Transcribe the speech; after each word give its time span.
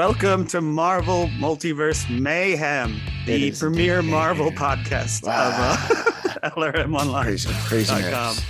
Welcome 0.00 0.46
to 0.48 0.60
Marvel 0.60 1.26
Multiverse 1.40 2.08
Mayhem, 2.16 3.00
the 3.26 3.50
premier 3.50 4.02
Marvel 4.02 4.52
podcast 4.52 5.26
Wow. 5.26 5.48
of 5.48 5.90
uh, 6.44 6.50
LRM 6.56 6.96
Online. 6.96 7.24
Crazy, 7.24 7.48
craziness. 7.66 8.40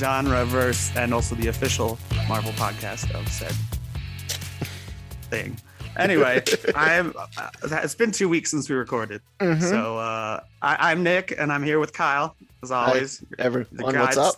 com, 0.00 0.92
and 0.96 1.12
also 1.12 1.34
the 1.34 1.48
official 1.48 1.98
Marvel 2.28 2.52
podcast 2.52 3.12
of 3.18 3.26
said 3.26 3.50
thing. 5.28 5.58
Anyway, 5.96 6.44
I'm. 6.76 7.12
Uh, 7.36 7.50
it's 7.82 7.96
been 7.96 8.12
two 8.12 8.28
weeks 8.28 8.52
since 8.52 8.70
we 8.70 8.76
recorded, 8.76 9.22
Mhm. 9.40 9.60
so 9.60 9.98
uh, 9.98 10.40
I, 10.62 10.92
I'm 10.92 11.02
Nick, 11.02 11.34
and 11.36 11.52
I'm 11.52 11.64
here 11.64 11.80
with 11.80 11.92
Kyle, 11.94 12.36
as 12.62 12.70
always. 12.70 13.24
Everyone, 13.40 13.66
the 13.72 13.82
what's 13.86 14.16
up? 14.16 14.36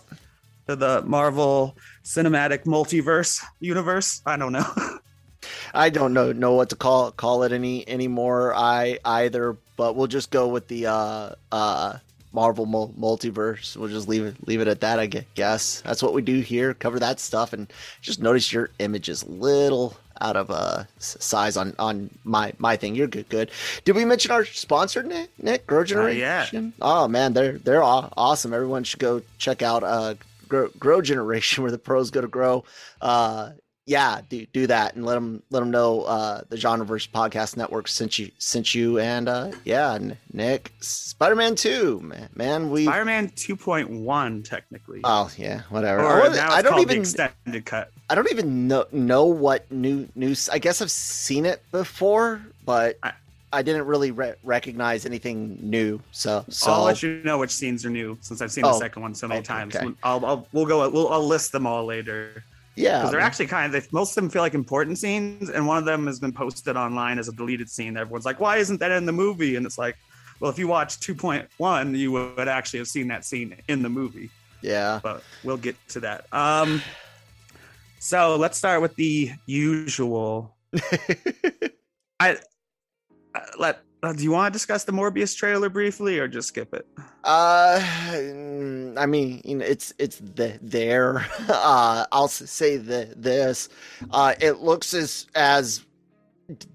To 0.67 0.75
the 0.75 1.03
Marvel 1.05 1.77
Cinematic 2.03 2.63
Multiverse 2.65 3.43
universe. 3.59 4.23
I 4.25 4.35
don't 4.35 4.53
know. 4.53 4.65
I 5.73 5.89
don't 5.89 6.13
know 6.13 6.31
know 6.31 6.53
what 6.53 6.69
to 6.69 6.75
call 6.75 7.11
call 7.11 7.43
it 7.43 7.51
any 7.51 7.87
anymore. 7.87 8.53
I 8.55 8.99
either, 9.05 9.55
but 9.77 9.95
we'll 9.95 10.07
just 10.07 10.31
go 10.31 10.47
with 10.47 10.67
the 10.67 10.87
uh 10.87 11.35
uh 11.51 11.97
Marvel 12.31 12.65
mul- 12.67 12.93
multiverse. 12.99 13.75
We'll 13.75 13.89
just 13.89 14.07
leave 14.07 14.23
it 14.25 14.35
leave 14.47 14.61
it 14.61 14.67
at 14.67 14.81
that. 14.81 14.99
I 14.99 15.07
guess 15.07 15.81
that's 15.81 16.03
what 16.03 16.13
we 16.13 16.21
do 16.21 16.41
here. 16.41 16.73
Cover 16.73 16.99
that 16.99 17.19
stuff, 17.19 17.53
and 17.53 17.71
just 18.01 18.21
notice 18.21 18.53
your 18.53 18.69
image 18.79 19.09
is 19.09 19.27
little 19.27 19.97
out 20.21 20.35
of 20.35 20.51
uh 20.51 20.83
size 20.99 21.57
on 21.57 21.73
on 21.79 22.09
my 22.23 22.53
my 22.59 22.75
thing. 22.75 22.93
You're 22.93 23.07
good. 23.07 23.29
Good. 23.29 23.49
Did 23.85 23.95
we 23.95 24.05
mention 24.05 24.31
our 24.31 24.45
sponsor, 24.45 25.01
Nick? 25.01 25.29
Nick 25.41 25.65
Grow 25.65 25.83
Generation. 25.83 26.73
Oh 26.81 27.07
man, 27.07 27.33
they're 27.33 27.57
they're 27.57 27.83
aw- 27.83 28.09
awesome. 28.15 28.53
Everyone 28.53 28.83
should 28.83 28.99
go 28.99 29.21
check 29.39 29.61
out 29.63 29.83
uh 29.83 30.13
Grow, 30.47 30.67
Grow 30.79 31.01
Generation, 31.01 31.61
where 31.63 31.71
the 31.71 31.77
pros 31.77 32.11
go 32.11 32.21
to 32.21 32.27
grow. 32.27 32.63
Uh, 33.01 33.51
yeah, 33.89 34.21
do 34.29 34.45
do 34.53 34.67
that 34.67 34.95
and 34.95 35.03
let 35.03 35.15
them 35.15 35.41
let 35.49 35.61
them 35.61 35.71
know 35.71 36.03
uh, 36.03 36.41
the 36.49 36.55
Genreverse 36.57 37.09
Podcast 37.09 37.57
Network 37.57 37.87
sent 37.87 38.19
you 38.19 38.29
sent 38.37 38.75
you 38.75 38.99
and 38.99 39.27
uh, 39.27 39.51
yeah, 39.65 39.93
N- 39.95 40.15
Nick 40.31 40.71
Spider 40.79 41.35
Man 41.35 41.55
Two, 41.55 41.99
man, 42.01 42.29
man, 42.35 42.69
we 42.69 42.85
Spider-Man 42.85 43.29
2.1, 43.29 44.47
technically. 44.47 45.01
oh 45.03 45.31
yeah, 45.37 45.61
whatever. 45.69 46.03
or 46.03 46.27
I, 46.27 46.35
now 46.35 46.51
I 46.51 46.61
don't 46.61 46.75
the 46.75 46.81
even 46.81 46.99
extended 46.99 47.65
cut. 47.65 47.91
I 48.11 48.15
don't 48.15 48.29
even 48.31 48.67
know 48.67 48.85
know 48.91 49.25
what 49.25 49.69
new 49.71 50.07
news. 50.15 50.49
I 50.49 50.59
guess 50.59 50.81
I've 50.83 50.91
seen 50.91 51.45
it 51.47 51.63
before, 51.71 52.41
but 52.65 52.97
I- 53.03 53.13
I, 53.51 53.63
didn't 53.63 53.87
really 53.87 54.11
re- 54.11 54.35
recognize 54.43 55.07
anything 55.07 55.57
new. 55.63 55.99
So 56.11 56.45
so 56.49 56.71
I'll 56.71 56.83
let 56.83 57.01
you 57.01 57.23
know 57.23 57.39
which 57.39 57.49
scenes 57.49 57.83
are 57.83 57.89
new 57.89 58.15
since 58.21 58.43
I've 58.43 58.51
seen 58.51 58.61
the 58.61 58.69
Oh, 58.69 58.79
second 58.79 59.01
one 59.01 59.15
so 59.15 59.27
many 59.27 59.39
okay, 59.39 59.47
times. 59.47 59.75
okay. 59.75 59.87
I'll, 60.03 60.23
I'll 60.23 60.47
we'll 60.53 60.67
go 60.67 60.87
we'll 60.91 61.09
I'll 61.09 61.25
list 61.25 61.51
them 61.51 61.65
all 61.65 61.83
later 61.85 62.43
yeah, 62.75 62.99
because 62.99 63.11
they're 63.11 63.19
actually 63.19 63.47
kind 63.47 63.73
of 63.73 63.81
they, 63.81 63.87
most 63.91 64.11
of 64.11 64.15
them 64.23 64.29
feel 64.29 64.41
like 64.41 64.53
important 64.53 64.97
scenes, 64.97 65.49
and 65.49 65.67
one 65.67 65.77
of 65.77 65.85
them 65.85 66.07
has 66.07 66.19
been 66.19 66.33
posted 66.33 66.77
online 66.77 67.19
as 67.19 67.27
a 67.27 67.33
deleted 67.33 67.69
scene. 67.69 67.97
Everyone's 67.97 68.25
like, 68.25 68.39
"Why 68.39 68.57
isn't 68.57 68.79
that 68.79 68.91
in 68.91 69.05
the 69.05 69.11
movie?" 69.11 69.55
And 69.55 69.65
it's 69.65 69.77
like, 69.77 69.95
well, 70.39 70.49
if 70.49 70.57
you 70.57 70.67
watch 70.67 70.99
2.1, 70.99 71.97
you 71.97 72.11
would 72.11 72.47
actually 72.47 72.79
have 72.79 72.87
seen 72.87 73.07
that 73.09 73.25
scene 73.25 73.55
in 73.67 73.81
the 73.81 73.89
movie. 73.89 74.29
yeah. 74.61 74.99
But 75.03 75.23
we'll 75.43 75.57
get 75.57 75.75
to 75.89 75.99
that. 76.01 76.25
Um, 76.33 76.81
so 77.99 78.37
let's 78.37 78.57
start 78.57 78.81
with 78.81 78.95
the 78.95 79.31
usual. 79.45 80.55
I 82.19 82.37
uh, 83.35 83.39
let. 83.57 83.81
Uh, 84.01 84.13
do 84.13 84.23
you 84.23 84.31
want 84.31 84.51
to 84.51 84.55
discuss 84.55 84.85
the 84.85 84.93
Morbius 84.93 85.35
trailer 85.35 85.69
briefly, 85.69 86.19
or 86.19 86.27
just 86.27 86.47
skip 86.49 86.73
it? 86.73 86.87
Uh, 87.23 87.81
I 88.97 89.05
mean, 89.05 89.41
you 89.43 89.55
know, 89.55 89.65
it's 89.65 89.93
it's 89.99 90.19
the 90.19 90.57
there. 90.61 91.25
Uh, 91.49 92.05
I'll 92.11 92.27
say 92.29 92.77
the 92.77 93.13
this. 93.17 93.69
Uh, 94.11 94.35
it 94.39 94.59
looks 94.59 94.93
as 94.93 95.27
as 95.35 95.85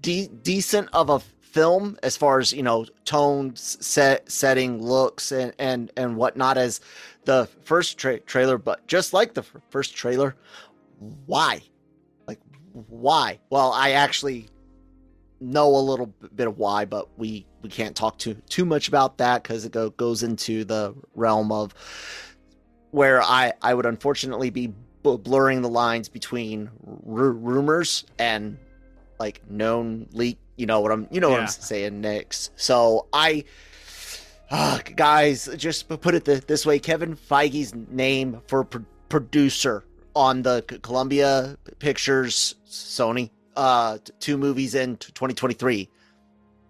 de- 0.01 0.27
decent 0.27 0.89
of 0.93 1.09
a 1.09 1.19
film 1.19 1.97
as 2.03 2.15
far 2.15 2.39
as 2.39 2.51
you 2.53 2.61
know, 2.61 2.85
tone, 3.05 3.55
set, 3.55 4.29
setting, 4.31 4.81
looks, 4.83 5.31
and 5.31 5.53
and 5.57 5.91
and 5.97 6.17
whatnot 6.17 6.57
as 6.57 6.81
the 7.23 7.47
first 7.63 7.97
tra- 7.97 8.19
trailer. 8.19 8.57
But 8.59 8.85
just 8.85 9.13
like 9.13 9.33
the 9.33 9.41
f- 9.41 9.55
first 9.69 9.95
trailer, 9.95 10.35
why? 11.25 11.61
Like 12.27 12.39
why? 12.73 13.39
Well, 13.49 13.71
I 13.71 13.91
actually 13.91 14.47
know 15.45 15.67
a 15.75 15.77
little 15.77 16.07
bit 16.35 16.47
of 16.47 16.57
why, 16.57 16.85
but 16.85 17.07
we 17.17 17.45
we 17.61 17.69
can't 17.69 17.95
talk 17.95 18.17
too 18.17 18.35
too 18.49 18.65
much 18.65 18.87
about 18.87 19.17
that 19.19 19.43
because 19.43 19.65
it 19.65 19.71
go, 19.71 19.89
goes 19.91 20.23
into 20.23 20.63
the 20.63 20.93
realm 21.15 21.51
of 21.51 21.73
where 22.91 23.21
I 23.21 23.53
I 23.61 23.73
would 23.73 23.85
unfortunately 23.85 24.49
be 24.49 24.67
b- 24.67 25.17
blurring 25.17 25.61
the 25.61 25.69
lines 25.69 26.09
between 26.09 26.69
ru- 27.03 27.31
rumors 27.31 28.05
and 28.19 28.57
like 29.19 29.49
known 29.49 30.07
leak. 30.11 30.37
You 30.57 30.65
know 30.65 30.79
what 30.79 30.91
I'm 30.91 31.07
you 31.11 31.19
know 31.19 31.29
what 31.29 31.41
I'm 31.41 31.47
saying, 31.47 32.01
Nix. 32.01 32.49
So 32.55 33.07
I. 33.13 33.43
ah, 34.51 34.79
guys, 34.95 35.49
just 35.57 35.89
put 35.89 36.13
it 36.15 36.25
th- 36.25 36.45
this 36.45 36.65
way: 36.65 36.79
Kevin 36.79 37.15
Feige's 37.15 37.73
name 37.73 38.41
for 38.47 38.63
pro- 38.63 38.85
producer 39.09 39.83
on 40.15 40.43
the 40.43 40.61
Columbia 40.81 41.57
Pictures 41.79 42.55
Sony 42.67 43.31
uh 43.55 43.97
t- 44.03 44.13
two 44.19 44.37
movies 44.37 44.75
in 44.75 44.97
t- 44.97 45.11
2023 45.13 45.89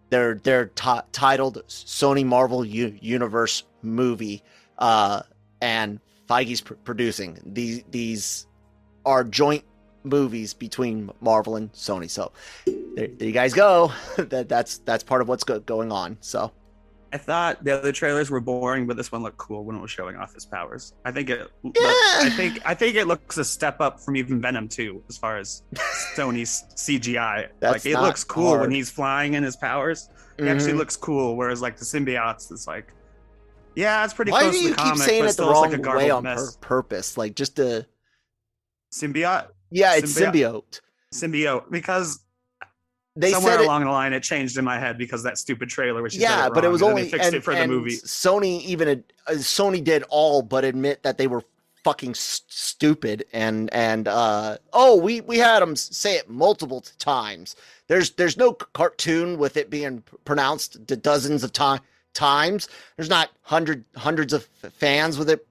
they're 0.10 0.36
they're 0.36 0.68
ti 0.68 1.00
titled 1.12 1.64
Sony 1.68 2.26
Marvel 2.26 2.64
U- 2.66 2.98
Universe 3.02 3.64
movie 3.82 4.44
uh 4.78 5.22
and 5.62 6.00
Feige's 6.30 6.62
pr- 6.62 6.74
producing. 6.76 7.38
These 7.46 7.84
these 7.92 8.48
are 9.06 9.24
joint 9.24 9.64
movies 10.04 10.54
between 10.54 11.10
Marvel 11.22 11.56
and 11.56 11.72
Sony 11.74 12.10
so 12.10 12.32
there, 12.66 13.08
there 13.08 13.28
you 13.28 13.32
guys 13.32 13.54
go. 13.54 13.92
That 14.18 14.48
that's 14.50 14.80
that's 14.80 15.04
part 15.04 15.22
of 15.22 15.28
what's 15.28 15.44
go- 15.44 15.60
going 15.60 15.92
on 15.92 16.18
so 16.22 16.52
I 17.16 17.18
thought 17.18 17.64
the 17.64 17.72
other 17.72 17.94
trailers 17.94 18.30
were 18.30 18.42
boring, 18.42 18.88
but 18.88 18.98
this 18.98 19.10
one 19.10 19.24
looked 19.24 19.38
cool 19.38 19.64
when 19.64 19.78
it 19.78 19.82
was 19.82 19.90
showing 19.90 20.18
off 20.18 20.34
his 20.34 20.46
powers. 20.46 20.92
I 21.06 21.14
think 21.14 21.30
it. 21.30 21.50
Yeah. 21.64 21.72
I 21.78 22.30
think 22.36 22.60
I 22.66 22.74
think 22.74 22.98
it 22.98 23.08
looks 23.08 23.38
a 23.38 23.46
step 23.46 23.80
up 23.80 24.02
from 24.02 24.18
even 24.18 24.42
Venom 24.42 24.68
2 24.68 25.02
as 25.08 25.18
far 25.18 25.38
as 25.38 25.64
Sony's 26.14 26.66
CGI. 26.76 27.48
That's 27.62 27.86
like 27.86 27.94
it 27.94 27.98
looks 28.02 28.26
cool 28.26 28.60
when 28.60 28.70
he's 28.70 28.90
flying 28.90 29.36
in 29.36 29.44
his 29.44 29.56
powers. 29.56 30.10
He 30.38 30.50
actually 30.50 30.72
mm-hmm. 30.72 30.80
looks 30.80 30.98
cool, 30.98 31.38
whereas 31.38 31.62
like 31.62 31.78
the 31.78 31.86
symbiotes 31.86 32.52
is 32.52 32.68
like, 32.68 32.94
yeah, 33.78 34.04
it's 34.04 34.14
pretty 34.14 34.34
why 34.34 34.42
close 34.42 34.56
do 34.56 34.58
to 34.60 34.64
you 34.66 34.70
the 34.72 34.76
keep 34.76 34.86
comic, 34.86 35.08
saying 35.08 35.24
it 35.24 35.38
the 35.38 35.44
wrong 35.44 35.72
like 35.72 35.86
a 35.86 35.90
way 35.92 36.10
on 36.10 36.24
mess. 36.24 36.58
pur- 36.58 36.82
purpose 36.82 37.18
like 37.18 37.34
just 37.34 37.60
a 37.60 37.88
Symbiote, 38.92 39.48
yeah 39.72 39.96
it's 39.96 40.20
Symbiote. 40.20 40.82
symbiote 41.14 41.64
symbiote, 41.64 41.72
because 41.72 42.25
they 43.16 43.32
somewhere 43.32 43.54
said 43.54 43.62
it, 43.62 43.66
along 43.66 43.86
the 43.86 43.92
line 43.92 44.14
it 44.14 44.24
changed 44.24 44.58
in 44.58 44.66
my 44.66 44.78
head 44.78 44.98
because 44.98 45.24
that 45.24 45.38
stupid 45.38 45.70
trailer, 45.70 46.02
which 46.02 46.16
yeah, 46.16 46.50
but 46.50 46.66
it 46.66 46.70
was 46.70 46.82
only 46.82 47.04
they 47.04 47.10
fixed 47.10 47.28
and, 47.28 47.36
it 47.36 47.44
for 47.44 47.56
the 47.56 47.68
movie. 47.68 47.98
Sony 47.98 48.62
even 48.64 49.04
uh, 49.28 49.32
Sony 49.34 49.84
did 49.84 50.04
all 50.10 50.42
but 50.42 50.66
admit 50.66 51.04
that 51.04 51.18
they 51.18 51.28
were 51.28 51.44
fucking 51.84 52.12
s- 52.12 52.42
stupid 52.48 53.24
and 53.32 53.72
and 53.72 54.08
uh 54.08 54.58
oh 54.74 54.96
we 54.96 55.22
we 55.22 55.38
had 55.38 55.60
them 55.60 55.76
say 55.76 56.16
it 56.16 56.30
multiple 56.30 56.84
times. 57.00 57.56
There's 57.88 58.12
there's 58.12 58.38
no 58.38 58.54
cartoon 58.54 59.38
with 59.38 59.56
it 59.56 59.70
being 59.70 60.04
pronounced 60.26 60.86
dozens 60.98 61.44
of 61.44 61.54
ti- 61.54 61.84
times. 62.14 62.68
There's 62.98 63.10
not 63.10 63.30
hundred 63.44 63.86
hundreds 63.96 64.34
of 64.34 64.46
fans 64.46 65.18
with 65.18 65.30
it 65.30 65.48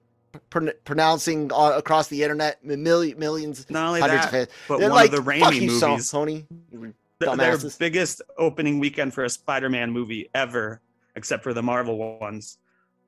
pr- 0.49 0.69
pronouncing 0.83 1.51
uh, 1.53 1.73
across 1.75 2.09
the 2.09 2.21
internet 2.21 2.63
million 2.63 3.17
millions 3.17 3.65
Not 3.69 3.87
only 3.87 4.01
that, 4.01 4.49
but 4.67 4.79
They're 4.79 4.89
one 4.89 4.97
like 4.97 5.13
of 5.13 5.23
the 5.23 5.31
Raimi 5.31 5.67
movies, 5.67 5.81
Sony. 5.81 6.45
Their 7.19 7.57
biggest 7.79 8.21
opening 8.37 8.79
weekend 8.79 9.13
for 9.13 9.23
a 9.23 9.29
Spider-Man 9.29 9.91
movie 9.91 10.29
ever, 10.33 10.81
except 11.15 11.43
for 11.43 11.53
the 11.53 11.63
Marvel 11.63 12.19
ones, 12.19 12.57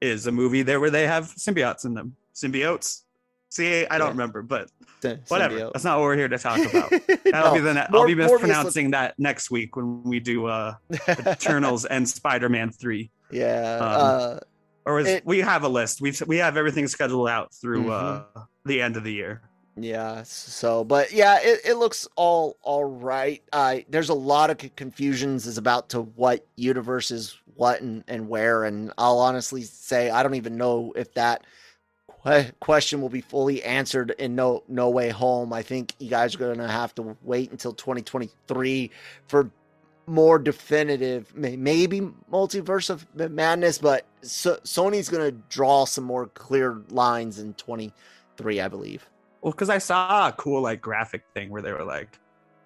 is 0.02 0.28
a 0.28 0.32
movie 0.32 0.62
there 0.62 0.80
where 0.80 0.90
they 0.92 1.08
have 1.08 1.26
symbiotes 1.36 1.86
in 1.86 1.94
them. 1.94 2.16
Symbiotes. 2.36 3.02
See, 3.50 3.86
I 3.88 3.98
don't 3.98 4.08
Yeah. 4.08 4.12
remember, 4.12 4.42
but 4.42 4.70
Sy- 5.02 5.20
whatever. 5.30 5.56
symbiote. 5.56 5.74
That's 5.74 5.86
not 5.86 5.98
what 5.98 6.04
we're 6.04 6.16
here 6.18 6.28
to 6.28 6.38
talk 6.38 6.60
about. 6.60 6.90
That'll 7.24 7.52
No, 7.52 7.54
be 7.54 7.60
the 7.62 7.74
ne- 7.74 7.88
I'll 7.92 8.06
be 8.06 8.14
Morbius 8.16 8.32
mispronouncing 8.32 8.92
that 8.92 9.18
next 9.18 9.50
week 9.52 9.76
when 9.76 10.04
we 10.04 10.20
do 10.20 10.46
uh 10.48 10.76
Eternals 11.10 11.86
and 11.90 12.08
Spider-Man 12.08 12.72
three. 12.72 13.10
yeah. 13.32 13.78
Um, 13.78 13.82
uh, 13.82 14.40
Or 14.86 15.00
is, 15.00 15.08
It- 15.08 15.26
we 15.26 15.40
have 15.40 15.64
a 15.64 15.70
list. 15.70 16.00
We 16.02 16.14
we 16.28 16.38
have 16.38 16.56
everything 16.58 16.88
scheduled 16.88 17.28
out 17.30 17.54
through 17.54 17.86
Mhm. 17.86 18.26
uh 18.36 18.42
the 18.66 18.82
end 18.82 18.98
of 18.98 19.04
the 19.04 19.14
year. 19.14 19.42
Yeah. 19.78 20.24
So, 20.24 20.84
but 20.84 21.14
yeah, 21.14 21.40
it, 21.42 21.62
it 21.66 21.76
looks 21.76 22.08
all 22.16 22.58
all 22.64 22.86
right. 22.86 23.44
Uh, 23.54 23.80
there's 23.90 24.10
a 24.10 24.16
lot 24.16 24.50
of 24.50 24.58
confusions 24.76 25.46
is 25.48 25.58
about 25.60 25.90
to 25.90 26.02
what 26.02 26.46
universe 26.58 27.12
is 27.12 27.38
what 27.56 27.82
and, 27.82 28.04
and 28.08 28.28
where, 28.30 28.66
and 28.66 28.92
I'll 28.98 29.20
honestly 29.20 29.64
say 29.64 30.10
I 30.10 30.24
don't 30.24 30.36
even 30.36 30.58
know 30.58 30.94
if 30.96 31.14
that 31.14 31.44
que- 32.24 32.52
question 32.60 33.02
will 33.02 33.10
be 33.10 33.22
fully 33.22 33.64
answered 33.64 34.12
in 34.20 34.36
no 34.36 34.64
no 34.68 34.90
way 34.90 35.10
home. 35.10 35.54
I 35.54 35.62
think 35.64 35.94
you 36.00 36.10
guys 36.10 36.36
are 36.36 36.40
gonna 36.40 36.72
have 36.72 36.96
to 36.96 37.18
wait 37.22 37.52
until 37.52 37.74
2023 37.74 38.92
for 39.28 39.52
more 40.08 40.40
definitive, 40.40 41.36
may- 41.36 41.58
maybe 41.58 42.02
multiverse 42.32 42.90
of 42.90 43.06
madness, 43.32 43.78
but 43.78 44.06
so- 44.24 44.58
Sony's 44.64 45.10
gonna 45.10 45.32
draw 45.32 45.86
some 45.86 46.06
more 46.06 46.28
clear 46.28 46.82
lines 46.90 47.40
in 47.40 47.54
23, 47.56 48.62
I 48.62 48.68
believe. 48.70 49.08
Well, 49.48 49.54
because 49.54 49.70
I 49.70 49.78
saw 49.78 50.28
a 50.28 50.34
cool 50.34 50.62
like 50.62 50.82
graphic 50.82 51.24
thing 51.34 51.50
where 51.50 51.62
they 51.62 51.72
were 51.72 51.86
like, 51.86 52.20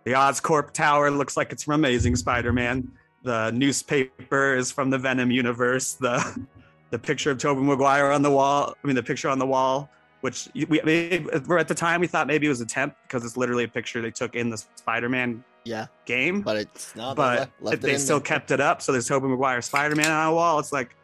the 0.03 0.13
Oscorp 0.13 0.71
Tower 0.71 1.11
looks 1.11 1.37
like 1.37 1.51
it's 1.51 1.61
from 1.61 1.75
Amazing 1.75 2.15
Spider-Man. 2.15 2.91
The 3.21 3.51
newspaper 3.51 4.55
is 4.55 4.71
from 4.71 4.89
the 4.89 4.97
Venom 4.97 5.29
universe. 5.29 5.93
The 5.93 6.43
the 6.89 6.97
picture 6.97 7.29
of 7.29 7.37
Tobey 7.37 7.61
Maguire 7.61 8.11
on 8.11 8.23
the 8.23 8.31
wall. 8.31 8.73
I 8.83 8.87
mean, 8.87 8.95
the 8.95 9.03
picture 9.03 9.29
on 9.29 9.37
the 9.37 9.45
wall, 9.45 9.91
which 10.21 10.49
we, 10.55 10.65
we 10.83 11.23
we're 11.45 11.59
at 11.59 11.67
the 11.67 11.75
time 11.75 12.01
we 12.01 12.07
thought 12.07 12.25
maybe 12.25 12.47
it 12.47 12.49
was 12.49 12.61
a 12.61 12.65
temp 12.65 12.95
because 13.03 13.23
it's 13.23 13.37
literally 13.37 13.65
a 13.65 13.67
picture 13.67 14.01
they 14.01 14.09
took 14.09 14.33
in 14.33 14.49
the 14.49 14.57
Spider-Man 14.57 15.43
Yeah, 15.65 15.85
game. 16.07 16.41
but 16.41 16.57
it's 16.57 16.95
not. 16.95 17.15
but 17.15 17.51
they 17.63 17.73
it 17.73 17.83
in 17.93 17.99
still 17.99 18.17
there. 18.17 18.25
kept 18.25 18.49
it 18.49 18.59
up. 18.59 18.81
So 18.81 18.91
there's 18.91 19.07
Tobey 19.07 19.27
Maguire 19.27 19.61
Spider-Man 19.61 20.09
on 20.09 20.29
a 20.29 20.33
wall. 20.33 20.57
It's 20.57 20.73
like 20.73 20.95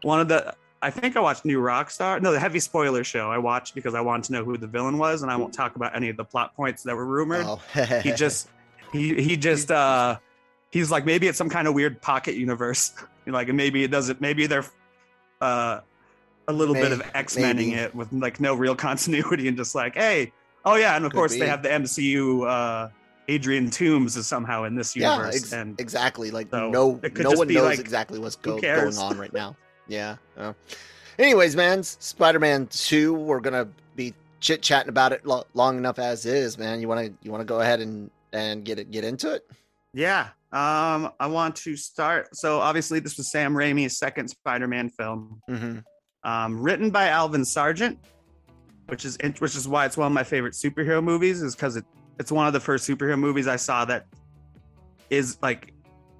one 0.00 0.20
of 0.20 0.28
the. 0.28 0.54
I 0.84 0.90
think 0.90 1.16
I 1.16 1.20
watched 1.20 1.46
New 1.46 1.60
Rockstar. 1.60 2.20
No, 2.20 2.30
the 2.30 2.38
heavy 2.38 2.60
spoiler 2.60 3.04
show 3.04 3.30
I 3.30 3.38
watched 3.38 3.74
because 3.74 3.94
I 3.94 4.02
wanted 4.02 4.24
to 4.24 4.32
know 4.34 4.44
who 4.44 4.58
the 4.58 4.66
villain 4.66 4.98
was, 4.98 5.22
and 5.22 5.30
I 5.30 5.36
won't 5.36 5.54
talk 5.54 5.76
about 5.76 5.96
any 5.96 6.10
of 6.10 6.18
the 6.18 6.24
plot 6.24 6.54
points 6.54 6.82
that 6.82 6.94
were 6.94 7.06
rumored. 7.06 7.46
Oh. 7.46 7.56
He 8.02 8.12
just 8.12 8.50
he 8.92 9.14
he 9.14 9.38
just 9.38 9.70
uh 9.70 10.18
he's 10.70 10.90
like 10.90 11.06
maybe 11.06 11.26
it's 11.26 11.38
some 11.38 11.48
kind 11.48 11.66
of 11.66 11.72
weird 11.72 12.02
pocket 12.02 12.34
universe. 12.34 12.92
like 13.26 13.48
maybe 13.48 13.82
it 13.82 13.90
doesn't. 13.90 14.20
Maybe 14.20 14.46
they're 14.46 14.66
uh 15.40 15.80
a 16.46 16.52
little 16.52 16.74
bit 16.74 16.92
of 16.92 17.02
X 17.14 17.38
Menning 17.38 17.70
maybe. 17.70 17.80
it 17.80 17.94
with 17.94 18.12
like 18.12 18.38
no 18.38 18.54
real 18.54 18.76
continuity 18.88 19.48
and 19.48 19.56
just 19.56 19.74
like 19.74 19.94
hey 19.94 20.32
oh 20.66 20.76
yeah, 20.76 20.96
and 20.96 21.06
of 21.06 21.12
Could 21.12 21.16
course 21.16 21.32
be. 21.32 21.40
they 21.40 21.48
have 21.48 21.62
the 21.62 21.70
MCU. 21.70 22.46
uh 22.46 22.90
Adrian 23.26 23.70
Toombs 23.70 24.18
is 24.18 24.26
somehow 24.26 24.64
in 24.64 24.74
this 24.74 24.94
yeah, 24.94 25.12
universe, 25.12 25.36
ex- 25.36 25.52
and 25.54 25.80
exactly. 25.80 26.30
Like 26.30 26.50
so 26.50 26.68
no, 26.68 27.00
no 27.16 27.30
one 27.30 27.48
knows 27.48 27.64
like, 27.64 27.78
exactly 27.78 28.18
what's 28.18 28.36
go- 28.36 28.60
going 28.60 28.98
on 28.98 29.16
right 29.16 29.32
now. 29.32 29.56
Yeah. 29.88 30.16
uh. 30.36 30.52
Anyways, 31.18 31.54
man, 31.56 31.82
Spider-Man 31.82 32.66
Two. 32.68 33.14
We're 33.14 33.40
gonna 33.40 33.68
be 33.96 34.14
chit 34.40 34.62
chatting 34.62 34.88
about 34.88 35.12
it 35.12 35.24
lo- 35.26 35.44
long 35.54 35.78
enough 35.78 35.98
as 35.98 36.26
is, 36.26 36.58
man. 36.58 36.80
You 36.80 36.88
wanna 36.88 37.10
you 37.22 37.30
wanna 37.30 37.44
go 37.44 37.60
ahead 37.60 37.80
and 37.80 38.10
and 38.32 38.64
get 38.64 38.78
it 38.78 38.90
get 38.90 39.04
into 39.04 39.32
it? 39.32 39.46
Yeah. 39.92 40.28
Um, 40.52 41.10
I 41.20 41.26
want 41.26 41.56
to 41.56 41.76
start. 41.76 42.34
So 42.36 42.60
obviously, 42.60 42.98
this 43.00 43.16
was 43.16 43.30
Sam 43.30 43.54
Raimi's 43.54 43.96
second 43.96 44.28
Spider-Man 44.28 44.88
film, 44.90 45.40
Mm-hmm. 45.50 45.78
um, 46.28 46.60
written 46.60 46.90
by 46.90 47.08
Alvin 47.08 47.44
Sargent, 47.44 47.98
which 48.86 49.04
is 49.04 49.16
which 49.38 49.54
is 49.56 49.68
why 49.68 49.86
it's 49.86 49.96
one 49.96 50.06
of 50.08 50.12
my 50.12 50.24
favorite 50.24 50.54
superhero 50.54 51.02
movies. 51.02 51.42
Is 51.42 51.54
because 51.54 51.76
it 51.76 51.84
it's 52.18 52.32
one 52.32 52.46
of 52.46 52.52
the 52.52 52.60
first 52.60 52.88
superhero 52.88 53.18
movies 53.18 53.46
I 53.46 53.56
saw 53.56 53.84
that 53.86 54.06
is 55.10 55.38
like 55.42 55.72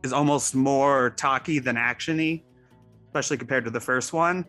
is 0.04 0.12
almost 0.12 0.54
more 0.54 1.10
talky 1.10 1.58
than 1.60 1.76
actiony, 1.76 2.42
especially 3.14 3.36
compared 3.36 3.64
to 3.64 3.70
the 3.70 3.80
first 3.80 4.12
one. 4.12 4.44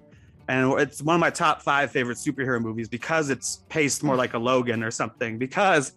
And 0.47 0.79
it's 0.79 1.01
one 1.01 1.15
of 1.15 1.19
my 1.19 1.29
top 1.29 1.61
five 1.61 1.91
favorite 1.91 2.17
superhero 2.17 2.59
movies 2.59 2.89
because 2.89 3.29
it's 3.29 3.63
paced 3.69 4.03
more 4.03 4.15
like 4.15 4.33
a 4.33 4.39
Logan 4.39 4.83
or 4.83 4.89
something. 4.89 5.37
Because 5.37 5.93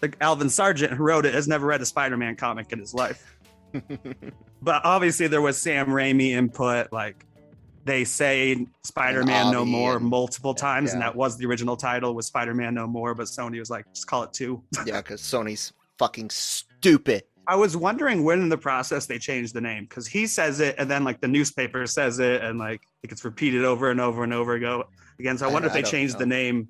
the 0.00 0.12
Alvin 0.20 0.48
Sargent 0.48 0.92
who 0.92 1.02
wrote 1.02 1.26
it 1.26 1.34
has 1.34 1.48
never 1.48 1.66
read 1.66 1.80
a 1.80 1.86
Spider-Man 1.86 2.36
comic 2.36 2.72
in 2.72 2.78
his 2.78 2.94
life. 2.94 3.36
but 4.62 4.84
obviously 4.84 5.26
there 5.26 5.40
was 5.40 5.60
Sam 5.60 5.88
Raimi 5.88 6.30
input. 6.30 6.92
Like 6.92 7.26
they 7.84 8.04
say 8.04 8.64
Spider-Man 8.84 9.50
No 9.50 9.64
More 9.64 9.98
multiple 9.98 10.54
times, 10.54 10.92
and 10.92 11.02
that 11.02 11.16
was 11.16 11.36
the 11.36 11.46
original 11.46 11.76
title 11.76 12.14
was 12.14 12.26
Spider-Man 12.26 12.74
No 12.74 12.86
More. 12.86 13.14
But 13.16 13.26
Sony 13.26 13.58
was 13.58 13.70
like, 13.70 13.86
just 13.92 14.06
call 14.06 14.22
it 14.22 14.32
two. 14.32 14.62
yeah, 14.86 15.00
because 15.00 15.20
Sony's 15.20 15.72
fucking 15.98 16.30
stupid. 16.30 17.24
I 17.46 17.56
was 17.56 17.76
wondering 17.76 18.24
when 18.24 18.40
in 18.40 18.48
the 18.48 18.58
process 18.58 19.06
they 19.06 19.18
changed 19.18 19.54
the 19.54 19.60
name 19.60 19.84
because 19.84 20.06
he 20.06 20.26
says 20.26 20.60
it, 20.60 20.76
and 20.78 20.90
then 20.90 21.04
like 21.04 21.20
the 21.20 21.28
newspaper 21.28 21.86
says 21.86 22.18
it, 22.18 22.42
and 22.42 22.58
like 22.58 22.82
it 23.02 23.08
gets 23.08 23.24
repeated 23.24 23.64
over 23.64 23.90
and 23.90 24.00
over 24.00 24.24
and 24.24 24.32
over 24.32 24.54
again. 24.54 25.38
So 25.38 25.46
I 25.46 25.50
I- 25.50 25.52
wonder 25.52 25.68
if 25.68 25.74
they 25.74 25.82
changed 25.82 26.14
know. 26.14 26.20
the 26.20 26.26
name 26.26 26.68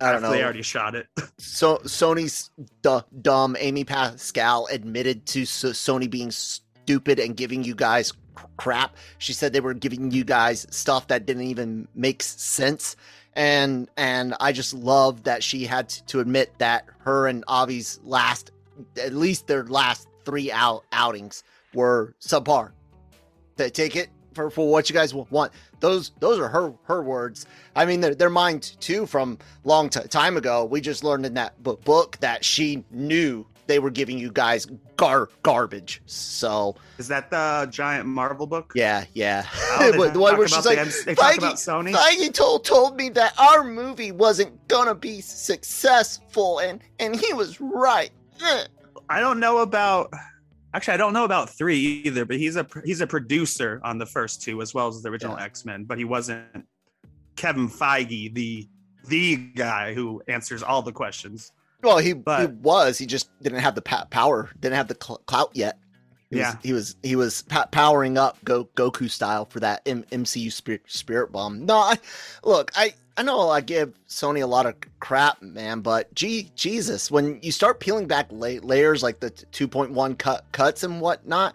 I 0.00 0.06
don't 0.12 0.16
after 0.16 0.26
know. 0.28 0.30
they 0.32 0.42
already 0.44 0.62
shot 0.62 0.94
it. 0.94 1.06
So 1.38 1.78
Sony's 1.84 2.50
du- 2.82 3.04
dumb 3.22 3.56
Amy 3.60 3.84
Pascal 3.84 4.66
admitted 4.70 5.26
to 5.26 5.44
so- 5.44 5.70
Sony 5.70 6.08
being 6.10 6.30
stupid 6.30 7.18
and 7.18 7.36
giving 7.36 7.62
you 7.64 7.74
guys 7.74 8.12
cr- 8.34 8.46
crap. 8.56 8.96
She 9.18 9.32
said 9.34 9.52
they 9.52 9.60
were 9.60 9.74
giving 9.74 10.10
you 10.10 10.24
guys 10.24 10.66
stuff 10.70 11.06
that 11.08 11.26
didn't 11.26 11.42
even 11.44 11.88
make 11.94 12.22
sense. 12.22 12.96
And 13.34 13.88
and 13.98 14.34
I 14.40 14.52
just 14.52 14.72
love 14.72 15.24
that 15.24 15.42
she 15.42 15.64
had 15.66 15.88
to, 15.90 16.04
to 16.06 16.20
admit 16.20 16.54
that 16.58 16.86
her 17.00 17.26
and 17.26 17.44
Avi's 17.50 18.00
last 18.02 18.50
at 19.02 19.12
least 19.14 19.46
their 19.46 19.64
last 19.64 20.08
three 20.24 20.50
out 20.52 20.84
outings 20.92 21.42
were 21.74 22.14
subpar. 22.20 22.72
To 23.56 23.70
take 23.70 23.96
it 23.96 24.10
for, 24.34 24.50
for 24.50 24.70
what 24.70 24.90
you 24.90 24.94
guys 24.94 25.14
want. 25.14 25.50
Those 25.80 26.10
those 26.20 26.38
are 26.38 26.48
her 26.48 26.72
her 26.84 27.02
words. 27.02 27.46
I 27.74 27.86
mean, 27.86 28.00
they're, 28.00 28.14
they're 28.14 28.30
mine 28.30 28.60
too 28.60 29.06
from 29.06 29.38
long 29.64 29.88
t- 29.88 30.00
time 30.08 30.36
ago. 30.36 30.64
We 30.64 30.80
just 30.82 31.02
learned 31.04 31.24
in 31.26 31.34
that 31.34 31.62
bu- 31.62 31.76
book 31.78 32.18
that 32.20 32.44
she 32.44 32.84
knew 32.90 33.46
they 33.66 33.78
were 33.78 33.90
giving 33.90 34.18
you 34.18 34.30
guys 34.30 34.66
gar 34.96 35.28
garbage. 35.42 36.00
So 36.06 36.76
Is 36.98 37.08
that 37.08 37.30
the 37.30 37.66
giant 37.70 38.06
Marvel 38.06 38.46
book? 38.46 38.72
yeah, 38.76 39.04
yeah. 39.14 39.46
Oh, 39.54 39.90
they 39.90 39.96
talk 39.96 40.14
what- 40.16 40.38
where 40.38 40.48
she's 40.48 40.66
like, 40.66 40.76
they 40.78 41.14
Feige- 41.14 41.38
about 41.38 41.54
Sony. 41.56 41.94
Feige 41.94 42.32
told 42.34 42.64
told 42.64 42.96
me 42.96 43.08
that 43.10 43.32
our 43.38 43.64
movie 43.64 44.12
wasn't 44.12 44.68
gonna 44.68 44.94
be 44.94 45.20
successful, 45.22 46.58
and 46.58 46.80
and 46.98 47.16
he 47.18 47.32
was 47.32 47.60
right. 47.60 48.10
I 49.08 49.20
don't 49.20 49.40
know 49.40 49.58
about. 49.58 50.12
Actually, 50.74 50.94
I 50.94 50.96
don't 50.98 51.12
know 51.12 51.24
about 51.24 51.50
three 51.50 51.78
either. 52.04 52.24
But 52.24 52.36
he's 52.36 52.56
a 52.56 52.66
he's 52.84 53.00
a 53.00 53.06
producer 53.06 53.80
on 53.84 53.98
the 53.98 54.06
first 54.06 54.42
two 54.42 54.60
as 54.62 54.74
well 54.74 54.88
as 54.88 55.02
the 55.02 55.08
original 55.10 55.36
Yeah. 55.38 55.44
X 55.44 55.64
Men. 55.64 55.84
But 55.84 55.98
he 55.98 56.04
wasn't 56.04 56.66
Kevin 57.36 57.68
Feige, 57.68 58.34
the 58.34 58.68
the 59.08 59.36
guy 59.36 59.94
who 59.94 60.22
answers 60.28 60.62
all 60.62 60.82
the 60.82 60.92
questions. 60.92 61.52
Well, 61.82 61.98
he 61.98 62.08
he 62.08 62.12
But- 62.14 62.52
was. 62.54 62.98
He 62.98 63.06
just 63.06 63.28
didn't 63.42 63.60
have 63.60 63.74
the 63.74 63.82
power. 63.82 64.50
Didn't 64.60 64.76
have 64.76 64.88
the 64.88 64.96
cl- 65.00 65.22
clout 65.26 65.50
yet. 65.54 65.78
He 66.30 66.38
Yeah. 66.38 66.54
was, 66.56 66.64
he 66.64 66.72
was 66.72 66.96
he 67.04 67.16
was 67.16 67.44
powering 67.70 68.18
up 68.18 68.36
Go 68.44 68.64
Goku 68.76 69.08
style 69.08 69.44
for 69.44 69.60
that 69.60 69.82
M- 69.86 70.04
MCU 70.10 70.50
spirit 70.50 70.82
spirit 70.88 71.30
bomb. 71.30 71.64
No, 71.64 71.76
I 71.76 71.96
look, 72.42 72.72
I 72.74 72.94
I 73.18 73.22
know 73.22 73.48
I 73.48 73.62
give 73.62 73.94
Sony 74.08 74.42
a 74.42 74.46
lot 74.46 74.66
of 74.66 74.74
crap, 75.00 75.40
man, 75.40 75.80
but 75.80 76.14
gee 76.14 76.50
Jesus, 76.54 77.10
when 77.10 77.38
you 77.42 77.50
start 77.50 77.80
peeling 77.80 78.06
back 78.06 78.26
la- 78.30 78.60
layers 78.62 79.02
like 79.02 79.20
the 79.20 79.30
two 79.30 79.66
point 79.66 79.92
one 79.92 80.16
cut 80.16 80.44
cuts 80.52 80.82
and 80.82 81.00
whatnot, 81.00 81.54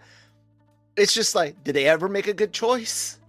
it's 0.96 1.14
just 1.14 1.34
like, 1.34 1.62
did 1.62 1.74
they 1.76 1.86
ever 1.86 2.08
make 2.08 2.26
a 2.26 2.34
good 2.34 2.52
choice? 2.52 3.20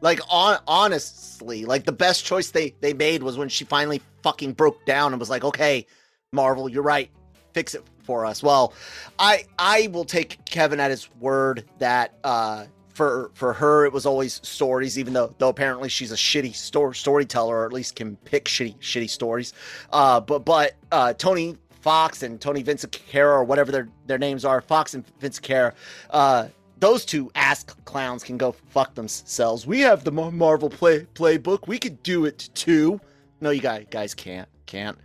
Like 0.00 0.20
on 0.30 0.58
honestly, 0.66 1.64
like 1.64 1.84
the 1.84 1.92
best 1.92 2.24
choice 2.24 2.50
they 2.50 2.74
they 2.80 2.92
made 2.92 3.22
was 3.22 3.36
when 3.36 3.48
she 3.48 3.64
finally 3.64 4.00
fucking 4.22 4.52
broke 4.52 4.84
down 4.86 5.12
and 5.12 5.18
was 5.18 5.30
like, 5.30 5.44
okay, 5.44 5.86
Marvel, 6.32 6.68
you're 6.68 6.82
right, 6.82 7.10
fix 7.52 7.74
it 7.74 7.82
for 8.04 8.24
us. 8.24 8.42
Well, 8.42 8.74
I 9.18 9.44
I 9.58 9.88
will 9.92 10.04
take 10.04 10.44
Kevin 10.44 10.78
at 10.78 10.90
his 10.90 11.08
word 11.18 11.64
that 11.78 12.14
uh 12.22 12.66
for 12.92 13.30
for 13.34 13.52
her 13.52 13.84
it 13.84 13.92
was 13.92 14.06
always 14.06 14.40
stories, 14.46 14.98
even 14.98 15.12
though 15.12 15.34
though 15.38 15.48
apparently 15.48 15.88
she's 15.88 16.12
a 16.12 16.16
shitty 16.16 16.54
story 16.54 16.94
storyteller 16.94 17.56
or 17.56 17.66
at 17.66 17.72
least 17.72 17.96
can 17.96 18.16
pick 18.16 18.44
shitty 18.44 18.76
shitty 18.78 19.10
stories. 19.10 19.52
Uh, 19.92 20.20
but 20.20 20.44
but 20.44 20.74
uh, 20.90 21.12
Tony 21.14 21.56
Fox 21.80 22.22
and 22.22 22.40
Tony 22.40 22.62
Vincent 22.62 22.92
Care 22.92 23.32
or 23.32 23.44
whatever 23.44 23.72
their 23.72 23.88
their 24.06 24.18
names 24.18 24.44
are, 24.44 24.60
Fox 24.60 24.94
and 24.94 25.04
Vincent 25.18 25.74
uh, 26.10 26.48
those 26.78 27.04
two 27.04 27.30
ass 27.36 27.64
clowns 27.84 28.24
can 28.24 28.36
go 28.36 28.52
fuck 28.52 28.94
themselves. 28.94 29.66
We 29.66 29.80
have 29.80 30.02
the 30.04 30.10
Marvel 30.10 30.68
play 30.68 31.06
playbook. 31.14 31.68
We 31.68 31.78
could 31.78 32.02
do 32.02 32.24
it 32.24 32.50
too. 32.54 33.00
No, 33.40 33.50
you 33.50 33.60
guys 33.60 33.86
guys 33.90 34.14
can't 34.14 34.48
can't. 34.66 34.98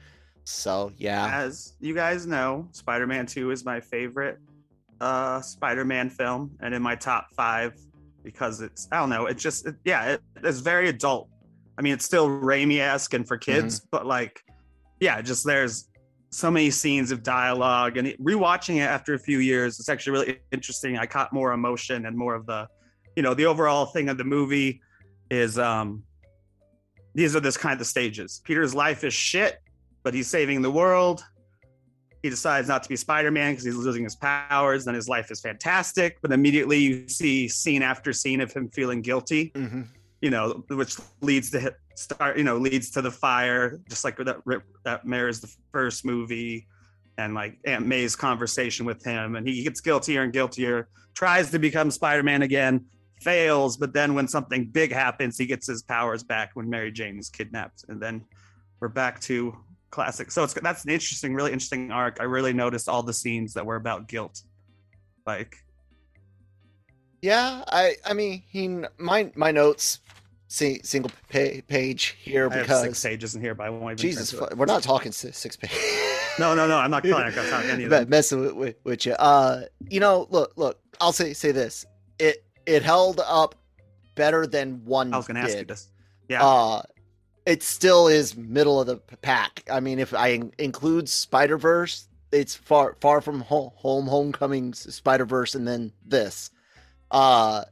So 0.43 0.91
yeah, 0.97 1.41
As 1.43 1.73
you 1.81 1.93
guys 1.93 2.25
know, 2.25 2.67
Spider 2.71 3.05
Man 3.05 3.25
Two 3.25 3.51
is 3.51 3.65
my 3.65 3.79
favorite 3.79 4.39
uh 5.01 5.41
Spider 5.41 5.85
Man 5.85 6.09
film, 6.09 6.51
and 6.61 6.73
in 6.73 6.81
my 6.81 6.95
top 6.95 7.27
five 7.35 7.73
because 8.23 8.59
it's 8.61 8.87
I 8.91 8.99
don't 8.99 9.09
know, 9.09 9.27
it's 9.27 9.41
just 9.41 9.65
it, 9.65 9.75
yeah, 9.85 10.13
it, 10.13 10.21
it's 10.43 10.59
very 10.59 10.89
adult. 10.89 11.29
I 11.77 11.81
mean, 11.81 11.93
it's 11.93 12.05
still 12.05 12.27
Raimi 12.27 12.79
esque 12.79 13.13
and 13.13 13.27
for 13.27 13.37
kids, 13.37 13.79
but 13.91 14.05
like, 14.05 14.41
yeah, 14.99 15.21
just 15.21 15.45
there's 15.45 15.89
so 16.29 16.51
many 16.51 16.69
scenes 16.69 17.11
of 17.11 17.23
dialogue 17.23 17.97
and 17.97 18.07
it, 18.07 18.21
rewatching 18.21 18.77
it 18.77 18.81
after 18.81 19.13
a 19.13 19.19
few 19.19 19.39
years, 19.39 19.79
it's 19.79 19.87
actually 19.87 20.11
really 20.11 20.39
interesting. 20.51 20.97
I 20.97 21.05
caught 21.05 21.31
more 21.31 21.53
emotion 21.53 22.05
and 22.05 22.17
more 22.17 22.35
of 22.35 22.45
the, 22.45 22.67
you 23.15 23.23
know, 23.23 23.33
the 23.33 23.45
overall 23.45 23.85
thing 23.85 24.09
of 24.09 24.17
the 24.17 24.25
movie 24.25 24.81
is 25.29 25.57
um 25.57 26.03
these 27.15 27.35
are 27.35 27.39
this 27.39 27.57
kind 27.57 27.79
of 27.79 27.87
stages. 27.87 28.41
Peter's 28.43 28.75
life 28.75 29.03
is 29.03 29.13
shit, 29.13 29.57
but 30.03 30.13
he's 30.13 30.27
saving 30.27 30.61
the 30.61 30.69
world. 30.69 31.23
He 32.23 32.29
decides 32.29 32.67
not 32.67 32.83
to 32.83 32.89
be 32.89 32.95
Spider-Man 32.95 33.53
because 33.53 33.65
he's 33.65 33.75
losing 33.75 34.03
his 34.03 34.15
powers. 34.15 34.85
Then 34.85 34.95
his 34.95 35.07
life 35.07 35.31
is 35.31 35.39
fantastic, 35.39 36.17
but 36.21 36.31
immediately 36.31 36.79
you 36.79 37.07
see 37.07 37.47
scene 37.47 37.81
after 37.83 38.11
scene 38.13 38.41
of 38.41 38.51
him 38.51 38.69
feeling 38.69 39.01
guilty. 39.01 39.51
Mhm. 39.55 39.87
You 40.21 40.31
know, 40.31 40.63
which 40.69 40.97
leads 41.21 41.51
to 41.51 41.59
hit- 41.59 41.77
start. 41.95 42.37
You 42.37 42.43
know, 42.43 42.57
leads 42.57 42.89
to 42.91 43.01
the 43.01 43.11
fire, 43.11 43.79
just 43.89 44.03
like 44.03 44.17
that 44.17 44.37
that 44.83 45.05
mirrors 45.05 45.41
the 45.41 45.53
first 45.71 46.05
movie, 46.05 46.67
and 47.19 47.33
like 47.35 47.59
Aunt 47.65 47.85
May's 47.85 48.15
conversation 48.15 48.85
with 48.85 49.03
him, 49.03 49.35
and 49.35 49.47
he 49.47 49.63
gets 49.63 49.79
guiltier 49.81 50.23
and 50.23 50.33
guiltier. 50.33 50.87
Tries 51.13 51.51
to 51.51 51.59
become 51.59 51.91
Spider-Man 51.91 52.41
again, 52.43 52.85
fails, 53.21 53.77
but 53.77 53.93
then 53.93 54.13
when 54.13 54.27
something 54.27 54.65
big 54.65 54.91
happens, 54.91 55.37
he 55.37 55.45
gets 55.45 55.65
his 55.67 55.81
powers 55.83 56.23
back 56.23 56.51
when 56.55 56.69
Mary 56.69 56.91
Jane 56.91 57.17
is 57.17 57.29
kidnapped, 57.29 57.85
and 57.87 58.01
then 58.01 58.23
we're 58.79 58.87
back 58.89 59.19
to 59.21 59.55
classic. 59.89 60.31
So 60.31 60.43
it's 60.43 60.53
that's 60.53 60.83
an 60.85 60.91
interesting, 60.91 61.33
really 61.33 61.51
interesting 61.51 61.91
arc. 61.91 62.17
I 62.19 62.23
really 62.23 62.53
noticed 62.53 62.89
all 62.89 63.03
the 63.03 63.13
scenes 63.13 63.53
that 63.53 63.65
were 63.65 63.75
about 63.75 64.07
guilt, 64.07 64.41
like 65.25 65.55
Yeah, 67.21 67.63
I 67.67 67.95
I 68.05 68.13
mean, 68.13 68.43
he 68.49 68.67
my 68.97 69.31
my 69.35 69.51
notes 69.51 69.99
see, 70.47 70.79
single 70.83 71.11
pa- 71.31 71.61
page 71.67 72.15
here 72.21 72.49
because 72.49 72.81
six 72.81 73.03
pages 73.03 73.35
in 73.35 73.41
here, 73.41 73.53
but 73.55 73.65
I 73.65 73.69
won't 73.69 73.83
even. 73.83 73.97
Jesus, 73.97 74.31
fu- 74.31 74.47
we're 74.55 74.65
not 74.65 74.83
talking 74.83 75.11
six, 75.11 75.37
six 75.37 75.55
pages. 75.55 75.77
No, 76.39 76.55
no, 76.55 76.67
no. 76.67 76.77
I'm 76.77 76.91
not 76.91 77.03
calling. 77.07 77.25
I'm 77.25 77.35
not 77.35 77.47
talking 77.47 77.69
any 77.69 77.83
of 77.83 77.89
them. 77.89 78.09
messing 78.09 78.39
with, 78.41 78.53
with, 78.53 78.75
with 78.83 79.05
you. 79.05 79.13
Uh, 79.13 79.63
you 79.89 79.99
know, 79.99 80.27
look, 80.29 80.53
look. 80.55 80.79
I'll 81.01 81.11
say 81.11 81.33
say 81.33 81.51
this. 81.51 81.85
It 82.19 82.43
it 82.65 82.83
held 82.83 83.21
up 83.25 83.55
better 84.15 84.47
than 84.47 84.83
one. 84.85 85.13
I 85.13 85.17
was 85.17 85.27
going 85.27 85.35
to 85.35 85.41
ask 85.41 85.57
you 85.57 85.65
this. 85.65 85.89
Yeah, 86.29 86.43
Uh, 86.45 86.81
it 87.47 87.63
still 87.63 88.09
is 88.09 88.35
middle 88.35 88.79
of 88.79 88.87
the 88.87 88.97
pack. 89.21 89.63
I 89.71 89.79
mean, 89.79 89.99
if 89.99 90.13
I 90.13 90.27
in- 90.27 90.53
include 90.59 91.07
Spider 91.07 91.57
Verse, 91.57 92.09
it's 92.33 92.53
far 92.53 92.97
far 92.99 93.21
from 93.21 93.39
home, 93.39 93.71
home 93.75 94.05
Homecoming, 94.05 94.73
Spider 94.73 95.25
Verse, 95.25 95.55
and 95.55 95.65
then 95.65 95.93
this. 96.05 96.51
Uh, 97.09 97.63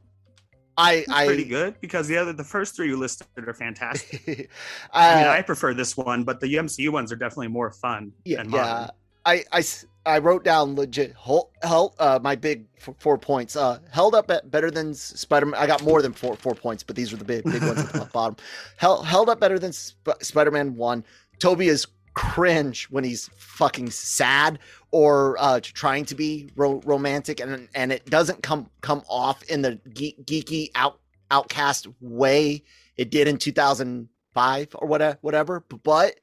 I 0.78 0.92
it's 0.94 1.12
I 1.12 1.26
pretty 1.26 1.44
good 1.44 1.78
because 1.82 2.08
the 2.08 2.16
other, 2.16 2.32
the 2.32 2.42
first 2.42 2.74
three 2.74 2.88
you 2.88 2.96
listed 2.96 3.26
are 3.36 3.52
fantastic. 3.52 4.50
uh, 4.92 4.92
I 4.94 5.16
mean, 5.16 5.26
I 5.26 5.42
prefer 5.42 5.74
this 5.74 5.94
one, 5.94 6.24
but 6.24 6.40
the 6.40 6.54
UMCU 6.54 6.90
ones 6.90 7.12
are 7.12 7.16
definitely 7.16 7.48
more 7.48 7.70
fun. 7.70 8.12
yeah, 8.24 8.44
yeah. 8.48 8.88
I 9.26 9.34
I, 9.34 9.44
I 9.52 9.64
I 10.06 10.18
wrote 10.18 10.44
down 10.44 10.76
legit 10.76 11.14
hel- 11.22 11.50
hel- 11.62 11.94
uh, 11.98 12.18
my 12.22 12.36
big 12.36 12.66
f- 12.78 12.94
four 12.98 13.18
points. 13.18 13.56
Uh, 13.56 13.78
held 13.90 14.14
up 14.14 14.30
at 14.30 14.50
better 14.50 14.70
than 14.70 14.94
Spider 14.94 15.46
Man. 15.46 15.60
I 15.60 15.66
got 15.66 15.82
more 15.82 16.00
than 16.02 16.12
four 16.12 16.36
four 16.36 16.54
points, 16.54 16.82
but 16.82 16.96
these 16.96 17.12
are 17.12 17.16
the 17.16 17.24
big 17.24 17.44
big 17.44 17.62
ones 17.62 17.80
at 17.80 17.92
the 17.92 18.04
bottom. 18.12 18.36
Hel- 18.76 19.02
held 19.02 19.28
up 19.28 19.40
better 19.40 19.58
than 19.58 19.72
Sp- 19.74 20.20
Spider 20.22 20.50
Man 20.50 20.76
one. 20.76 21.04
Tobey 21.40 21.68
is 21.68 21.86
cringe 22.14 22.84
when 22.90 23.04
he's 23.04 23.28
fucking 23.36 23.90
sad 23.90 24.58
or 24.90 25.36
uh, 25.38 25.60
trying 25.62 26.04
to 26.06 26.14
be 26.14 26.48
ro- 26.56 26.80
romantic, 26.86 27.40
and 27.40 27.68
and 27.74 27.92
it 27.92 28.06
doesn't 28.06 28.42
come 28.42 28.70
come 28.80 29.02
off 29.08 29.42
in 29.44 29.62
the 29.62 29.78
geek- 29.92 30.24
geeky 30.24 30.70
out 30.74 30.98
outcast 31.30 31.88
way 32.00 32.62
it 32.96 33.10
did 33.10 33.26
in 33.28 33.36
2005 33.36 34.68
or 34.76 34.88
whatever 34.88 35.18
whatever. 35.20 35.64
But 35.82 36.20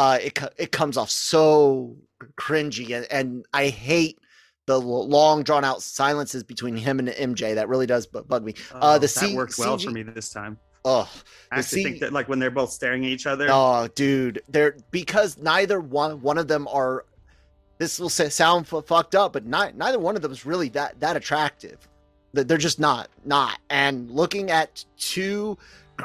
uh, 0.00 0.18
it 0.22 0.38
it 0.56 0.72
comes 0.72 0.96
off 0.96 1.10
so 1.10 1.94
cringy, 2.36 2.96
and, 2.96 3.06
and 3.10 3.44
I 3.52 3.66
hate 3.68 4.18
the 4.66 4.80
long 4.80 5.42
drawn 5.42 5.62
out 5.62 5.82
silences 5.82 6.42
between 6.42 6.74
him 6.76 6.98
and 7.00 7.08
MJ. 7.08 7.54
That 7.54 7.68
really 7.68 7.86
does 7.86 8.06
bu- 8.06 8.22
bug 8.22 8.42
me. 8.42 8.54
Uh, 8.72 8.94
the 8.94 9.00
that 9.02 9.08
C- 9.08 9.36
worked 9.36 9.58
well 9.58 9.76
CG 9.76 9.84
for 9.84 9.90
me 9.90 10.02
this 10.02 10.30
time. 10.30 10.58
Oh, 10.86 11.10
I 11.52 11.58
actually 11.58 11.82
C- 11.82 11.84
think 11.84 12.00
that 12.00 12.14
like 12.14 12.30
when 12.30 12.38
they're 12.38 12.50
both 12.50 12.70
staring 12.72 13.04
at 13.04 13.10
each 13.10 13.26
other, 13.26 13.48
Oh, 13.50 13.88
dude, 13.94 14.42
they're 14.48 14.76
because 14.90 15.36
neither 15.36 15.80
one 15.80 16.22
one 16.22 16.38
of 16.38 16.48
them 16.48 16.66
are. 16.68 17.04
This 17.76 17.98
will 17.98 18.10
say, 18.10 18.28
sound 18.30 18.66
f- 18.70 18.84
fucked 18.86 19.14
up, 19.14 19.32
but 19.32 19.46
not, 19.46 19.74
neither 19.74 19.98
one 19.98 20.14
of 20.14 20.20
them 20.22 20.32
is 20.32 20.44
really 20.46 20.70
that 20.70 20.98
that 21.00 21.16
attractive. 21.16 21.86
That 22.32 22.48
they're 22.48 22.58
just 22.58 22.80
not 22.80 23.08
not. 23.24 23.58
And 23.68 24.10
looking 24.10 24.50
at 24.50 24.82
two 24.96 25.58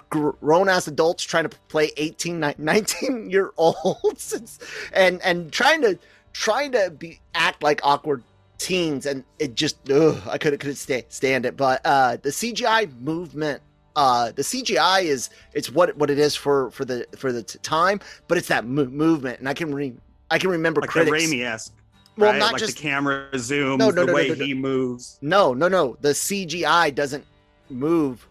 grown 0.10 0.70
ass 0.70 0.88
adults 0.88 1.24
trying 1.24 1.48
to 1.48 1.58
play 1.68 1.92
18 1.98 2.54
19 2.58 3.30
year 3.30 3.52
olds 3.58 4.60
and 4.94 5.22
and 5.24 5.52
trying 5.52 5.82
to 5.82 5.98
trying 6.34 6.72
to 6.72 6.92
be 6.98 7.20
act 7.34 7.64
like 7.64 7.80
awkward 7.84 8.24
teens 8.58 9.06
and 9.06 9.24
it 9.40 9.56
just 9.56 9.78
ugh, 9.92 10.22
I 10.30 10.38
couldn't 10.38 10.60
couldn't 10.60 10.76
stay, 10.78 11.06
stand 11.10 11.46
it 11.46 11.58
but 11.58 11.82
uh 11.86 12.18
the 12.22 12.30
CGI 12.30 12.90
movement 13.02 13.62
uh 13.96 14.32
the 14.32 14.42
CGI 14.42 15.04
is 15.04 15.30
it's 15.54 15.70
what 15.72 15.96
what 15.98 16.10
it 16.10 16.20
is 16.20 16.36
for 16.36 16.72
for 16.72 16.86
the 16.86 17.06
for 17.18 17.32
the 17.32 17.44
t- 17.44 17.60
time 17.60 18.00
but 18.28 18.38
it's 18.38 18.48
that 18.48 18.66
mo- 18.66 18.86
movement 18.86 19.40
and 19.40 19.48
I 19.50 19.54
can 19.54 19.74
re- 19.74 19.96
I 20.32 20.40
can 20.40 20.50
remember 20.50 20.82
like 20.82 20.90
critics 20.90 21.30
the 21.30 21.38
Raimi 21.42 21.46
esque. 21.46 21.74
well 22.18 22.32
right? 22.32 22.40
not 22.40 22.54
like 22.54 22.60
just 22.60 22.78
the 22.78 22.82
camera 22.82 23.30
zooms, 23.34 23.78
No, 23.78 23.90
no, 23.90 24.02
the 24.02 24.06
no, 24.08 24.14
way 24.14 24.28
no, 24.30 24.34
no. 24.36 24.46
he 24.46 24.54
moves. 24.54 25.20
No, 25.22 25.54
no, 25.54 25.68
no. 25.68 25.98
The 26.02 26.10
CGI 26.10 26.94
doesn't 26.96 27.26
move 27.70 28.28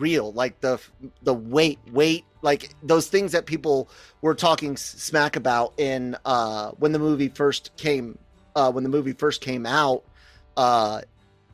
real. 0.00 0.32
Like 0.32 0.60
the 0.60 0.80
the 1.22 1.34
weight, 1.34 1.78
weight, 1.92 2.24
like 2.42 2.70
those 2.82 3.08
things 3.08 3.32
that 3.32 3.46
people 3.46 3.88
were 4.22 4.34
talking 4.34 4.76
smack 4.76 5.36
about 5.36 5.74
in 5.78 6.16
uh 6.24 6.70
when 6.72 6.92
the 6.92 6.98
movie 6.98 7.28
first 7.28 7.76
came 7.76 8.18
uh 8.56 8.70
when 8.72 8.84
the 8.84 8.90
movie 8.90 9.12
first 9.12 9.40
came 9.40 9.66
out 9.66 10.04
uh 10.56 11.00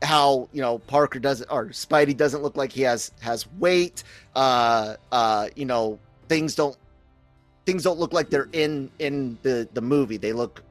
how 0.01 0.47
you 0.53 0.61
know 0.61 0.79
Parker 0.79 1.19
doesn't 1.19 1.49
or 1.51 1.67
Spidey 1.67 2.15
doesn't 2.15 2.41
look 2.41 2.55
like 2.55 2.71
he 2.71 2.81
has 2.83 3.11
has 3.19 3.47
weight 3.53 4.03
uh 4.35 4.95
uh 5.11 5.49
you 5.55 5.65
know 5.65 5.99
things 6.29 6.55
don't 6.55 6.77
things 7.65 7.83
don't 7.83 7.99
look 7.99 8.13
like 8.13 8.29
they're 8.29 8.49
in 8.53 8.89
in 8.99 9.37
the 9.41 9.67
the 9.73 9.81
movie 9.81 10.17
they 10.17 10.33
look 10.33 10.63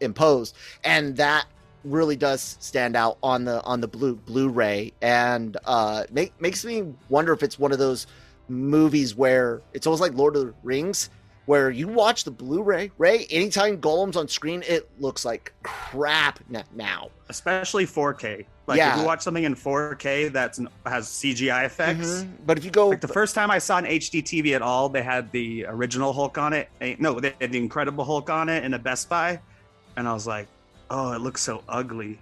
imposed 0.00 0.54
and 0.84 1.16
that 1.16 1.46
really 1.86 2.16
does 2.16 2.56
stand 2.60 2.96
out 2.96 3.18
on 3.22 3.44
the 3.44 3.62
on 3.62 3.80
the 3.80 3.88
blue 3.88 4.14
Blu-ray, 4.16 4.92
and 5.02 5.56
uh, 5.64 6.04
make, 6.10 6.38
makes 6.40 6.64
me 6.64 6.94
wonder 7.08 7.32
if 7.32 7.42
it's 7.42 7.58
one 7.58 7.72
of 7.72 7.78
those 7.78 8.06
movies 8.48 9.14
where 9.14 9.62
it's 9.72 9.86
almost 9.86 10.00
like 10.00 10.14
Lord 10.14 10.36
of 10.36 10.46
the 10.46 10.54
Rings, 10.62 11.10
where 11.46 11.70
you 11.70 11.88
watch 11.88 12.24
the 12.24 12.30
Blu-ray, 12.30 12.90
Ray, 12.98 13.26
anytime 13.30 13.78
Gollum's 13.80 14.16
on 14.16 14.28
screen, 14.28 14.62
it 14.66 14.88
looks 15.00 15.24
like 15.24 15.52
crap 15.62 16.40
now. 16.74 17.10
especially 17.28 17.84
4K. 17.86 18.46
Like 18.68 18.78
Yeah. 18.78 18.94
if 18.94 19.00
you 19.00 19.04
watch 19.06 19.20
something 19.22 19.42
in 19.42 19.56
4K 19.56 20.28
that's 20.28 20.58
an, 20.58 20.68
has 20.86 21.08
CGI 21.08 21.64
effects. 21.64 22.06
Mhm. 22.22 22.28
But 22.46 22.56
if 22.56 22.64
you 22.64 22.70
go, 22.70 22.88
Like 22.90 23.00
the 23.00 23.08
first 23.08 23.34
time 23.34 23.50
I 23.50 23.58
saw 23.58 23.78
an 23.78 23.84
HD 23.84 24.22
TV 24.22 24.54
at 24.54 24.62
all, 24.62 24.88
they 24.88 25.02
had 25.02 25.32
the 25.32 25.66
original 25.68 26.12
Hulk 26.12 26.38
on 26.38 26.52
it. 26.52 26.68
Eh, 26.80 26.94
No, 27.00 27.18
they 27.18 27.34
had 27.40 27.50
the 27.50 27.58
Incredible 27.58 28.04
Hulk 28.04 28.30
on 28.30 28.48
it 28.48 28.62
in 28.62 28.74
a 28.74 28.78
Best 28.78 29.08
Buy, 29.08 29.40
and 29.96 30.06
I 30.06 30.12
was 30.12 30.24
like, 30.26 30.46
"Oh, 30.90 31.12
it 31.12 31.20
looks 31.20 31.42
so 31.42 31.62
ugly. 31.68 32.18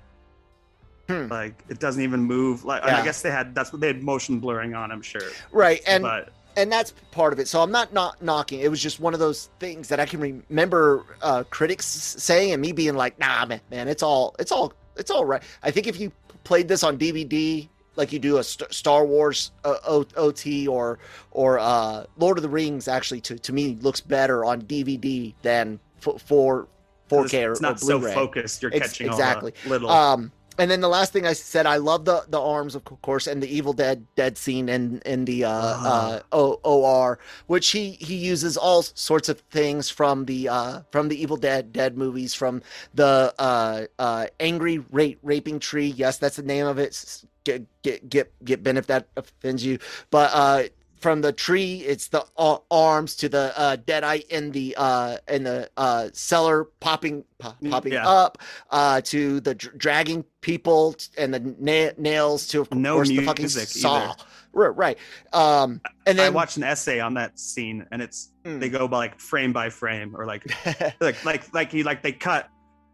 Hmm. 1.09 1.29
Like 1.29 1.63
it 1.69 1.79
doesn't 1.81 2.03
even 2.03 2.21
move." 2.21 2.65
Like 2.65 2.83
Yeah. 2.85 3.01
I 3.01 3.05
guess 3.05 3.23
they 3.23 3.31
had 3.31 3.55
that's 3.55 3.73
what 3.73 3.81
they 3.81 3.89
had 3.89 4.03
motion 4.03 4.41
blurring 4.41 4.75
on. 4.75 4.91
I'm 4.91 5.03
sure, 5.03 5.23
right, 5.53 5.83
and 5.87 6.03
but 6.03 6.31
and 6.57 6.71
that's 6.71 6.93
part 7.11 7.33
of 7.33 7.39
it. 7.39 7.49
So 7.49 7.63
I'm 7.63 7.71
not 7.71 7.93
not 7.93 8.23
knocking. 8.23 8.61
It 8.61 8.69
was 8.71 8.81
just 8.81 9.01
one 9.01 9.13
of 9.15 9.21
those 9.21 9.51
things 9.59 9.89
that 9.89 10.01
I 10.01 10.07
can 10.07 10.21
remember 10.21 11.05
uh, 11.21 11.45
critics 11.51 11.85
saying 11.87 12.53
and 12.53 12.63
me 12.63 12.73
being 12.73 12.95
like, 12.95 13.19
"Nah, 13.19 13.45
man, 13.47 13.61
man, 13.71 13.89
it's 13.89 14.03
all 14.03 14.35
it's 14.39 14.53
all 14.53 14.73
it's 14.97 15.11
all 15.11 15.25
right." 15.25 15.43
I 15.63 15.71
think 15.71 15.87
if 15.87 16.01
you 16.01 16.11
played 16.45 16.69
this 16.69 16.83
on 16.83 16.97
DVD 16.99 17.69
like 17.97 18.13
you 18.13 18.19
do 18.19 18.39
a 18.39 18.45
St- 18.45 18.73
Star 18.73 19.05
Wars 19.07 19.53
uh, 19.65 19.77
o- 19.87 20.07
OT 20.17 20.67
or 20.67 20.99
or 21.31 21.59
uh, 21.59 22.05
Lord 22.17 22.39
of 22.39 22.43
the 22.43 22.49
Rings, 22.49 22.89
actually 22.89 23.21
to 23.23 23.39
to 23.39 23.53
me 23.53 23.77
looks 23.83 24.01
better 24.01 24.45
on 24.45 24.63
DVD 24.63 25.35
than 25.43 25.79
f- 26.05 26.21
for 26.23 26.67
4K 27.11 27.25
it's, 27.25 27.35
it's 27.35 27.61
not 27.61 27.81
so 27.81 28.01
focused. 28.01 28.63
You're 28.63 28.75
Ex- 28.75 28.89
catching 28.89 29.07
exactly. 29.09 29.53
little. 29.67 29.91
Um, 29.91 30.33
and 30.59 30.71
then 30.71 30.81
the 30.81 30.89
last 30.89 31.13
thing 31.13 31.27
I 31.27 31.33
said, 31.33 31.67
I 31.67 31.77
love 31.79 32.05
the 32.05 32.25
the 32.29 32.41
arms, 32.41 32.75
of 32.75 32.85
course, 32.85 33.27
and 33.27 33.43
the 33.43 33.49
Evil 33.49 33.73
Dead 33.73 34.07
dead 34.15 34.39
scene 34.39 34.69
in 34.69 35.01
in 35.05 35.25
the 35.25 35.45
uh, 35.45 35.51
uh, 35.51 36.21
o- 36.33 36.61
OR, 36.63 37.19
which 37.49 37.71
he 37.71 37.93
he 37.93 38.15
uses 38.15 38.57
all 38.57 38.83
sorts 38.83 39.29
of 39.29 39.41
things 39.51 39.91
from 39.91 40.27
the 40.27 40.49
uh, 40.49 40.81
from 40.93 41.09
the 41.09 41.21
Evil 41.21 41.37
Dead 41.37 41.73
dead 41.73 41.97
movies, 41.97 42.35
from 42.35 42.63
the 42.95 43.35
uh, 43.39 43.87
uh, 43.99 44.27
angry 44.39 44.79
rape 44.93 45.19
raping 45.23 45.59
tree. 45.59 45.89
Yes, 45.89 46.19
that's 46.19 46.37
the 46.37 46.43
name 46.43 46.67
of 46.67 46.79
it. 46.79 47.25
Get 47.43 47.67
get 47.83 48.09
get 48.09 48.33
get 48.45 48.63
Ben 48.63 48.77
if 48.77 48.87
that 48.87 49.09
offends 49.17 49.65
you, 49.65 49.79
but 50.11 50.31
uh, 50.33 50.63
from 51.05 51.21
the 51.21 51.35
tree, 51.35 51.83
it's 51.87 52.09
the 52.09 52.25
uh, 52.39 52.57
arms 52.71 53.15
to 53.17 53.29
the 53.29 53.53
uh, 53.61 53.77
eye 54.03 54.23
in 54.31 54.53
the 54.53 54.75
uh, 54.79 55.19
in 55.29 55.45
the 55.45 55.69
uh, 55.77 56.09
cellar 56.15 56.65
popping 56.81 57.25
pop, 57.39 57.59
popping 57.69 57.93
Yeah. 57.93 58.09
up 58.09 58.39
uh, 58.71 59.03
to 59.03 59.39
the 59.41 59.55
dr- 59.55 59.77
dragging 59.77 60.25
people 60.41 60.95
t- 60.95 61.09
and 61.19 61.35
the 61.35 61.41
na- 61.59 61.93
nails 61.99 62.49
to 62.49 62.63
of 62.63 62.73
No 62.73 62.95
course 62.95 63.11
the 63.11 63.19
fucking 63.21 63.43
music 63.43 63.69
saw. 63.69 64.15
either. 64.55 64.73
Right. 64.73 64.97
Um, 65.35 65.83
and 66.07 66.19
then 66.19 66.25
I 66.25 66.31
watched 66.31 66.57
an 66.57 66.63
essay 66.65 67.01
on 67.01 67.13
that 67.15 67.39
scene, 67.39 67.85
and 67.93 68.01
it's 68.01 68.31
Mm. 68.47 68.61
they 68.61 68.71
go 68.71 68.89
by 68.89 68.97
like 68.97 69.21
frame 69.21 69.53
by 69.53 69.69
frame, 69.69 70.17
or 70.17 70.25
like 70.25 70.43
like 71.03 71.23
like 71.23 71.53
like 71.53 71.75
you 71.75 71.85
like 71.85 72.01
they 72.03 72.13
cut 72.13 72.49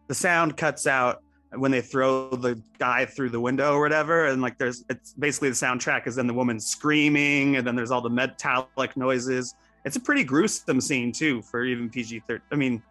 the 0.08 0.14
sound 0.16 0.56
cuts 0.56 0.88
out 0.88 1.22
when 1.54 1.70
they 1.70 1.80
throw 1.80 2.30
the 2.30 2.60
guy 2.78 3.04
through 3.04 3.30
the 3.30 3.40
window 3.40 3.74
or 3.74 3.80
whatever, 3.80 4.26
and 4.26 4.40
like 4.40 4.56
there's 4.58 4.84
it's 4.88 5.12
basically 5.14 5.48
the 5.48 5.54
soundtrack 5.54 6.06
is 6.06 6.14
then 6.16 6.26
the 6.26 6.34
woman 6.34 6.60
screaming, 6.60 7.56
and 7.56 7.66
then 7.66 7.74
there's 7.74 7.90
all 7.90 8.00
the 8.00 8.08
metallic 8.10 8.96
noises, 8.96 9.54
it's 9.84 9.96
a 9.96 10.00
pretty 10.00 10.22
gruesome 10.24 10.80
scene 10.80 11.10
too 11.12 11.42
for 11.42 11.64
even 11.64 11.90
PG 11.90 12.22
thirteen. 12.28 12.46
I 12.52 12.54
mean, 12.56 12.82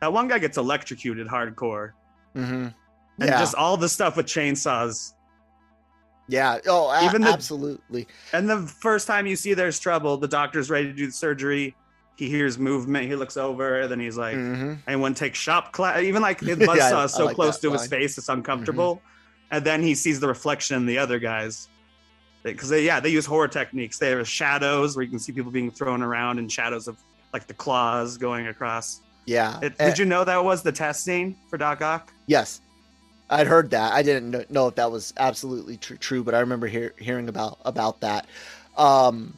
that 0.00 0.12
one 0.12 0.28
guy 0.28 0.38
gets 0.38 0.56
electrocuted 0.56 1.26
hardcore, 1.26 1.92
Mm-hmm. 2.36 2.68
and 3.20 3.30
just 3.30 3.54
all 3.54 3.76
the 3.76 3.88
stuff 3.88 4.16
with 4.16 4.26
chainsaws. 4.26 5.14
Yeah. 6.28 6.58
Oh, 6.66 6.90
a- 6.90 7.04
Even 7.04 7.22
the- 7.22 7.28
absolutely. 7.30 8.06
And 8.32 8.48
the 8.48 8.58
first 8.66 9.06
time 9.06 9.26
you 9.26 9.36
see 9.36 9.54
there's 9.54 9.78
trouble, 9.78 10.16
the 10.16 10.28
doctor's 10.28 10.70
ready 10.70 10.86
to 10.88 10.92
do 10.92 11.06
the 11.06 11.12
surgery. 11.12 11.74
He 12.16 12.28
hears 12.30 12.58
movement. 12.58 13.06
He 13.06 13.14
looks 13.14 13.36
over, 13.36 13.80
and 13.82 13.90
then 13.90 14.00
he's 14.00 14.16
like, 14.16 14.34
hmm 14.34 14.74
anyone 14.88 15.14
take 15.14 15.34
shop 15.34 15.72
class 15.72 16.02
even 16.02 16.22
like 16.22 16.38
the 16.40 16.46
Yeah, 16.46 16.54
buzzsaw 16.66 16.92
I- 16.94 17.04
is 17.04 17.12
so 17.14 17.26
like 17.26 17.34
close 17.36 17.58
to 17.60 17.72
his 17.72 17.86
face 17.86 18.16
it's 18.18 18.28
uncomfortable. 18.28 19.02
And 19.50 19.64
then 19.64 19.82
he 19.82 19.94
sees 19.94 20.18
the 20.18 20.26
reflection 20.28 20.76
in 20.76 20.86
the 20.86 20.98
other 20.98 21.18
guys. 21.18 21.68
Because 22.42 22.68
they, 22.68 22.84
yeah 22.84 23.00
they 23.00 23.08
use 23.10 23.26
horror 23.26 23.48
techniques. 23.48 23.98
They 23.98 24.10
have 24.10 24.26
shadows 24.28 24.96
where 24.96 25.04
you 25.04 25.10
can 25.10 25.18
see 25.18 25.32
people 25.32 25.50
being 25.52 25.70
thrown 25.70 26.02
around 26.02 26.38
and 26.38 26.50
shadows 26.50 26.88
of 26.88 26.96
like 27.32 27.46
the 27.46 27.54
claws 27.54 28.16
going 28.16 28.46
across. 28.48 29.00
Yeah. 29.26 29.58
it, 29.62 29.74
Eh, 29.78 29.88
did 29.90 29.98
you 29.98 30.04
know 30.04 30.24
that 30.24 30.42
was 30.44 30.62
the 30.62 30.72
test 30.72 31.02
scene 31.04 31.36
for 31.50 31.58
doc 31.58 31.82
ock? 31.82 32.12
Yes, 32.26 32.60
I'd 33.28 33.48
heard 33.48 33.70
that. 33.70 33.92
I 33.92 34.02
didn't 34.02 34.48
know 34.50 34.68
if 34.68 34.76
that 34.76 34.90
was 34.92 35.12
absolutely 35.16 35.76
tr- 35.78 35.94
true, 35.96 36.22
but 36.24 36.34
I 36.34 36.40
remember 36.40 36.68
hear- 36.68 36.94
hearing 36.98 37.28
about 37.28 37.58
about 37.64 38.00
that. 38.02 38.26
Um, 38.76 39.36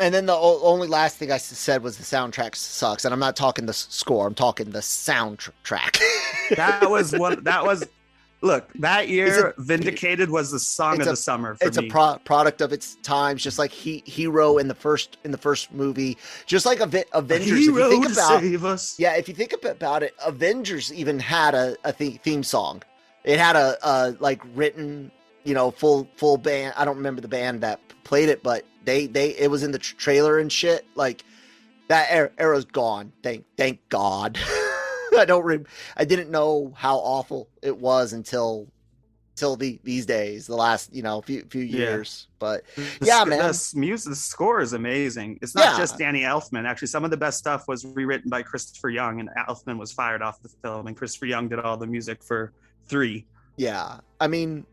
and 0.00 0.14
then 0.14 0.26
the 0.26 0.34
only 0.34 0.88
last 0.88 1.16
thing 1.18 1.30
I 1.30 1.36
said 1.38 1.82
was 1.82 1.98
the 1.98 2.04
soundtrack 2.04 2.54
sucks, 2.56 3.04
and 3.04 3.12
I'm 3.12 3.20
not 3.20 3.36
talking 3.36 3.66
the 3.66 3.72
score. 3.74 4.26
I'm 4.26 4.34
talking 4.34 4.70
the 4.70 4.80
soundtrack. 4.80 5.98
that 6.56 6.90
was 6.90 7.12
one 7.12 7.44
that 7.44 7.64
was 7.64 7.84
look 8.42 8.72
that 8.76 9.08
year 9.08 9.48
a- 9.48 9.62
vindicated 9.62 10.30
was 10.30 10.50
the 10.50 10.58
song 10.58 10.94
of 11.00 11.06
a- 11.06 11.10
the 11.10 11.16
summer 11.16 11.54
for 11.56 11.66
it's 11.68 11.78
me 11.78 11.88
a 11.88 11.90
pro- 11.90 12.18
product 12.24 12.60
of 12.62 12.72
its 12.72 12.94
times, 12.96 13.42
just 13.42 13.58
like 13.58 13.70
he 13.70 14.02
hero 14.06 14.56
in 14.58 14.66
the 14.68 14.74
first 14.74 15.18
in 15.24 15.30
the 15.30 15.38
first 15.38 15.72
movie, 15.72 16.16
just 16.46 16.64
like 16.66 16.80
Aven- 16.80 17.04
Avengers. 17.12 17.50
if 17.50 17.74
Hero 17.74 17.90
you 17.90 18.00
think 18.02 18.12
about 18.12 18.40
save 18.40 18.64
us 18.64 18.98
Yeah, 18.98 19.14
if 19.16 19.28
you 19.28 19.34
think 19.34 19.52
about 19.64 20.02
it, 20.02 20.14
Avengers 20.24 20.92
even 20.92 21.18
had 21.18 21.54
a, 21.54 21.76
a 21.84 21.92
theme 21.92 22.42
song. 22.42 22.82
It 23.24 23.38
had 23.38 23.54
a, 23.56 23.76
a 23.86 24.16
like 24.20 24.40
written, 24.54 25.10
you 25.44 25.52
know, 25.52 25.70
full 25.70 26.08
full 26.16 26.38
band. 26.38 26.72
I 26.76 26.86
don't 26.86 26.96
remember 26.96 27.20
the 27.20 27.28
band 27.28 27.60
that 27.60 27.80
played 28.04 28.30
it, 28.30 28.42
but 28.42 28.64
they 28.84 29.06
they 29.06 29.30
it 29.30 29.50
was 29.50 29.62
in 29.62 29.70
the 29.72 29.78
trailer 29.78 30.38
and 30.38 30.50
shit. 30.50 30.86
Like 30.94 31.24
that 31.88 32.06
era, 32.10 32.30
era's 32.38 32.64
gone. 32.64 33.12
Thank 33.22 33.44
thank 33.56 33.80
God. 33.88 34.38
I 35.18 35.24
don't. 35.26 35.44
Re- 35.44 35.64
I 35.96 36.04
didn't 36.04 36.30
know 36.30 36.72
how 36.76 36.96
awful 36.98 37.48
it 37.62 37.76
was 37.76 38.12
until 38.12 38.68
till 39.36 39.56
the 39.56 39.80
these 39.84 40.06
days, 40.06 40.46
the 40.46 40.54
last 40.54 40.94
you 40.94 41.02
know 41.02 41.20
few 41.22 41.44
few 41.50 41.62
Yeah. 41.62 41.78
years. 41.78 42.28
But 42.38 42.64
The 42.76 43.06
Yeah, 43.06 43.24
man. 43.24 43.38
The 43.38 43.72
music, 43.74 44.10
the 44.10 44.16
score 44.16 44.60
is 44.60 44.72
amazing. 44.72 45.38
It's 45.42 45.54
not 45.54 45.64
Yeah. 45.64 45.78
just 45.78 45.98
Danny 45.98 46.22
Elfman. 46.22 46.64
Actually, 46.66 46.88
some 46.88 47.04
of 47.04 47.10
the 47.10 47.16
best 47.16 47.38
stuff 47.38 47.66
was 47.66 47.84
rewritten 47.84 48.30
by 48.30 48.42
Christopher 48.42 48.90
Young, 48.90 49.18
and 49.18 49.28
Elfman 49.48 49.78
was 49.78 49.92
fired 49.92 50.22
off 50.22 50.40
the 50.42 50.50
film. 50.62 50.86
And 50.86 50.96
Christopher 50.96 51.26
Young 51.26 51.48
did 51.48 51.58
all 51.58 51.76
the 51.76 51.86
music 51.86 52.22
for 52.22 52.52
three. 52.86 53.26
Yeah, 53.56 53.98
I 54.20 54.28
mean, 54.28 54.64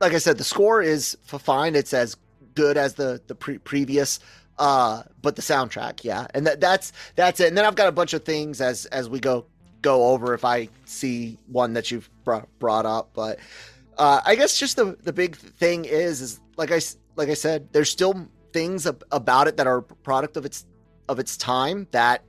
like 0.00 0.14
I 0.14 0.18
said, 0.18 0.38
the 0.38 0.44
score 0.44 0.82
is 0.82 1.16
fine. 1.26 1.74
It's 1.74 1.92
as 1.92 2.16
good 2.54 2.76
as 2.76 2.94
the 2.94 3.20
the 3.26 3.34
pre- 3.34 3.58
previous, 3.58 4.20
uh, 4.58 5.02
but 5.20 5.36
the 5.36 5.42
soundtrack, 5.42 6.04
yeah, 6.04 6.26
and 6.34 6.46
that 6.46 6.60
that's 6.60 6.92
that's 7.16 7.40
it. 7.40 7.48
And 7.48 7.56
then 7.58 7.64
I've 7.64 7.74
got 7.74 7.88
a 7.88 7.92
bunch 7.92 8.12
of 8.12 8.24
things 8.24 8.60
as 8.60 8.86
as 8.86 9.08
we 9.08 9.20
go 9.20 9.46
go 9.80 10.08
over 10.08 10.32
if 10.34 10.44
I 10.44 10.68
see 10.84 11.38
one 11.48 11.72
that 11.74 11.90
you've 11.90 12.08
brought 12.24 12.48
brought 12.58 12.86
up, 12.86 13.10
but 13.14 13.38
uh, 13.98 14.20
I 14.24 14.34
guess 14.36 14.58
just 14.58 14.76
the 14.76 14.96
the 15.02 15.12
big 15.12 15.36
thing 15.36 15.84
is 15.84 16.20
is 16.20 16.40
like 16.56 16.70
I 16.70 16.80
like 17.16 17.28
I 17.28 17.34
said, 17.34 17.68
there's 17.72 17.90
still 17.90 18.28
things 18.52 18.86
ab- 18.86 19.02
about 19.10 19.48
it 19.48 19.56
that 19.56 19.66
are 19.66 19.78
a 19.78 19.82
product 19.82 20.36
of 20.36 20.44
its 20.44 20.64
of 21.08 21.18
its 21.18 21.36
time 21.36 21.88
that 21.90 22.22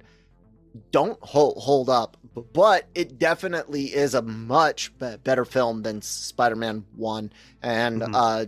don't 0.91 1.19
hold 1.21 1.57
hold 1.57 1.89
up, 1.89 2.17
but 2.53 2.87
it 2.95 3.19
definitely 3.19 3.93
is 3.93 4.15
a 4.15 4.21
much 4.23 4.91
better 4.97 5.45
film 5.45 5.83
than 5.83 6.01
Spider-Man 6.01 6.83
One, 6.95 7.31
and 7.61 8.01
Mhm. 8.01 8.11
uh, 8.15 8.45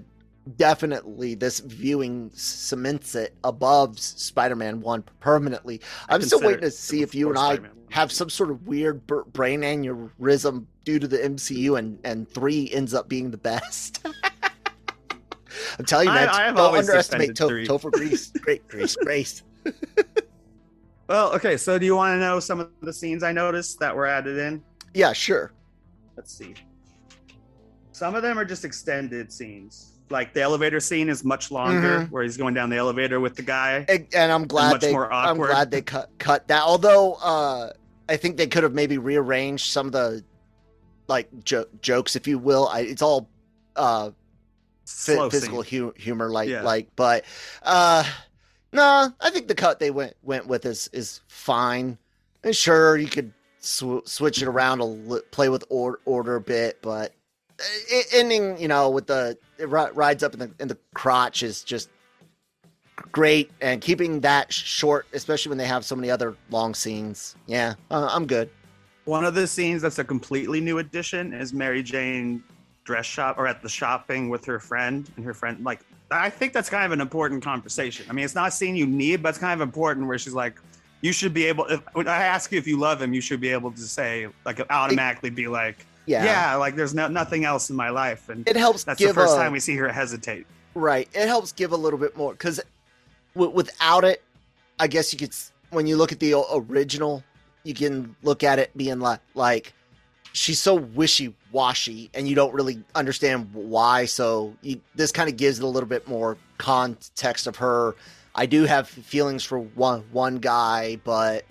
definitely 0.58 1.36
this 1.36 1.60
viewing 1.60 2.30
cements 2.34 3.16
it 3.16 3.36
above 3.44 4.00
Spider-Man 4.00 4.82
One 4.82 5.04
permanently. 5.20 5.82
I 6.10 6.16
I'm 6.16 6.22
still 6.22 6.42
waiting 6.42 6.62
to 6.62 6.72
see 6.72 7.02
if 7.02 7.16
you 7.16 7.30
and 7.30 7.38
I 7.38 7.56
Spider-Man 7.56 7.72
have 7.92 8.12
some 8.12 8.30
sort 8.30 8.52
of 8.52 8.68
weird 8.68 9.06
brain 9.08 9.62
aneurysm 9.62 10.66
due 10.84 11.00
to 11.00 11.08
the 11.08 11.18
MCU, 11.18 11.78
and 11.80 12.00
and 12.04 12.30
three 12.30 12.70
ends 12.72 12.94
up 12.94 13.08
being 13.08 13.32
the 13.32 13.38
best. 13.38 14.06
I'm 15.80 15.86
telling 15.86 16.08
you, 16.08 16.12
I- 16.12 16.16
man, 16.26 16.30
I 16.30 16.44
have 16.44 16.56
don't 16.56 16.66
always 16.66 16.88
underestimate 16.88 17.36
to- 17.36 17.48
three. 17.48 17.68
Topher 17.68 17.92
Grace. 17.92 18.32
Great, 18.42 18.68
Grace, 18.68 18.96
Grace. 18.96 19.44
Well, 21.08 21.34
okay. 21.36 21.56
So, 21.56 21.78
do 21.78 21.86
you 21.86 21.96
want 21.96 22.16
to 22.16 22.20
know 22.20 22.40
some 22.40 22.60
of 22.60 22.72
the 22.82 22.92
scenes 22.92 23.22
I 23.22 23.32
noticed 23.32 23.80
that 23.80 23.96
were 23.96 24.08
added 24.08 24.40
in? 24.40 24.64
Yeah, 24.96 25.14
sure. 25.14 25.52
Let's 26.18 26.34
see. 26.36 26.56
Some 27.92 28.16
of 28.16 28.24
them 28.24 28.40
are 28.40 28.46
just 28.46 28.66
extended 28.66 29.32
scenes. 29.32 29.95
Like 30.10 30.34
the 30.34 30.42
elevator 30.42 30.80
scene 30.80 31.10
is 31.10 31.24
much 31.24 31.50
longer, 31.50 32.02
Mhm. 32.02 32.12
where 32.12 32.22
he's 32.24 32.38
going 32.38 32.54
down 32.54 32.70
the 32.70 32.78
elevator 32.78 33.20
with 33.20 33.36
the 33.36 33.42
guy. 33.42 33.86
and, 33.90 34.08
and 34.14 34.32
I'm 34.32 34.46
glad 34.46 34.74
much 34.74 34.82
they 34.82 34.94
I'm 34.96 35.38
glad 35.38 35.72
they 35.72 35.82
cut 35.82 36.10
cut 36.20 36.48
that. 36.50 36.62
Although 36.62 37.14
uh, 37.16 37.72
I 38.08 38.18
think 38.18 38.38
they 38.38 38.46
could 38.48 38.62
have 38.64 38.74
maybe 38.74 38.98
rearranged 39.00 39.66
some 39.72 39.88
of 39.88 39.92
the 39.94 40.24
like 41.08 41.28
jo- 41.44 41.66
jokes, 41.82 42.16
if 42.16 42.28
you 42.28 42.38
will. 42.38 42.68
I, 42.68 42.82
it's 42.82 43.02
all 43.02 43.30
uh, 43.76 44.12
Slow 44.86 45.30
physical 45.32 45.64
hu- 45.64 45.94
humor, 45.98 46.30
like 46.30 46.50
Yeah. 46.50 46.62
like. 46.62 46.90
But 46.96 47.26
uh, 47.64 48.04
no, 48.72 49.12
I 49.20 49.30
think 49.32 49.48
the 49.48 49.56
cut 49.56 49.80
they 49.80 49.90
went 49.90 50.14
went 50.22 50.46
with 50.46 50.66
is 50.68 50.88
is 50.94 51.22
fine. 51.28 51.98
And 52.44 52.56
sure, 52.56 52.96
you 52.96 53.08
could 53.08 53.34
sw- 53.60 54.06
switch 54.06 54.40
it 54.44 54.48
around 54.48 54.82
a 54.82 54.86
li- 54.86 55.22
play 55.32 55.50
with 55.50 55.64
or- 55.70 56.00
order 56.06 56.36
a 56.36 56.42
bit, 56.42 56.80
but 56.84 57.12
ending, 58.14 58.58
you 58.58 58.68
know, 58.68 58.90
with 58.90 59.08
the 59.08 59.38
it 59.58 59.70
ri- 59.70 59.92
rides 59.94 60.24
up 60.24 60.34
in 60.34 60.40
the 60.40 60.52
in 60.60 60.68
the 60.68 60.78
crotch 60.94 61.44
is 61.44 61.64
just 61.64 61.90
great, 63.12 63.52
and 63.62 63.82
keeping 63.82 64.22
that 64.22 64.52
short, 64.52 65.06
especially 65.14 65.50
when 65.50 65.58
they 65.58 65.68
have 65.68 65.86
so 65.86 65.96
many 65.96 66.10
other 66.10 66.36
long 66.50 66.74
scenes. 66.74 67.36
Yeah, 67.48 67.76
uh, 67.92 68.08
I'm 68.12 68.26
good. 68.26 68.50
One 69.06 69.24
of 69.24 69.36
the 69.36 69.46
scenes 69.48 69.82
that's 69.82 70.00
a 70.00 70.04
completely 70.04 70.60
new 70.62 70.80
addition 70.80 71.34
is 71.34 71.54
Mary 71.54 71.84
Jane 71.84 72.44
dress 72.84 73.06
shop 73.06 73.38
or 73.38 73.48
at 73.48 73.62
the 73.62 73.70
shopping 73.70 74.30
with 74.30 74.46
her 74.46 74.60
friend 74.60 75.10
and 75.16 75.26
her 75.26 75.34
friend 75.34 75.64
like 75.64 75.80
I 76.12 76.30
think 76.30 76.54
that's 76.54 76.70
kind 76.70 76.86
of 76.86 76.92
an 76.92 77.02
important 77.02 77.44
conversation. 77.44 78.06
I 78.10 78.14
mean, 78.14 78.26
it's 78.26 78.36
not 78.36 78.50
a 78.50 78.52
scene 78.52 78.76
you 78.76 78.86
need, 78.86 79.24
but 79.24 79.30
it's 79.30 79.38
kind 79.38 79.60
of 79.60 79.68
important 79.68 80.08
where 80.08 80.20
she's 80.20 80.34
like, 80.34 80.60
you 81.02 81.12
should 81.12 81.34
be 81.34 81.46
able. 81.46 81.66
If 81.66 81.82
when 81.94 82.08
I 82.08 82.24
ask 82.24 82.52
you 82.52 82.58
if 82.58 82.68
you 82.68 82.78
love 82.78 83.02
him, 83.02 83.14
you 83.14 83.22
should 83.22 83.42
be 83.42 83.50
able 83.50 83.72
to 83.72 83.82
say 83.82 84.28
like 84.46 84.60
automatically 84.70 85.30
be 85.30 85.48
like, 85.48 85.86
Yeah, 86.06 86.24
yeah, 86.24 86.56
like 86.56 86.76
there's 86.76 86.94
no, 86.94 87.08
nothing 87.08 87.46
else 87.46 87.70
in 87.70 87.76
my 87.76 87.90
life, 87.90 88.30
and 88.30 88.48
it 88.48 88.56
helps 88.56 88.84
that's 88.84 89.00
the 89.00 89.14
first 89.14 89.36
a, 89.36 89.38
time 89.38 89.52
we 89.52 89.60
see 89.60 89.76
her 89.76 89.90
hesitate. 89.90 90.46
Right. 90.76 91.10
It 91.14 91.28
helps 91.28 91.54
give 91.54 91.72
a 91.72 91.78
little 91.78 91.98
bit 91.98 92.16
more 92.18 92.34
because 92.34 92.60
w- 93.34 93.52
without 93.52 94.04
it, 94.04 94.22
I 94.78 94.88
guess 94.88 95.14
you 95.14 95.18
could, 95.18 95.34
when 95.70 95.88
you 95.88 95.96
look 95.96 96.12
at 96.12 96.20
the 96.20 96.36
original, 96.54 97.24
you 97.64 97.74
can 97.74 98.16
look 98.24 98.44
at 98.44 98.60
it 98.60 98.76
being 98.76 99.00
like, 99.00 99.22
like 99.34 99.74
she's 100.34 100.62
so 100.62 100.76
wishy 100.76 101.34
washy 101.54 102.10
and 102.14 102.28
you 102.28 102.36
don't 102.36 102.54
really 102.54 102.84
understand 102.94 103.50
why. 103.54 104.04
So 104.04 104.54
you, 104.62 104.82
this 104.96 105.14
kind 105.14 105.30
of 105.30 105.38
gives 105.38 105.60
it 105.60 105.64
a 105.64 105.68
little 105.68 105.88
bit 105.88 106.08
more 106.10 106.38
context 106.58 107.48
of 107.48 107.56
her. 107.56 107.96
I 108.36 108.46
do 108.46 108.66
have 108.66 108.90
feelings 108.90 109.46
for 109.46 109.60
one, 109.60 110.04
one 110.12 110.40
guy, 110.40 110.98
but 111.06 111.46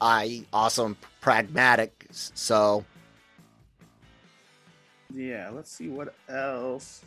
I 0.00 0.46
also 0.52 0.84
am 0.84 0.96
pragmatic. 1.20 2.06
So 2.12 2.84
Yeah, 5.12 5.50
let's 5.52 5.70
see 5.70 5.88
what 5.88 6.14
else. 6.28 7.02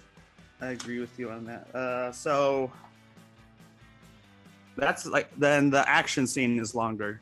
I 0.60 0.68
agree 0.68 1.00
with 1.00 1.18
you 1.18 1.30
on 1.30 1.46
that. 1.46 1.74
Uh, 1.76 2.12
so 2.12 2.72
that's 4.76 5.06
like 5.06 5.30
then 5.38 5.70
the 5.70 5.88
action 5.88 6.28
scene 6.28 6.60
is 6.60 6.74
longer. 6.76 7.20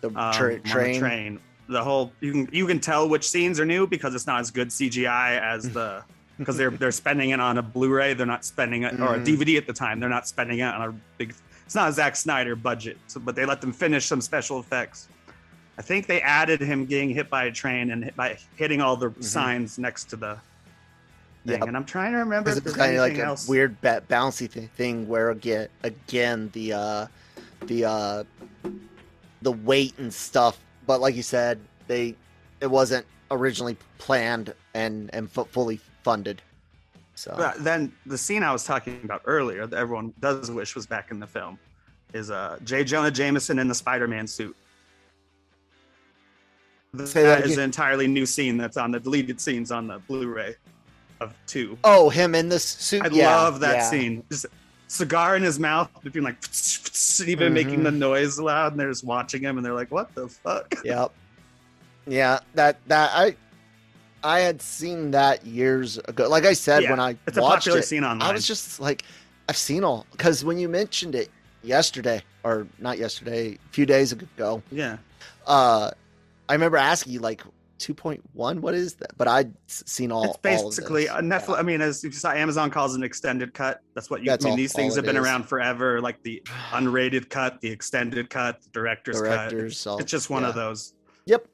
the 0.00 0.08
um, 0.08 0.32
tra- 0.32 0.54
on 0.54 0.62
the 0.62 0.68
train, 0.68 0.98
train. 1.00 1.40
The 1.68 1.82
whole 1.82 2.12
you 2.20 2.32
can 2.32 2.48
you 2.52 2.66
can 2.66 2.80
tell 2.80 3.08
which 3.08 3.28
scenes 3.28 3.58
are 3.60 3.64
new 3.64 3.86
because 3.86 4.14
it's 4.14 4.26
not 4.26 4.40
as 4.40 4.50
good 4.50 4.68
CGI 4.68 5.40
as 5.40 5.70
the 5.70 6.02
because 6.38 6.56
they're 6.56 6.70
they're 6.70 6.92
spending 6.92 7.30
it 7.30 7.40
on 7.40 7.58
a 7.58 7.62
Blu-ray. 7.62 8.14
They're 8.14 8.26
not 8.26 8.44
spending 8.44 8.82
it 8.82 9.00
or 9.00 9.14
a. 9.14 9.20
DVD 9.20 9.56
at 9.56 9.66
the 9.66 9.72
time. 9.72 10.00
They're 10.00 10.08
not 10.08 10.26
spending 10.26 10.58
it 10.58 10.64
on 10.64 10.88
a 10.88 10.94
big. 11.18 11.34
It's 11.64 11.74
not 11.74 11.88
a 11.88 11.92
Zack 11.92 12.16
Snyder 12.16 12.54
budget, 12.56 12.98
so, 13.06 13.20
but 13.20 13.34
they 13.34 13.46
let 13.46 13.60
them 13.60 13.72
finish 13.72 14.04
some 14.06 14.20
special 14.20 14.58
effects. 14.60 15.08
I 15.78 15.82
think 15.82 16.06
they 16.06 16.20
added 16.20 16.60
him 16.60 16.84
getting 16.86 17.10
hit 17.10 17.30
by 17.30 17.44
a 17.44 17.50
train 17.52 17.90
and 17.90 18.04
hit 18.04 18.16
by 18.16 18.38
hitting 18.56 18.80
all 18.80 18.96
the 18.96 19.12
signs 19.20 19.78
next 19.78 20.04
to 20.10 20.16
the 20.16 20.34
thing. 21.46 21.58
Yep. 21.58 21.68
And 21.68 21.76
I'm 21.76 21.84
trying 21.84 22.12
to 22.12 22.18
remember 22.18 22.50
if 22.50 22.62
there's 22.62 22.76
like 22.76 22.90
anything 22.90 23.20
a 23.20 23.24
else. 23.24 23.48
weird 23.48 23.80
ba- 23.80 24.02
bouncy 24.08 24.50
th- 24.52 24.68
thing 24.70 25.08
where 25.08 25.30
again 25.30 25.68
again 25.82 26.50
the 26.52 26.72
uh 26.74 27.06
the 27.66 27.84
uh 27.84 28.24
the 29.40 29.52
weight 29.52 29.94
and 29.98 30.12
stuff 30.12 30.58
but 30.86 31.00
like 31.00 31.16
you 31.16 31.22
said 31.22 31.58
they 31.88 32.14
it 32.60 32.70
wasn't 32.70 33.04
originally 33.32 33.76
planned 33.98 34.54
and 34.74 35.10
and 35.12 35.28
fu- 35.30 35.44
fully 35.46 35.80
funded 36.04 36.40
so 37.14 37.34
But 37.36 37.64
then 37.64 37.92
the 38.06 38.16
scene 38.18 38.42
I 38.42 38.52
was 38.52 38.62
talking 38.64 39.00
about 39.04 39.22
earlier 39.24 39.66
that 39.66 39.76
everyone 39.76 40.12
does 40.20 40.50
wish 40.50 40.74
was 40.76 40.86
back 40.86 41.10
in 41.10 41.18
the 41.18 41.26
film 41.26 41.58
is 42.12 42.30
uh 42.30 42.58
J. 42.62 42.84
Jonah 42.84 43.10
Jameson 43.10 43.58
in 43.58 43.66
the 43.68 43.74
Spider-Man 43.74 44.26
suit. 44.28 44.54
Say 46.94 47.22
that 47.22 47.40
that 47.40 47.46
is 47.46 47.56
an 47.56 47.64
entirely 47.64 48.06
new 48.06 48.26
scene 48.26 48.58
that's 48.58 48.76
on 48.76 48.90
the 48.90 49.00
deleted 49.00 49.40
scenes 49.40 49.72
on 49.72 49.86
the 49.86 49.98
Blu-ray 50.00 50.54
of 51.20 51.34
two. 51.46 51.78
Oh, 51.84 52.10
him 52.10 52.34
in 52.34 52.50
this 52.50 52.64
suit. 52.64 53.02
I 53.02 53.08
Yeah, 53.08 53.34
love 53.34 53.60
that 53.60 53.76
yeah. 53.76 53.90
scene. 53.90 54.22
Just 54.30 54.44
cigar 54.88 55.34
in 55.36 55.42
his 55.42 55.58
mouth, 55.58 55.88
being 56.12 56.22
like, 56.22 56.36
even 57.26 57.54
making 57.54 57.82
the 57.82 57.90
noise 57.90 58.38
loud, 58.38 58.72
and 58.72 58.80
they're 58.80 58.90
just 58.90 59.04
watching 59.04 59.40
him, 59.40 59.56
and 59.56 59.64
they're 59.64 59.72
like, 59.72 59.90
"What 59.90 60.14
the 60.14 60.28
fuck?" 60.28 60.74
Yep. 60.84 61.12
Yeah, 62.06 62.40
that 62.56 62.76
that 62.88 63.10
I 63.14 63.36
I 64.22 64.40
had 64.40 64.60
seen 64.60 65.12
that 65.12 65.46
years 65.46 65.96
ago. 65.96 66.28
Like 66.28 66.44
I 66.44 66.52
said 66.52 66.82
Yeah, 66.82 66.90
when 66.90 67.00
I 67.00 67.16
It's 67.26 67.38
a 67.38 67.40
popular 67.40 67.78
it, 67.78 67.84
scene 67.84 68.04
online. 68.04 68.28
I 68.28 68.34
was 68.34 68.46
just 68.46 68.80
like, 68.80 69.04
I've 69.48 69.56
seen 69.56 69.82
all 69.82 70.04
because 70.12 70.44
when 70.44 70.58
you 70.58 70.68
mentioned 70.68 71.14
it 71.14 71.30
yesterday, 71.62 72.22
or 72.44 72.66
not 72.78 72.98
yesterday, 72.98 73.54
a 73.54 73.72
few 73.72 73.86
days 73.86 74.12
ago, 74.12 74.62
yeah, 74.70 74.98
uh, 75.46 75.92
I 76.48 76.54
remember 76.54 76.76
asking 76.76 77.12
you 77.14 77.20
like 77.20 77.42
two 77.78 77.94
point 77.94 78.22
one, 78.32 78.60
what 78.60 78.74
is 78.74 78.94
that? 78.96 79.16
But 79.16 79.26
I'd 79.28 79.52
seen 79.66 80.12
all. 80.12 80.24
it's 80.24 80.32
all 80.34 80.40
basically 80.42 81.04
this. 81.04 81.12
a 81.12 81.20
Netflix. 81.20 81.48
Yeah. 81.48 81.54
I 81.54 81.62
mean, 81.62 81.80
as 81.80 82.04
you 82.04 82.12
saw, 82.12 82.32
Amazon 82.32 82.70
calls 82.70 82.94
an 82.94 83.02
extended 83.02 83.54
cut. 83.54 83.80
That's 83.94 84.08
what 84.10 84.20
you. 84.20 84.26
That's 84.26 84.44
I 84.44 84.48
mean, 84.48 84.52
all- 84.52 84.56
these 84.56 84.72
things 84.72 84.94
have 84.96 85.04
been 85.04 85.16
is. 85.16 85.22
around 85.24 85.44
forever, 85.48 86.00
like 86.00 86.22
the 86.22 86.42
unrated 86.72 87.28
cut, 87.30 87.60
the 87.60 87.70
extended 87.70 88.30
cut, 88.30 88.62
the 88.62 88.68
director's, 88.70 89.16
Directors, 89.20 89.72
cut. 89.74 89.76
so, 89.78 89.98
It's 89.98 90.10
just 90.10 90.30
one 90.30 90.44
of 90.44 90.54
those. 90.54 90.94
Yep. 91.26 91.46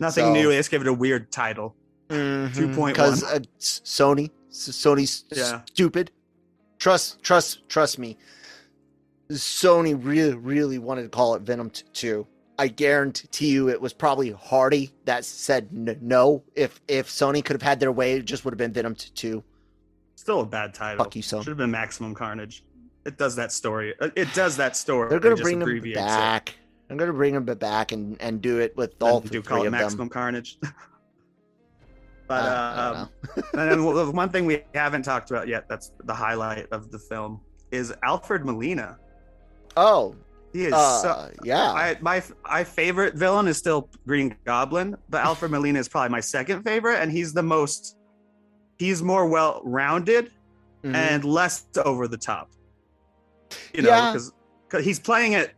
Nothing 0.00 0.24
So- 0.26 0.32
new. 0.32 0.48
They 0.48 0.56
just 0.56 0.70
gave 0.70 0.80
it 0.80 0.86
a 0.86 0.92
weird 0.92 1.30
title. 1.32 1.74
2.1. 2.08 2.86
because 2.92 3.24
uh, 3.24 3.40
Sony, 3.58 4.30
Sony's 4.50 5.24
Yeah. 5.32 5.62
stupid. 5.64 6.12
Trust, 6.78 7.20
trust, 7.22 7.68
trust 7.68 7.98
me. 7.98 8.16
Sony 9.30 9.98
really, 10.00 10.34
really 10.34 10.78
wanted 10.78 11.02
to 11.02 11.08
call 11.08 11.34
it 11.34 11.42
Venom 11.42 11.70
Two. 11.92 12.26
I 12.58 12.68
guarantee 12.68 13.50
you, 13.50 13.68
it 13.68 13.80
was 13.80 13.92
probably 13.92 14.30
Hardy 14.32 14.90
that 15.04 15.24
said 15.24 15.68
n- 15.74 15.98
no. 16.00 16.42
If 16.54 16.80
if 16.88 17.08
Sony 17.08 17.44
could 17.44 17.54
have 17.54 17.62
had 17.62 17.80
their 17.80 17.92
way, 17.92 18.14
it 18.14 18.24
just 18.24 18.44
would 18.44 18.52
have 18.52 18.58
been 18.58 18.72
Venom 18.72 18.94
Two. 18.94 19.44
Still 20.14 20.40
a 20.40 20.46
bad 20.46 20.72
title. 20.74 21.04
Fuck 21.04 21.14
you, 21.16 21.22
Sony. 21.22 21.40
Should 21.44 21.48
have 21.48 21.56
been 21.58 21.70
Maximum 21.70 22.14
Carnage. 22.14 22.64
It 23.04 23.18
does 23.18 23.36
that 23.36 23.52
story. 23.52 23.94
uh, 24.00 24.08
It 24.16 24.32
does 24.34 24.56
that 24.56 24.76
story. 24.76 25.10
They're 25.10 25.20
gonna 25.20 25.36
bring 25.36 25.58
them 25.58 25.68
abbreviates 25.68 26.00
it. 26.00 26.02
back. 26.04 26.54
I'm 26.88 26.96
gonna 26.96 27.12
bring 27.12 27.34
them 27.34 27.44
back 27.44 27.92
and 27.92 28.16
and 28.20 28.40
do 28.40 28.58
it 28.60 28.76
with 28.76 28.94
all 29.02 29.20
do 29.20 29.28
three 29.28 29.42
call 29.42 29.58
it 29.62 29.66
of 29.66 29.72
them. 29.72 29.80
Maximum 29.80 30.08
Carnage. 30.08 30.58
but 32.26 32.42
Uh, 32.42 32.46
uh, 32.46 33.06
um, 33.36 33.44
and 33.60 33.70
then 33.70 34.12
one 34.14 34.28
thing 34.30 34.46
we 34.46 34.62
haven't 34.74 35.02
talked 35.02 35.30
about 35.30 35.46
yet 35.48 35.68
that's 35.68 35.92
the 36.04 36.14
highlight 36.14 36.66
of 36.72 36.90
the 36.90 36.98
film 36.98 37.40
is 37.70 37.92
Alfred 38.02 38.44
Molina. 38.44 38.98
Oh, 39.76 40.14
He 40.52 40.66
is 40.66 40.72
uh, 40.72 41.02
so 41.02 41.30
yeah. 41.44 41.70
I 41.72 41.96
my 42.00 42.22
my 42.44 42.64
favorite 42.64 43.14
villain 43.14 43.46
is 43.46 43.56
still 43.58 43.88
Green 44.06 44.34
Goblin, 44.44 44.96
but 45.08 45.22
Alfred 45.22 45.50
Molina 45.50 45.78
is 45.78 45.88
probably 45.88 46.10
my 46.10 46.20
second 46.20 46.62
favorite, 46.62 47.00
and 47.00 47.10
he's 47.12 47.32
the 47.32 47.42
most 47.42 47.96
he's 48.78 49.02
more 49.02 49.26
well 49.26 49.60
rounded 49.64 50.30
Mhm. 50.82 50.94
and 50.94 51.24
less 51.24 51.66
over 51.84 52.06
the 52.06 52.18
top. 52.18 52.50
You 53.74 53.82
know, 53.82 53.88
Yeah. 53.88 54.12
because 54.12 54.84
he's 54.84 54.98
playing 55.00 55.32
it 55.32 55.52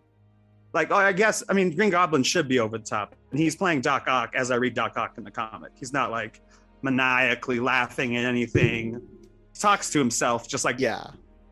like 0.72 0.90
oh, 0.90 0.96
I 0.96 1.12
guess 1.12 1.42
I 1.48 1.52
mean 1.52 1.74
Green 1.74 1.90
Goblin 1.90 2.22
should 2.22 2.48
be 2.48 2.58
over 2.60 2.78
the 2.78 2.84
top, 2.84 3.14
and 3.30 3.38
he's 3.38 3.56
playing 3.56 3.80
Doc 3.82 4.04
Ock 4.08 4.34
as 4.34 4.50
I 4.50 4.56
read 4.56 4.74
Doc 4.74 4.96
Ock 4.96 5.14
in 5.18 5.24
the 5.24 5.30
comic. 5.30 5.72
He's 5.74 5.92
not 5.92 6.10
like 6.10 6.40
maniacally 6.82 7.60
laughing 7.60 8.16
at 8.16 8.24
anything. 8.24 9.00
He 9.52 9.60
talks 9.60 9.90
to 9.90 9.98
himself 9.98 10.46
just 10.48 10.64
like 10.64 10.78
yeah. 10.78 11.04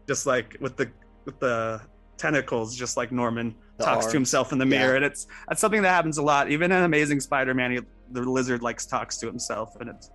just 0.06 0.26
like 0.26 0.56
with 0.60 0.76
the 0.76 0.90
with 1.24 1.38
the 1.40 1.80
tentacles, 2.16 2.76
just 2.76 2.96
like 2.96 3.12
Norman 3.12 3.54
The 3.78 3.84
talks 3.84 4.04
arms. 4.04 4.12
to 4.12 4.12
himself 4.18 4.52
in 4.52 4.58
the 4.58 4.66
mirror, 4.66 4.96
and 4.96 5.04
it's 5.04 5.26
that's 5.48 5.60
something 5.60 5.82
that 5.82 5.90
happens 5.90 6.18
a 6.18 6.22
lot. 6.22 6.50
Even 6.50 6.72
in 6.72 6.82
Amazing 6.82 7.20
Spider-Man, 7.20 7.72
he, 7.72 7.80
the 8.12 8.22
lizard 8.22 8.62
likes 8.62 8.86
talks 8.86 9.18
to 9.18 9.26
himself, 9.26 9.76
and 9.80 9.90
it's 9.90 10.10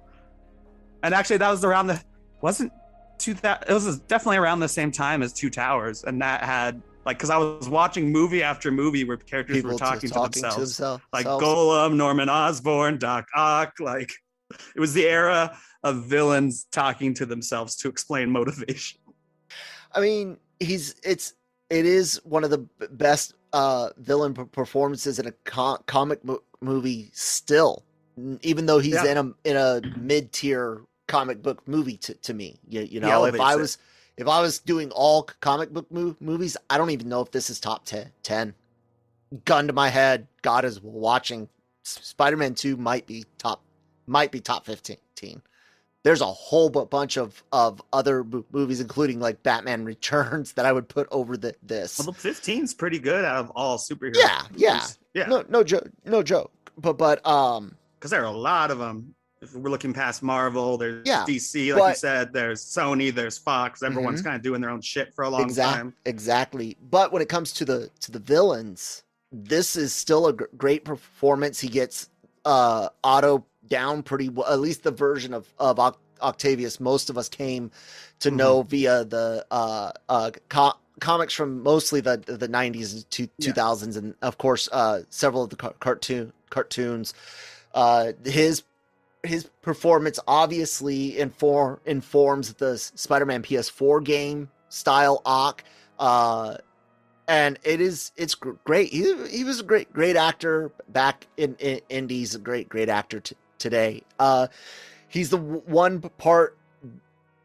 and 1.03 1.13
actually 1.13 1.37
that 1.37 1.49
was 1.49 1.63
around 1.63 1.87
the 1.87 2.01
wasn't 2.41 2.71
two 3.17 3.33
that 3.35 3.65
it 3.67 3.73
was 3.73 3.99
definitely 4.01 4.37
around 4.37 4.59
the 4.59 4.67
same 4.67 4.91
time 4.91 5.21
as 5.21 5.33
Two 5.33 5.49
Towers, 5.49 6.03
and 6.03 6.21
that 6.21 6.43
had 6.43 6.81
like 7.05 7.17
because 7.17 7.29
I 7.29 7.37
was 7.37 7.69
watching 7.69 8.11
movie 8.11 8.43
after 8.43 8.71
movie 8.71 9.03
where 9.03 9.17
characters 9.17 9.57
People 9.57 9.71
were 9.71 9.77
talking, 9.77 10.01
to, 10.01 10.07
to, 10.07 10.13
talking 10.13 10.41
themselves, 10.41 10.55
to 10.55 10.81
themselves. 10.81 11.03
like. 11.13 11.25
Gollum, 11.25 11.95
Norman 11.95 12.29
Osborn, 12.29 12.97
Doc 12.97 13.27
Ock, 13.35 13.79
like 13.79 14.11
it 14.75 14.79
was 14.79 14.93
the 14.93 15.05
era 15.05 15.57
of 15.83 16.03
villains 16.05 16.67
talking 16.71 17.13
to 17.15 17.25
themselves 17.25 17.75
to 17.77 17.87
explain 17.87 18.29
motivation. 18.29 18.99
I 19.93 19.99
mean, 19.99 20.37
he's 20.59 20.95
it's 21.03 21.33
it 21.71 21.85
is 21.85 22.19
one 22.23 22.43
of 22.43 22.49
the 22.51 22.59
best 22.91 23.33
uh 23.53 23.89
villain 23.97 24.33
performances 24.33 25.19
in 25.19 25.27
a 25.27 25.31
co- 25.45 25.79
comic 25.87 26.23
mo- 26.23 26.43
movie 26.61 27.09
still, 27.13 27.83
even 28.41 28.65
though 28.67 28.79
he's 28.79 28.95
Yeah. 28.95 29.11
in 29.11 29.17
a 29.17 29.49
in 29.49 29.57
a 29.57 29.81
mid 29.97 30.31
tier 30.31 30.81
comic 31.07 31.41
book 31.41 31.67
movie 31.67 31.97
to, 31.97 32.13
to 32.15 32.33
me. 32.33 32.59
You, 32.69 32.81
you 32.81 32.99
know, 32.99 33.25
if 33.25 33.39
I 33.39 33.53
it. 33.53 33.57
was 33.57 33.77
if 34.17 34.27
I 34.27 34.41
was 34.41 34.59
doing 34.59 34.91
all 34.91 35.23
comic 35.39 35.71
book 35.73 35.91
mo- 35.91 36.15
movies, 36.19 36.57
I 36.69 36.77
don't 36.77 36.91
even 36.91 37.09
know 37.09 37.21
if 37.21 37.31
this 37.31 37.49
is 37.49 37.59
top 37.59 37.85
10. 37.85 38.11
10. 38.23 38.53
Gun 39.45 39.67
to 39.67 39.73
my 39.73 39.87
head, 39.89 40.27
God 40.41 40.65
is 40.65 40.81
watching. 40.81 41.47
Spider 41.83 42.37
Man 42.37 42.53
Two 42.53 42.77
might 42.77 43.07
be 43.07 43.25
top 43.37 43.63
might 44.05 44.31
be 44.31 44.39
top 44.41 44.65
fifteen. 44.65 45.41
There's 46.03 46.21
a 46.21 46.25
whole 46.25 46.69
bunch 46.69 47.17
of 47.17 47.43
of 47.51 47.81
other 47.93 48.23
mo- 48.23 48.45
movies, 48.51 48.79
including 48.79 49.19
like 49.19 49.43
Batman 49.43 49.85
Returns, 49.85 50.53
that 50.53 50.65
I 50.65 50.71
would 50.71 50.87
put 50.89 51.07
over 51.11 51.37
the 51.37 51.53
this. 51.61 51.99
Well, 51.99 52.13
15's 52.13 52.73
pretty 52.73 52.97
good 52.99 53.23
out 53.23 53.37
of 53.37 53.51
all 53.51 53.77
superheroes. 53.77 54.15
Yeah, 54.15 54.41
yeah. 54.55 54.85
yeah. 55.13 55.25
No, 55.27 55.43
no 55.47 55.63
joke, 55.63 55.89
no 56.05 56.23
joke. 56.23 56.51
But 56.77 56.97
but 56.97 57.25
um, 57.25 57.75
because 57.99 58.09
there 58.11 58.21
are 58.21 58.25
a 58.25 58.31
lot 58.31 58.71
of 58.71 58.79
them. 58.79 59.13
If 59.43 59.55
we're 59.55 59.71
looking 59.71 59.91
past 59.91 60.21
Marvel, 60.21 60.77
there's 60.77 61.05
Yeah, 61.05 61.25
DC, 61.27 61.75
like 61.75 61.93
you 61.93 61.97
said. 61.97 62.31
There's 62.31 62.63
Sony, 62.63 63.11
there's 63.11 63.39
Fox. 63.39 63.81
Everyone's 63.81 64.21
kind 64.21 64.35
of 64.35 64.43
doing 64.43 64.61
their 64.61 64.69
own 64.69 64.81
shit 64.81 65.15
for 65.15 65.23
a 65.23 65.29
long 65.29 65.51
time. 65.51 65.95
exactly. 66.05 66.77
But 66.91 67.11
when 67.11 67.23
it 67.23 67.29
comes 67.29 67.51
to 67.53 67.65
the 67.65 67.89
to 68.01 68.11
the 68.11 68.19
villains, 68.19 69.03
this 69.31 69.75
is 69.75 69.93
still 69.93 70.27
a 70.27 70.33
gr- 70.33 70.45
great 70.57 70.85
performance. 70.85 71.59
He 71.59 71.69
gets 71.69 72.09
uh 72.45 72.89
Otto 73.03 73.45
down 73.67 74.03
pretty 74.03 74.29
well. 74.29 74.51
At 74.51 74.59
least 74.59 74.83
the 74.83 74.91
version 74.91 75.33
of 75.33 75.53
of 75.57 75.79
Octavius 76.21 76.79
most 76.79 77.09
of 77.09 77.17
us 77.17 77.29
came 77.29 77.71
to 78.19 78.29
Mhm. 78.31 78.35
know 78.35 78.61
via 78.63 79.03
the 79.05 79.45
uh 79.51 79.91
uh 80.09 80.31
co- 80.49 80.77
comics 80.99 81.33
from 81.33 81.63
mostly 81.63 82.01
the 82.01 82.17
the 82.17 82.47
90s 82.47 82.93
and 82.93 83.09
two, 83.09 83.27
Yeah. 83.37 83.51
2000s 83.53 83.97
and 83.97 84.13
of 84.21 84.37
course 84.37 84.69
uh 84.71 85.01
several 85.09 85.43
of 85.43 85.49
the 85.49 85.55
car- 85.55 85.75
cartoon 85.79 86.31
cartoons 86.49 87.13
uh 87.73 88.11
his 88.25 88.63
his 89.23 89.45
performance 89.61 90.19
obviously 90.27 91.17
inform 91.19 91.79
informs 91.85 92.53
the 92.55 92.77
Spider-Man 92.77 93.43
PS4 93.43 94.03
game 94.03 94.49
style 94.69 95.21
Ock 95.25 95.63
uh 95.99 96.57
and 97.27 97.57
it 97.63 97.79
is 97.81 98.11
it's 98.17 98.35
great 98.35 98.91
he, 98.91 99.15
he 99.27 99.43
was 99.43 99.59
a 99.59 99.63
great 99.63 99.91
great 99.93 100.15
actor 100.15 100.71
back 100.89 101.27
in, 101.37 101.55
in 101.59 101.79
indies 101.89 102.35
a 102.35 102.39
great 102.39 102.67
great 102.69 102.89
actor 102.89 103.19
t- 103.21 103.35
today 103.61 104.01
uh 104.19 104.47
he's 105.07 105.29
the 105.29 105.37
w- 105.37 105.61
one 105.65 106.01
part 106.01 106.57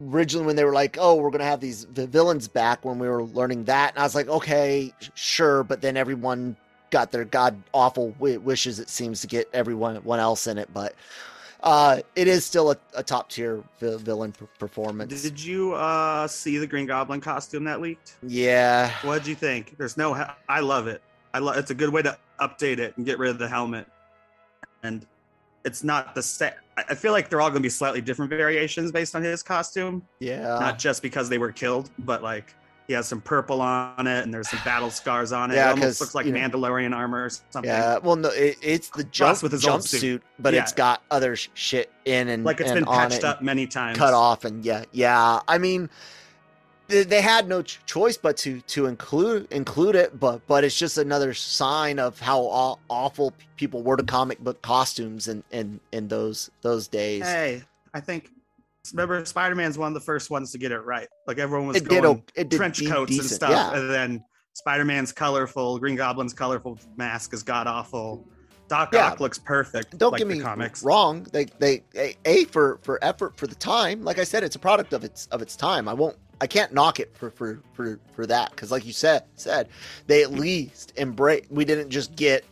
originally 0.03 0.47
when 0.47 0.57
they 0.57 0.65
were 0.65 0.73
like 0.73 0.97
oh 1.01 1.15
we're 1.15 1.31
gonna 1.31 1.45
have 1.45 1.61
these 1.61 1.85
the 1.95 2.07
villains 2.07 2.49
back 2.49 2.85
when 2.85 2.99
we 2.99 3.09
were 3.09 3.23
learning 3.23 3.65
that 3.65 3.91
and 3.93 3.99
i 4.01 4.03
was 4.03 4.15
like 4.15 4.29
okay 4.29 4.93
sure 5.15 5.63
but 5.63 5.81
then 5.81 5.97
everyone 5.97 6.57
got 6.91 7.13
their 7.13 7.25
god 7.25 7.61
awful 7.73 8.11
wi- 8.13 8.37
wishes 8.39 8.79
it 8.81 8.89
seems 8.89 9.21
to 9.21 9.27
get 9.27 9.49
everyone 9.53 9.97
one 10.05 10.19
else 10.21 10.47
in 10.47 10.59
it 10.59 10.69
but 10.75 10.95
uh 11.63 12.01
it 12.15 12.29
is 12.29 12.45
still 12.45 12.71
a, 12.71 12.77
a 12.95 13.03
top 13.03 13.31
tier 13.31 13.63
vi- 13.81 13.97
villain 13.97 14.33
per- 14.33 14.47
performance 14.59 15.23
Did 15.23 15.43
you 15.43 15.73
uh 15.75 16.27
see 16.29 16.59
the 16.59 16.67
Green 16.67 16.87
Goblin 16.87 17.21
costume 17.21 17.65
that 17.65 17.81
leaked? 17.81 18.17
yeah 18.23 18.91
What 19.03 19.19
did 19.19 19.27
you 19.29 19.35
think? 19.35 19.77
There's 19.79 19.97
no. 19.97 20.13
he- 20.15 20.23
I 20.49 20.61
love 20.61 20.87
it. 20.87 21.01
I 21.33 21.39
love. 21.39 21.57
It's 21.57 21.71
a 21.71 21.75
good 21.75 21.91
way 21.91 22.03
to 22.03 22.17
update 22.39 22.79
it 22.79 22.97
and 22.97 23.05
get 23.07 23.19
rid 23.19 23.31
of 23.31 23.39
the 23.39 23.49
helmet. 23.49 23.87
And 24.83 25.07
it's 25.67 25.85
not 25.85 26.15
the 26.15 26.23
same. 26.23 26.53
I 26.79 26.95
feel 26.95 27.13
like 27.13 27.29
they're 27.29 27.41
all 27.41 27.49
going 27.51 27.61
to 27.63 27.67
be 27.67 27.71
slightly 27.71 28.01
different 28.01 28.31
variations 28.31 28.93
based 28.93 29.15
on 29.17 29.23
his 29.23 29.43
costume. 29.43 30.03
yeah 30.21 30.59
not 30.59 30.79
just 30.79 31.03
because 31.03 31.29
they 31.29 31.39
were 31.39 31.53
killed, 31.53 31.91
but 31.99 32.23
like 32.23 32.55
he 32.87 32.93
has 32.93 33.09
some 33.09 33.21
purple 33.21 33.61
on 33.61 34.07
it 34.07 34.23
and 34.23 34.33
there's 34.33 34.49
some 34.49 34.61
battle 34.65 34.91
scars 34.91 35.33
on 35.33 35.51
it. 35.51 35.55
Yeah, 35.57 35.69
it 35.71 35.73
almost 35.73 36.01
looks 36.01 36.15
like 36.15 36.25
you 36.25 36.33
know- 36.33 36.39
Mandalorian 36.39 36.95
armor 36.95 37.25
or 37.25 37.31
something. 37.51 37.65
Yeah, 37.65 37.99
well, 37.99 38.15
no, 38.15 38.29
it, 38.29 38.57
it's 38.63 38.91
the 38.91 39.03
jump 39.05 39.43
with 39.43 39.51
his 39.53 39.65
jumpsuit, 39.65 39.99
suit. 39.99 40.23
but 40.39 40.55
Yeah. 40.55 40.63
it's 40.63 40.73
got 40.73 41.03
other 41.11 41.35
sh- 41.35 41.49
shit 41.55 41.91
in 42.05 42.29
and 42.29 42.45
Like 42.45 42.61
it's 42.61 42.71
and 42.71 42.85
been 42.85 42.95
patched 42.95 43.25
up 43.25 43.43
many 43.43 43.67
times. 43.67 43.99
cut 43.99 44.15
off, 44.15 44.45
and 44.45 44.65
yeah, 44.65 44.85
yeah. 44.93 45.41
I 45.49 45.59
mean, 45.59 45.91
they, 46.89 47.21
had 47.21 47.49
no 47.49 47.63
ch- 47.63 47.81
choice 47.87 48.17
but 48.17 48.37
to 48.39 48.61
to 48.63 48.87
include 48.87 49.51
include 49.51 49.97
it, 49.97 50.19
but 50.19 50.47
but 50.47 50.65
it's 50.65 50.79
just 50.79 50.99
another 50.99 51.35
sign 51.35 51.99
of 51.99 52.19
how 52.21 52.41
aw- 52.41 52.77
awful 52.89 53.33
p- 53.33 53.47
people 53.57 53.83
were 53.83 53.97
to 53.97 54.03
comic 54.03 54.39
book 54.41 54.61
costumes 54.63 55.29
in 55.29 55.43
in 55.51 55.81
in 55.93 56.09
those 56.09 56.51
those 56.63 56.89
days. 56.89 57.23
Hey, 57.25 57.63
I 57.95 58.01
think 58.01 58.31
remember 58.93 59.25
Spider 59.25 59.55
Man's 59.55 59.79
one 59.79 59.89
of 59.89 59.95
the 59.95 60.01
first 60.01 60.31
ones 60.31 60.53
to 60.53 60.59
get 60.59 60.73
it 60.73 60.81
right. 60.81 61.09
Like 61.27 61.39
everyone 61.39 61.69
was 61.69 61.77
it 61.79 61.89
going 61.89 62.23
it 62.35 62.49
did 62.49 62.57
trench 62.57 62.87
coats 62.87 63.19
and 63.19 63.29
stuff, 63.29 63.51
yeah. 63.51 63.77
and 63.77 63.91
then 63.91 64.25
Spider-Man's 64.57 65.13
colorful, 65.13 65.79
Green 65.79 65.97
Goblin's 65.97 66.33
colorful 66.33 66.79
mask 66.97 67.35
is 67.35 67.43
god 67.43 67.67
awful. 67.67 68.25
Doc 68.69 68.89
Yeah. 68.93 69.09
Ock 69.09 69.21
looks 69.21 69.39
perfect. 69.39 69.97
Don't 69.99 70.13
like 70.13 70.21
get 70.21 70.29
the 70.29 70.37
me 70.37 70.41
comics. 70.41 70.83
wrong. 70.83 71.25
They 71.31 71.45
they 71.59 71.83
a, 71.95 72.17
a 72.25 72.45
for 72.45 72.79
for 72.83 72.99
effort 73.05 73.37
for 73.37 73.47
the 73.47 73.55
time. 73.55 74.03
Like 74.03 74.19
I 74.19 74.25
said, 74.25 74.43
it's 74.43 74.57
a 74.57 74.59
product 74.59 74.95
of 74.95 75.05
its 75.05 75.27
of 75.27 75.43
its 75.43 75.57
time. 75.57 75.89
I 75.89 75.95
won't. 75.95 76.17
I 76.41 76.47
can't 76.47 76.73
knock 76.73 77.01
it 77.01 77.17
for 77.17 77.31
for 77.31 77.63
for 77.75 77.99
for 78.15 78.27
that 78.27 78.51
because, 78.51 78.71
like 78.71 78.85
you 78.85 78.93
said, 78.93 79.25
said 79.37 79.69
they 80.07 80.23
at 80.23 80.33
least 80.33 80.93
embrace. 80.97 81.47
We 81.51 81.65
didn't 81.65 81.91
just 81.91 82.15
get, 82.15 82.45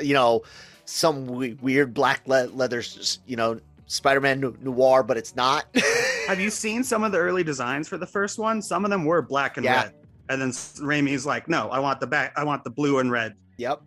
you 0.00 0.14
know, 0.14 0.42
some 0.84 1.26
weird 1.26 1.92
black 1.94 2.26
le- 2.28 2.46
leather, 2.52 2.82
you 3.26 3.36
know, 3.36 3.58
Spider-Man 3.86 4.56
noir, 4.60 5.02
but 5.02 5.16
it's 5.16 5.34
not. 5.34 5.66
Have 6.28 6.40
you 6.40 6.50
seen 6.50 6.84
some 6.84 7.02
of 7.04 7.12
the 7.12 7.18
early 7.18 7.42
designs 7.44 7.88
for 7.88 7.98
the 7.98 8.06
first 8.06 8.38
one? 8.38 8.62
Some 8.62 8.84
of 8.84 8.90
them 8.90 9.04
were 9.04 9.22
black 9.22 9.56
and 9.56 9.64
Yeah. 9.64 9.82
red. 9.84 9.94
And 10.28 10.40
then 10.40 10.50
Raimi's 10.50 11.26
like, 11.26 11.48
no, 11.48 11.68
I 11.68 11.80
want 11.80 12.00
the 12.00 12.06
back, 12.06 12.32
I 12.36 12.44
want 12.44 12.64
the 12.64 12.70
blue 12.70 12.98
and 12.98 13.10
red. 13.10 13.34
yep. 13.58 13.82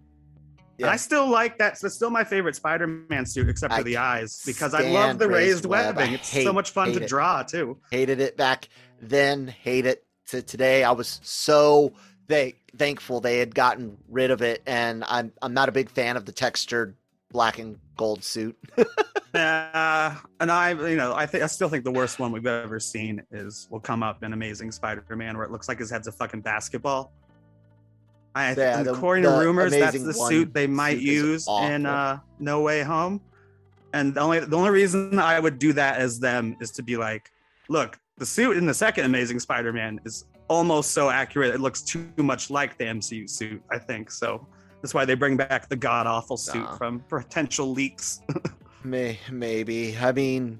Yeah. 0.77 0.89
I 0.89 0.95
still 0.95 1.27
like 1.27 1.57
that. 1.57 1.79
It's 1.83 1.95
still 1.95 2.09
my 2.11 2.23
favorite 2.23 2.55
Spider-Man 2.55 3.25
suit, 3.25 3.49
except 3.49 3.73
for 3.73 3.79
I 3.79 3.83
the 3.83 3.97
eyes, 3.97 4.43
because 4.45 4.73
I 4.73 4.89
love 4.89 5.17
the 5.17 5.27
raised 5.27 5.47
raised 5.47 5.65
web. 5.65 5.95
Webbing. 5.95 6.13
It's 6.13 6.29
hate- 6.29 6.43
so 6.43 6.53
much 6.53 6.69
fun 6.71 6.93
to 6.93 7.01
it. 7.03 7.07
draw 7.09 7.41
too. 7.43 7.77
hated 7.91 8.19
it 8.19 8.37
back 8.37 8.69
then 9.01 9.47
hate 9.47 9.85
it 9.85 10.03
to 10.27 10.41
today 10.41 10.83
i 10.83 10.91
was 10.91 11.19
so 11.23 11.93
they 12.27 12.55
thankful 12.75 13.21
they 13.21 13.37
had 13.37 13.53
gotten 13.53 13.95
rid 14.09 14.31
of 14.31 14.41
it 14.41 14.61
and 14.65 15.03
i'm 15.07 15.31
i'm 15.41 15.53
not 15.53 15.69
a 15.69 15.71
big 15.71 15.89
fan 15.89 16.17
of 16.17 16.25
the 16.25 16.31
textured 16.31 16.95
black 17.31 17.59
and 17.59 17.77
gold 17.95 18.23
suit 18.23 18.57
Uh, 19.33 20.15
and 20.39 20.51
I, 20.51 20.71
you 20.71 20.95
know, 20.95 21.13
I 21.13 21.27
think 21.27 21.43
I 21.43 21.47
still 21.47 21.69
think 21.69 21.83
the 21.83 21.91
worst 21.91 22.17
one 22.17 22.31
we've 22.31 22.47
ever 22.47 22.79
seen 22.79 23.21
is 23.29 23.67
will 23.69 23.79
come 23.79 24.01
up 24.01 24.23
in 24.23 24.33
Amazing 24.33 24.71
Spider-Man, 24.71 25.37
where 25.37 25.45
it 25.45 25.51
looks 25.51 25.67
like 25.67 25.77
his 25.77 25.91
head's 25.91 26.07
a 26.07 26.11
fucking 26.11 26.41
basketball. 26.41 27.11
I, 28.37 28.53
Yeah, 28.53 28.77
and 28.77 28.87
the- 28.87 28.93
according 28.93 29.23
to 29.23 29.31
rumors, 29.31 29.71
that's 29.71 30.01
the 30.03 30.13
suit 30.13 30.53
they 30.53 30.67
might 30.67 30.95
suit 30.97 31.03
use 31.03 31.47
in 31.47 31.85
uh, 31.85 32.19
No 32.39 32.61
Way 32.61 32.83
Home. 32.83 33.19
And 33.93 34.13
the 34.13 34.19
only 34.21 34.39
the 34.41 34.55
only 34.57 34.69
reason 34.71 35.17
I 35.19 35.39
would 35.39 35.57
do 35.59 35.73
that 35.73 35.97
as 35.97 36.19
them 36.19 36.55
is 36.59 36.71
to 36.71 36.83
be 36.83 36.97
like, 36.97 37.31
look, 37.69 37.97
the 38.17 38.25
suit 38.25 38.57
in 38.57 38.65
the 38.65 38.73
second 38.73 39.05
Amazing 39.05 39.39
Spider-Man 39.39 39.99
is 40.05 40.25
almost 40.49 40.91
so 40.91 41.09
accurate; 41.09 41.53
it 41.55 41.61
looks 41.61 41.81
too 41.81 42.07
much 42.17 42.49
like 42.49 42.77
the 42.77 42.85
MCU 42.85 43.29
suit. 43.29 43.61
I 43.71 43.79
think 43.79 44.11
so. 44.11 44.45
That's 44.81 44.93
why 44.93 45.05
they 45.05 45.15
bring 45.15 45.37
back 45.37 45.69
the 45.69 45.75
god 45.75 46.05
awful 46.05 46.37
suit 46.37 46.61
Nah. 46.63 46.75
from 46.77 46.99
potential 47.09 47.71
leaks. 47.71 48.21
May, 48.83 49.19
maybe 49.31 49.97
i 49.97 50.11
mean 50.13 50.59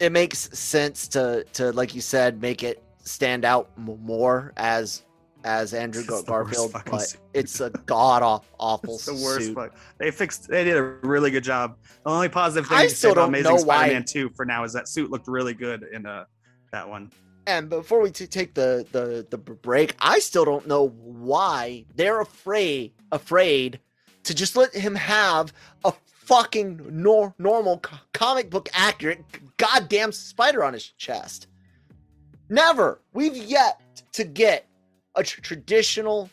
it 0.00 0.10
makes 0.10 0.38
sense 0.58 1.06
to 1.08 1.44
to 1.52 1.70
like 1.72 1.94
you 1.94 2.00
said 2.00 2.40
make 2.40 2.62
it 2.64 2.82
stand 3.04 3.44
out 3.44 3.70
more 3.78 4.52
as 4.56 5.02
as 5.44 5.72
andrew 5.72 6.00
It's 6.02 6.08
Gar- 6.10 6.22
the 6.24 6.32
worst 6.32 6.50
garfield 6.54 6.72
but 6.90 7.00
suit. 7.02 7.20
it's 7.32 7.60
a 7.60 7.70
god 7.86 8.22
aw- 8.22 8.40
awful 8.58 8.94
It's 8.96 9.06
the 9.06 9.14
worst. 9.14 9.46
suit. 9.46 9.54
But 9.54 9.72
they 9.98 10.10
fixed. 10.10 10.48
They 10.48 10.64
did 10.64 10.76
a 10.76 10.82
really 10.82 11.30
good 11.30 11.44
job. 11.44 11.76
The 12.04 12.10
only 12.10 12.28
positive 12.28 12.68
thing 12.68 12.76
I 12.78 12.82
to 12.84 12.90
say 12.90 12.94
still 12.96 13.12
about 13.12 13.20
don't 13.22 13.28
Amazing 13.30 13.52
know 13.52 13.58
Spider-Man 13.58 14.04
2 14.04 14.30
for 14.30 14.44
now 14.44 14.64
is 14.64 14.72
that 14.72 14.88
suit 14.88 15.10
looked 15.10 15.28
really 15.28 15.54
good 15.54 15.84
in 15.92 16.06
uh, 16.06 16.24
that 16.72 16.88
one. 16.88 17.10
And 17.46 17.68
before 17.70 18.00
we 18.02 18.10
t- 18.10 18.26
take 18.26 18.52
the, 18.54 18.84
the 18.92 19.26
the 19.30 19.38
break, 19.38 19.94
I 20.00 20.18
still 20.18 20.44
don't 20.44 20.66
know 20.66 20.88
why 20.88 21.84
they're 21.94 22.20
afraid 22.20 22.92
afraid 23.12 23.80
to 24.24 24.34
just 24.34 24.56
let 24.56 24.74
him 24.74 24.94
have 24.96 25.52
a 25.84 25.92
fucking 26.04 26.84
nor- 26.90 27.34
normal 27.38 27.78
co- 27.78 27.96
comic 28.12 28.50
book 28.50 28.68
accurate 28.74 29.24
goddamn 29.56 30.12
spider 30.12 30.62
on 30.64 30.74
his 30.74 30.88
chest. 30.88 31.46
Never. 32.50 33.00
We've 33.12 33.36
yet 33.36 33.80
to 34.12 34.24
get 34.24 34.66
a 35.18 35.22
tr- 35.22 35.40
traditional 35.40 36.30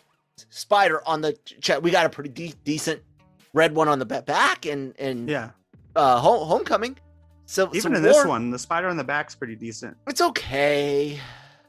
spider 0.49 1.01
on 1.07 1.21
the 1.21 1.33
ch- 1.33 1.55
chest. 1.61 1.81
We 1.81 1.91
got 1.91 2.05
a 2.05 2.09
pretty 2.09 2.29
de- 2.29 2.53
decent 2.63 3.01
red 3.53 3.73
one 3.75 3.87
on 3.87 3.99
the 3.99 4.05
back 4.05 4.65
and 4.65 4.93
and 4.99 5.29
Yeah. 5.29 5.51
uh 5.95 6.19
home- 6.19 6.47
homecoming. 6.47 6.97
So 7.47 7.67
Even 7.73 7.91
so 7.93 7.97
in 7.97 8.01
this 8.03 8.25
one, 8.25 8.49
the 8.51 8.59
spider 8.59 8.87
on 8.87 8.97
the 8.97 9.03
back's 9.03 9.35
pretty 9.35 9.55
decent. 9.55 9.95
it's 10.07 10.21
okay. 10.21 11.19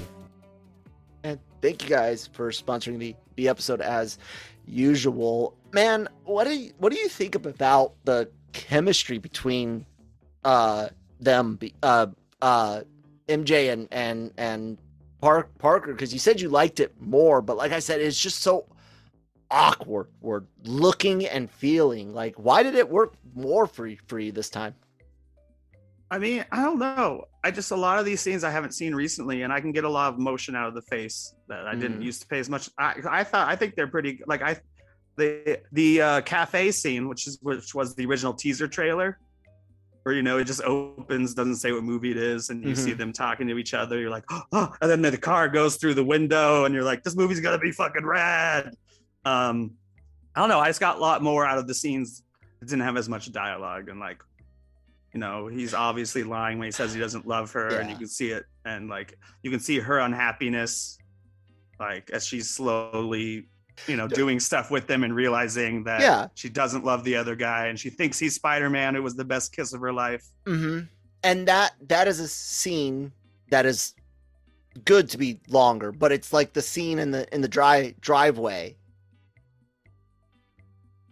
And 1.25 1.41
thank 1.61 1.83
you 1.83 1.89
guys 1.89 2.29
for 2.33 2.51
sponsoring 2.51 3.01
the, 3.01 3.17
the 3.35 3.49
episode 3.49 3.81
as 3.81 4.17
usual. 4.65 5.57
Man, 5.73 6.09
what 6.23 6.45
do 6.45 6.57
you, 6.57 6.71
what 6.79 6.93
do 6.93 7.01
you 7.01 7.09
think 7.09 7.35
about 7.35 7.95
the 8.05 8.31
chemistry 8.53 9.19
between 9.19 9.87
uh 10.45 10.89
them 11.19 11.59
uh 11.83 12.07
uh 12.41 12.83
MJ 13.29 13.73
and 13.73 13.89
and 13.91 14.33
and 14.37 14.79
Park 15.23 15.57
Parker 15.59 15.93
because 15.93 16.13
you 16.13 16.19
said 16.19 16.41
you 16.41 16.49
liked 16.49 16.81
it 16.81 16.93
more, 17.01 17.41
but 17.41 17.57
like 17.57 17.71
I 17.73 17.79
said, 17.79 18.01
it's 18.01 18.21
just 18.21 18.41
so 18.43 18.67
awkward. 19.51 20.09
We're 20.21 20.43
looking 20.65 21.25
and 21.27 21.49
feeling 21.49 22.13
like 22.13 22.35
why 22.37 22.65
did 22.65 22.75
it 22.75 22.91
work 22.91 23.15
more 23.35 23.67
for 23.69 23.87
you, 23.87 23.97
for 24.09 24.19
you 24.19 24.33
this 24.33 24.51
time? 24.51 24.75
I 26.11 26.19
mean, 26.19 26.45
I 26.51 26.63
don't 26.65 26.79
know. 26.81 27.25
I 27.45 27.53
just 27.53 27.71
a 27.71 27.77
lot 27.77 27.99
of 28.01 28.05
these 28.05 28.21
scenes 28.21 28.43
I 28.45 28.51
haven't 28.51 28.73
seen 28.73 28.95
recently, 28.95 29.43
and 29.43 29.53
I 29.53 29.61
can 29.61 29.71
get 29.73 29.85
a 29.85 29.89
lot 29.89 30.13
of 30.13 30.19
motion 30.19 30.55
out 30.57 30.67
of 30.69 30.75
the 30.75 30.83
face 30.83 31.35
that 31.49 31.67
I 31.67 31.75
didn't 31.75 32.01
Mhm. 32.01 32.05
used 32.05 32.21
to 32.23 32.27
pay 32.27 32.41
as 32.41 32.51
much. 32.51 32.69
I, 32.77 32.97
I 33.09 33.25
thought 33.25 33.49
I 33.49 33.55
think 33.57 33.77
they're 33.77 33.87
pretty 33.87 34.21
like 34.27 34.43
I 34.43 34.61
the 35.17 35.61
the 35.71 36.03
uh, 36.03 36.21
cafe 36.23 36.73
scene, 36.73 37.09
which 37.09 37.29
is 37.29 37.39
which 37.43 37.75
was 37.77 37.95
the 37.95 38.05
original 38.07 38.35
teaser 38.35 38.67
trailer, 38.67 39.19
where 40.03 40.15
you 40.15 40.23
know 40.23 40.39
it 40.39 40.45
just 40.45 40.63
opens, 40.63 41.35
doesn't 41.35 41.57
say 41.57 41.73
what 41.73 41.85
movie 41.85 42.11
it 42.11 42.17
is, 42.17 42.51
and 42.51 42.65
you 42.65 42.75
see 42.75 42.93
them 42.93 43.13
talking 43.13 43.47
to 43.49 43.59
each 43.59 43.75
other. 43.75 44.01
You're 44.01 44.11
like, 44.11 44.25
oh, 44.53 44.75
and 44.81 44.91
then 44.91 45.03
the 45.03 45.17
car 45.17 45.49
goes 45.49 45.77
through 45.77 45.95
the 45.95 46.05
window, 46.05 46.65
and 46.65 46.75
you're 46.75 46.85
like, 46.85 47.03
this 47.03 47.17
movie's 47.17 47.41
gonna 47.41 47.59
be 47.59 47.71
fucking 47.71 48.05
rad. 48.05 48.75
Um, 49.25 49.73
I 50.35 50.41
don't 50.41 50.49
know. 50.49 50.61
I 50.61 50.69
just 50.69 50.81
got 50.81 50.97
a 50.97 51.01
lot 51.01 51.23
more 51.23 51.47
out 51.47 51.59
of 51.59 51.67
the 51.67 51.75
scenes 51.75 52.23
that 52.63 52.69
didn't 52.69 52.85
have 52.85 52.97
as 52.97 53.09
much 53.09 53.31
dialogue 53.33 53.89
and 53.89 53.99
like 53.99 54.23
you 55.13 55.19
know 55.19 55.49
he's 55.49 55.75
obviously 55.75 56.23
lying 56.23 56.59
when 56.59 56.67
he 56.67 56.73
says 56.73 56.95
he 56.95 57.01
doesn't 57.01 57.27
love 57.27 57.51
her 57.53 57.81
and 57.81 57.91
you 57.91 57.97
can 57.97 58.07
see 58.07 58.31
it 58.31 58.45
and 58.65 58.89
like 58.89 59.19
you 59.43 59.51
can 59.51 59.59
see 59.59 59.81
her 59.81 59.99
unhappiness 59.99 60.97
like 61.81 62.09
as 62.13 62.25
she's 62.25 62.49
slowly 62.49 63.49
you 63.87 63.97
know 63.97 64.07
doing 64.07 64.39
stuff 64.39 64.71
with 64.71 64.87
them 64.87 65.03
and 65.05 65.15
realizing 65.15 65.85
that 65.85 66.01
Yeah. 66.01 66.29
she 66.35 66.49
doesn't 66.49 66.85
love 66.85 67.05
the 67.05 67.17
other 67.17 67.35
guy 67.37 67.67
and 67.69 67.79
she 67.79 67.91
thinks 67.91 68.19
he's 68.19 68.35
spider-man 68.35 68.95
it 68.97 69.03
was 69.03 69.15
the 69.17 69.25
best 69.25 69.55
kiss 69.55 69.73
of 69.73 69.81
her 69.81 69.93
life 69.93 70.25
Mm-hmm. 70.47 70.87
And 71.25 71.47
that 71.49 71.73
that 71.89 72.09
is 72.09 72.19
a 72.21 72.27
scene 72.29 73.13
that 73.51 73.65
is 73.65 73.95
good 74.85 75.09
to 75.11 75.19
be 75.19 75.39
longer, 75.49 75.93
but 75.93 76.11
it's 76.11 76.33
like 76.33 76.53
the 76.53 76.63
scene 76.63 76.99
in 76.99 77.11
the 77.13 77.33
in 77.35 77.41
the 77.43 77.49
dry 77.49 77.95
driveway. 78.01 78.77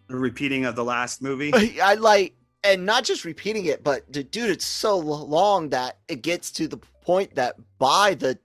the 0.08 0.16
repeating 0.16 0.64
of 0.64 0.74
the 0.74 0.84
last 0.84 1.22
movie 1.22 1.52
I 1.80 1.94
like, 1.94 2.34
and 2.64 2.84
not 2.84 3.04
just 3.04 3.24
repeating 3.24 3.66
it, 3.66 3.84
but 3.84 4.10
dude, 4.10 4.50
it's 4.50 4.64
so 4.66 4.98
long 4.98 5.68
that 5.70 5.98
it 6.08 6.22
gets 6.22 6.50
to 6.52 6.66
the 6.66 6.78
point 7.02 7.34
that 7.36 7.54
by 7.78 8.14
the 8.14 8.36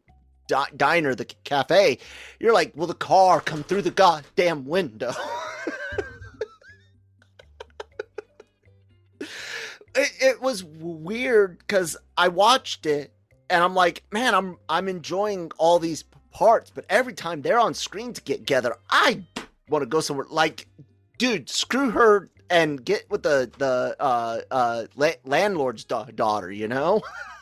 di- 0.47 0.69
diner, 0.75 1.15
the 1.15 1.25
cafe, 1.43 1.99
you're 2.39 2.53
like, 2.53 2.75
will 2.75 2.88
the 2.88 2.93
car 2.93 3.41
come 3.41 3.63
through 3.63 3.81
the 3.84 3.91
goddamn 3.91 4.65
window? 4.65 5.13
it, 9.19 9.29
it 9.95 10.41
was 10.41 10.63
weird 10.63 11.60
because 11.60 11.97
I 12.17 12.27
watched 12.27 12.86
it 12.86 13.13
and 13.49 13.63
I'm 13.63 13.75
like, 13.75 14.03
man, 14.12 14.34
I'm 14.34 14.58
I'm 14.69 14.88
enjoying 14.88 15.51
all 15.58 15.79
these 15.79 16.03
parts, 16.31 16.71
but 16.73 16.86
every 16.89 17.13
time 17.13 17.41
they're 17.41 17.60
on 17.60 17.73
screen 17.73 18.13
to 18.13 18.21
get 18.21 18.39
together, 18.39 18.75
I 18.89 19.23
want 19.69 19.84
to 19.84 19.88
go 19.88 20.01
somewhere. 20.01 20.25
Like, 20.29 20.67
dude, 21.17 21.49
screw 21.49 21.91
her 21.91 22.29
and 22.49 22.84
get 22.84 23.10
with 23.10 23.23
the 23.23 23.51
the 23.58 23.95
uh 23.99 24.41
uh 24.51 24.86
la- 24.95 25.12
landlord's 25.23 25.84
da- 25.86 26.05
daughter. 26.05 26.51
You 26.51 26.67
know, 26.67 27.01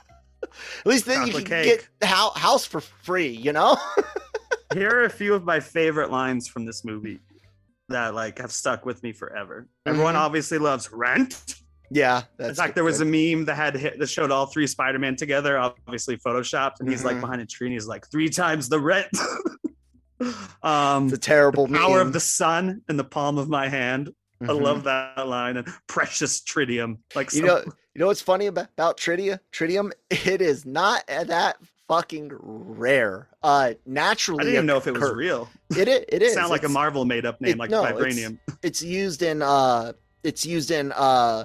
at 0.79 0.85
least 0.87 1.05
then 1.05 1.27
you 1.27 1.33
can 1.33 1.43
cake. 1.45 1.65
get 1.65 1.87
the 1.99 2.07
house 2.07 2.65
for 2.65 2.79
free. 2.81 3.29
You 3.29 3.53
know. 3.53 3.77
here 4.73 4.89
are 4.89 5.03
a 5.03 5.09
few 5.09 5.33
of 5.35 5.43
my 5.43 5.59
favorite 5.59 6.09
lines 6.11 6.47
from 6.47 6.65
this 6.65 6.83
movie 6.83 7.19
that 7.89 8.15
like 8.15 8.39
have 8.39 8.51
stuck 8.51 8.85
with 8.87 9.03
me 9.03 9.11
forever 9.13 9.67
everyone 9.85 10.15
Mhm. 10.15 10.19
obviously 10.19 10.57
loves 10.57 10.91
rent 10.91 11.55
yeah, 11.91 12.23
In 12.39 12.55
fact, 12.55 12.73
there 12.73 12.83
was 12.83 13.01
a 13.01 13.05
meme 13.05 13.45
that 13.45 13.53
had 13.55 13.75
hit, 13.75 13.99
that 13.99 14.07
showed 14.09 14.31
all 14.31 14.47
three 14.47 14.65
Spider-Man 14.65 15.15
together, 15.15 15.59
obviously 15.59 16.17
photoshopped, 16.17 16.79
and 16.79 16.89
he's 16.89 17.03
like 17.05 17.17
Mhm. 17.17 17.21
behind 17.21 17.41
a 17.41 17.45
tree 17.45 17.67
and 17.67 17.73
he's 17.73 17.85
like 17.85 18.09
three 18.09 18.29
times 18.29 18.67
the 18.67 18.79
rent. 18.79 19.09
Um, 20.63 21.11
a 21.11 21.17
terrible 21.17 21.67
power 21.67 21.97
meme. 21.97 22.07
of 22.07 22.13
the 22.13 22.19
sun 22.19 22.81
in 22.89 22.95
the 22.97 23.03
palm 23.03 23.37
of 23.37 23.49
my 23.49 23.67
hand. 23.67 24.09
I 24.41 24.45
Mhm. 24.45 24.61
love 24.61 24.83
that 24.85 25.27
line. 25.27 25.57
And 25.57 25.67
precious 25.87 26.41
tritium. 26.41 26.97
Like 27.13 27.33
You 27.33 27.43
know, 27.43 27.63
you 27.95 27.99
know 27.99 28.07
what's 28.07 28.21
funny 28.21 28.47
about, 28.47 28.67
about 28.77 28.97
Tridia? 28.97 29.39
Tritium, 29.51 29.91
it 30.09 30.41
is 30.41 30.65
not 30.65 31.05
that 31.07 31.57
fucking 31.87 32.31
rare. 32.41 33.27
Uh, 33.43 33.73
naturally, 33.85 34.39
I 34.41 34.43
didn't 34.45 34.53
even 34.55 34.65
know 34.65 34.77
if 34.77 34.87
it 34.87 34.93
was 34.93 35.11
real. 35.11 35.49
it, 35.71 35.87
it 35.87 36.21
is. 36.21 36.33
Sound 36.33 36.49
like 36.49 36.63
a 36.63 36.69
Marvel 36.69 37.05
made 37.05 37.25
up 37.25 37.39
name, 37.41 37.51
it- 37.51 37.57
like 37.59 37.69
no, 37.69 37.85
it's- 37.85 38.15
vibranium. 38.15 38.39
it's 38.61 38.81
used 38.81 39.21
in 39.21 39.41
uh 39.41 39.93
it's 40.23 40.45
used 40.45 40.71
in 40.71 40.91
uh 40.93 41.43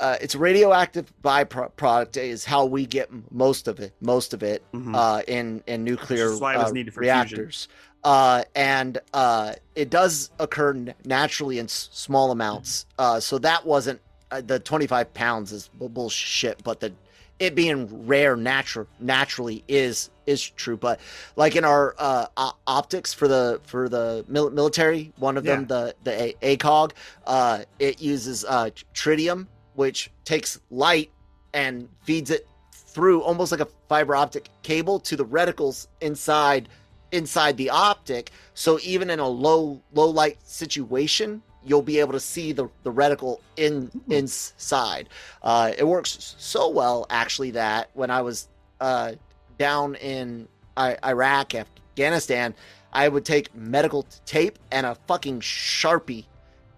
uh 0.00 0.16
it's 0.20 0.34
radioactive 0.34 1.12
byproduct 1.22 2.16
is 2.16 2.44
how 2.44 2.64
we 2.64 2.84
get 2.84 3.08
most 3.30 3.68
of 3.68 3.78
it 3.78 3.94
most 4.00 4.34
of 4.34 4.42
it 4.42 4.64
Mhm. 4.74 4.94
uh 4.96 5.22
in 5.28 5.62
in 5.68 5.84
nuclear 5.84 6.32
it 6.32 6.42
uh, 6.42 6.70
needed 6.72 6.92
for 6.92 7.02
fusion. 7.02 7.14
reactors 7.16 7.68
uh 8.02 8.42
and 8.56 8.98
uh 9.14 9.52
it 9.76 9.88
does 9.90 10.30
occur 10.40 10.74
naturally 11.04 11.60
in 11.60 11.66
s- 11.66 11.88
small 11.92 12.32
amounts 12.32 12.86
uh 12.98 13.20
so 13.20 13.38
that 13.38 13.64
wasn't 13.64 14.00
the 14.40 14.58
25 14.58 15.12
pounds 15.14 15.52
is 15.52 15.68
bullshit 15.68 16.62
but 16.64 16.80
the 16.80 16.92
it 17.38 17.54
being 17.54 18.06
rare 18.06 18.36
natural 18.36 18.86
naturally 19.00 19.64
is 19.66 20.10
is 20.26 20.42
true 20.42 20.76
but 20.76 21.00
like 21.36 21.56
in 21.56 21.64
our 21.64 21.94
uh 21.98 22.26
optics 22.66 23.12
for 23.12 23.26
the 23.26 23.60
for 23.64 23.88
the 23.88 24.24
mil- 24.28 24.50
military 24.50 25.12
one 25.18 25.36
of 25.36 25.44
them 25.44 25.66
the 25.66 25.94
the 26.04 26.34
A- 26.44 26.56
acog 26.56 26.92
uh 27.26 27.64
it 27.78 28.00
uses 28.00 28.44
uh 28.44 28.70
tritium 28.94 29.46
which 29.74 30.10
takes 30.24 30.60
light 30.70 31.10
and 31.54 31.88
feeds 32.04 32.30
it 32.30 32.46
through 32.72 33.22
almost 33.22 33.50
like 33.52 33.60
a 33.60 33.68
fiber 33.88 34.14
optic 34.14 34.48
cable 34.62 35.00
to 35.00 35.16
the 35.16 35.24
reticles 35.24 35.86
inside 36.00 36.68
inside 37.10 37.56
the 37.56 37.70
optic. 37.70 38.30
So 38.54 38.78
even 38.82 39.10
in 39.10 39.18
a 39.20 39.28
low 39.28 39.80
low 39.92 40.08
light 40.08 40.38
situation 40.42 41.42
you'll 41.64 41.82
be 41.82 42.00
able 42.00 42.12
to 42.12 42.20
see 42.20 42.52
the, 42.52 42.68
the 42.82 42.92
reticle 42.92 43.38
in 43.56 43.90
inside. 44.08 45.08
Uh, 45.42 45.72
it 45.76 45.84
works 45.84 46.34
so 46.38 46.68
well 46.68 47.06
actually 47.10 47.50
that 47.52 47.90
when 47.94 48.10
i 48.10 48.20
was 48.20 48.48
uh, 48.80 49.12
down 49.58 49.94
in 49.96 50.48
I- 50.76 50.98
iraq 51.04 51.54
afghanistan 51.54 52.54
i 52.92 53.08
would 53.08 53.24
take 53.24 53.54
medical 53.54 54.06
tape 54.24 54.58
and 54.70 54.86
a 54.86 54.96
fucking 55.06 55.40
sharpie 55.40 56.24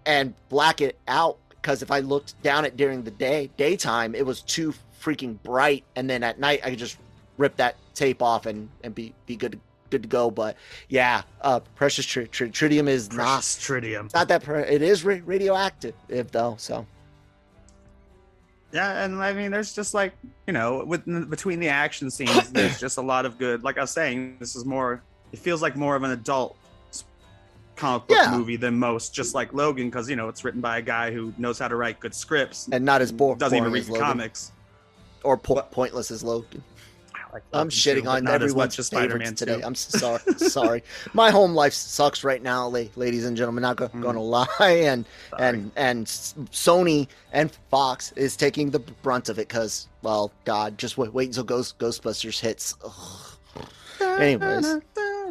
and 0.05 0.33
black 0.49 0.81
it 0.81 0.97
out 1.07 1.37
because 1.49 1.81
if 1.81 1.91
i 1.91 1.99
looked 1.99 2.41
down 2.43 2.65
it 2.65 2.77
during 2.77 3.03
the 3.03 3.11
day 3.11 3.49
daytime 3.57 4.13
it 4.15 4.25
was 4.25 4.41
too 4.41 4.73
freaking 5.01 5.41
bright. 5.43 5.83
And 5.95 6.09
then 6.09 6.23
at 6.23 6.39
night 6.39 6.61
i 6.63 6.71
could 6.71 6.79
just 6.79 6.97
rip 7.37 7.55
that 7.57 7.75
tape 7.93 8.21
off 8.21 8.45
and, 8.45 8.69
and 8.83 8.95
be, 8.95 9.13
be 9.25 9.35
good 9.35 9.59
good 9.89 10.03
to 10.03 10.09
go 10.09 10.31
but 10.31 10.57
yeah 10.89 11.21
uh 11.41 11.59
precious 11.75 12.05
tri- 12.05 12.25
tri- 12.25 12.47
tritium 12.49 12.87
is 12.87 13.09
not 13.11 13.15
Precious 13.25 13.57
tritium. 13.59 14.13
not 14.13 14.27
that 14.27 14.43
pre- 14.43 14.63
it 14.63 14.81
is 14.81 15.03
ra- 15.03 15.19
radioactive 15.25 15.93
if 16.09 16.31
though 16.31 16.55
so 16.57 16.85
Yeah, 18.71 19.05
and 19.05 19.21
I 19.23 19.31
mean, 19.31 19.51
there's 19.51 19.73
just 19.73 19.93
like 19.93 20.11
you 20.47 20.53
know, 20.53 20.83
with 20.85 21.05
between 21.29 21.59
the 21.61 21.69
action 21.69 22.11
scenes, 22.11 22.51
there's 22.55 22.77
just 22.77 22.97
a 22.97 23.01
lot 23.01 23.25
of 23.25 23.37
good. 23.37 23.63
Like 23.63 23.77
I 23.77 23.81
was 23.81 23.91
saying, 23.91 24.35
this 24.39 24.53
is 24.55 24.65
more. 24.65 25.01
It 25.31 25.39
feels 25.39 25.61
like 25.61 25.77
more 25.77 25.95
of 25.95 26.03
an 26.03 26.11
adult 26.11 26.57
comic 27.77 28.07
book 28.07 28.17
Yeah. 28.19 28.35
movie 28.35 28.57
than 28.57 28.77
most. 28.77 29.13
Just 29.13 29.33
like 29.33 29.53
Logan, 29.53 29.87
because 29.89 30.09
you 30.09 30.17
know 30.17 30.27
it's 30.27 30.43
written 30.43 30.59
by 30.59 30.79
a 30.79 30.81
guy 30.81 31.11
who 31.11 31.33
knows 31.37 31.57
how 31.57 31.69
to 31.69 31.75
write 31.77 32.01
good 32.01 32.13
scripts. 32.13 32.67
and 32.71 32.83
not 32.83 33.01
as 33.01 33.13
boring. 33.13 33.37
doesn't 33.37 33.57
even 33.57 33.71
read 33.71 33.87
comics. 33.97 34.51
or 35.23 35.37
po- 35.37 35.61
pointless 35.71 36.11
as 36.11 36.21
Logan. 36.21 36.61
I 37.35 37.59
I'm 37.59 37.69
shitting 37.69 38.07
on 38.07 38.27
everyone's 38.27 38.79
as 38.79 38.89
favorites 38.89 39.07
Spider-Man 39.29 39.35
today. 39.35 39.57
too. 39.59 39.65
I'm 39.65 39.75
so 39.75 39.97
sorry. 40.17 40.33
sorry. 40.37 40.83
My 41.13 41.31
home 41.31 41.53
life 41.53 41.73
sucks 41.73 42.23
right 42.23 42.41
now, 42.41 42.67
ladies 42.67 43.25
and 43.25 43.35
gentlemen. 43.35 43.61
Not 43.63 43.75
go- 43.77 43.87
Mm. 43.89 44.01
going 44.01 44.15
to 44.15 44.21
lie, 44.21 44.47
and 44.59 45.05
Sorry. 45.31 45.43
and 45.49 45.71
and 45.75 46.05
Sony 46.07 47.07
and 47.33 47.51
Fox 47.69 48.11
is 48.13 48.35
taking 48.37 48.71
the 48.71 48.79
brunt 48.79 49.29
of 49.29 49.37
it 49.39 49.47
because, 49.47 49.87
well, 50.01 50.31
God, 50.45 50.77
just 50.77 50.97
wait, 50.97 51.13
wait 51.13 51.27
until 51.29 51.43
Ghost 51.43 51.77
Ghostbusters 51.79 52.39
hits. 52.39 52.75
Ugh. 52.83 53.69
Anyways, 54.01 54.65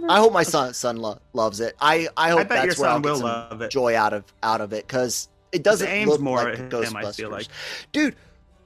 I 0.08 0.18
hope 0.18 0.32
my 0.32 0.42
son 0.42 0.74
son 0.74 0.96
lo- 0.96 1.18
loves 1.32 1.60
it. 1.60 1.74
I 1.80 2.08
I 2.16 2.30
hope 2.30 2.50
I 2.50 2.66
that's 2.66 2.78
where 2.78 2.90
I'll 2.90 3.00
get 3.00 3.16
some 3.16 3.62
it. 3.62 3.70
joy 3.70 3.96
out 3.96 4.12
of 4.12 4.24
out 4.42 4.60
of 4.60 4.72
it 4.72 4.86
because 4.86 5.28
it 5.52 5.62
doesn't 5.62 5.88
aims 5.88 6.10
look 6.10 6.20
more 6.20 6.42
like 6.44 6.58
at 6.58 6.70
the 6.70 6.82
him, 6.82 6.96
I 6.96 7.12
feel 7.12 7.30
like. 7.30 7.46
dude, 7.92 8.16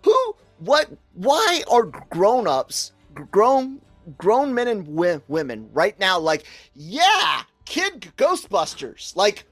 who, 0.05 0.35
what, 0.61 0.88
why 1.14 1.62
are 1.70 1.83
grown-ups, 2.11 2.92
grown, 3.26 3.81
grown 4.16 4.54
men 4.54 4.68
and 4.68 4.85
wi- 4.87 5.20
women 5.28 5.68
right 5.72 5.98
now 5.98 6.18
like, 6.18 6.44
yeah, 6.74 7.42
kid 7.64 8.12
Ghostbusters? 8.16 9.14
Like, 9.16 9.44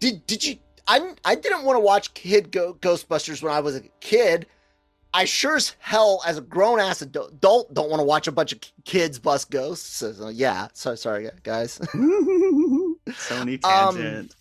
did 0.00 0.26
did 0.26 0.44
you? 0.44 0.56
I 0.86 1.14
I 1.24 1.34
didn't 1.34 1.64
want 1.64 1.76
to 1.76 1.80
watch 1.80 2.14
Kid 2.14 2.50
Go- 2.50 2.74
Ghostbusters 2.74 3.42
when 3.42 3.52
I 3.52 3.60
was 3.60 3.76
a 3.76 3.82
kid. 4.00 4.46
I 5.14 5.24
sure 5.24 5.56
as 5.56 5.74
hell, 5.78 6.22
as 6.26 6.36
a 6.38 6.40
grown 6.42 6.80
ass 6.80 7.00
adult, 7.02 7.40
don't 7.40 7.88
want 7.90 7.98
to 8.00 8.04
watch 8.04 8.26
a 8.28 8.32
bunch 8.32 8.52
of 8.52 8.60
kids 8.84 9.18
bust 9.18 9.50
ghosts. 9.50 9.88
So, 9.96 10.12
so, 10.12 10.28
yeah, 10.28 10.68
so 10.74 10.94
sorry 10.94 11.28
guys. 11.42 11.78
Sony 13.08 13.64
Um, 13.64 13.94
tangent. 13.96 14.34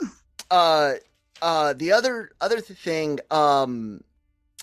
uh 0.51 0.93
uh 1.41 1.73
the 1.73 1.91
other 1.91 2.31
other 2.41 2.60
thing 2.62 3.19
um 3.31 4.01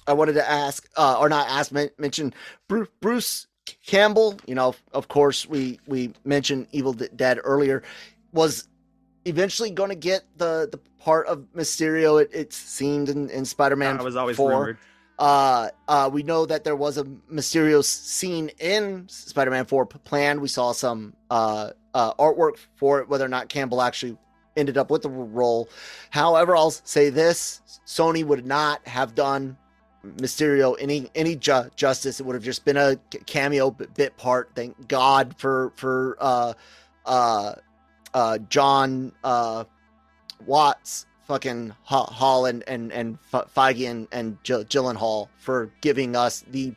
i 0.06 0.12
wanted 0.12 0.34
to 0.34 0.50
ask 0.50 0.88
uh 0.96 1.16
or 1.18 1.28
not 1.28 1.48
ask 1.48 1.72
men- 1.72 1.90
mention 1.98 2.34
bruce, 2.68 2.88
bruce 3.00 3.46
campbell 3.86 4.38
you 4.46 4.54
know 4.54 4.74
of 4.92 5.08
course 5.08 5.46
we 5.48 5.78
we 5.86 6.12
mentioned 6.24 6.66
evil 6.72 6.92
dead 6.92 7.38
earlier 7.44 7.82
was 8.32 8.68
eventually 9.24 9.70
going 9.70 9.88
to 9.90 9.96
get 9.96 10.22
the 10.36 10.68
the 10.70 10.78
part 11.02 11.26
of 11.26 11.46
mysterio 11.56 12.20
it, 12.20 12.30
it 12.32 12.52
seemed 12.52 13.08
in, 13.08 13.28
in 13.30 13.44
spider-man 13.44 13.98
I 13.98 14.02
was 14.02 14.16
always 14.16 14.36
4 14.36 14.50
rumored. 14.50 14.78
uh, 15.18 15.68
uh, 15.88 16.10
we 16.12 16.22
know 16.22 16.44
that 16.46 16.64
there 16.64 16.76
was 16.76 16.98
a 16.98 17.04
Mysterio 17.04 17.84
scene 17.84 18.50
in 18.58 19.08
Spider-Man 19.08 19.64
4 19.64 19.86
planned. 19.86 20.40
We 20.40 20.48
saw 20.48 20.72
some 20.72 21.14
uh, 21.30 21.70
uh, 21.94 22.14
artwork 22.14 22.56
for 22.74 23.00
it, 23.00 23.08
whether 23.08 23.24
or 23.24 23.28
not 23.28 23.48
Campbell 23.48 23.80
actually 23.80 24.18
ended 24.56 24.76
up 24.76 24.90
with 24.90 25.02
the 25.02 25.10
role. 25.10 25.68
However, 26.10 26.56
I'll 26.56 26.70
say 26.72 27.10
this: 27.10 27.62
Sony 27.86 28.24
would 28.24 28.44
not 28.46 28.86
have 28.88 29.14
done 29.14 29.56
Mysterio 30.16 30.76
any 30.78 31.10
any 31.14 31.36
ju- 31.36 31.70
justice. 31.76 32.20
It 32.20 32.26
would 32.26 32.34
have 32.34 32.44
just 32.44 32.64
been 32.64 32.76
a 32.76 32.96
cameo 33.26 33.70
bit 33.70 34.16
part. 34.16 34.50
Thank 34.54 34.88
God 34.88 35.34
for 35.38 35.72
for 35.76 36.16
uh, 36.20 36.54
uh, 37.06 37.54
uh, 38.12 38.38
Jon 38.48 39.12
uh, 39.22 39.64
Watts, 40.46 41.06
fucking 41.26 41.74
Ho- 41.82 42.04
Holland, 42.04 42.64
and 42.66 42.92
and 42.92 43.18
Feige 43.32 43.90
and 43.90 44.08
and 44.12 44.42
Gyllenhaal 44.44 45.28
for 45.38 45.72
giving 45.80 46.16
us 46.16 46.44
the 46.50 46.74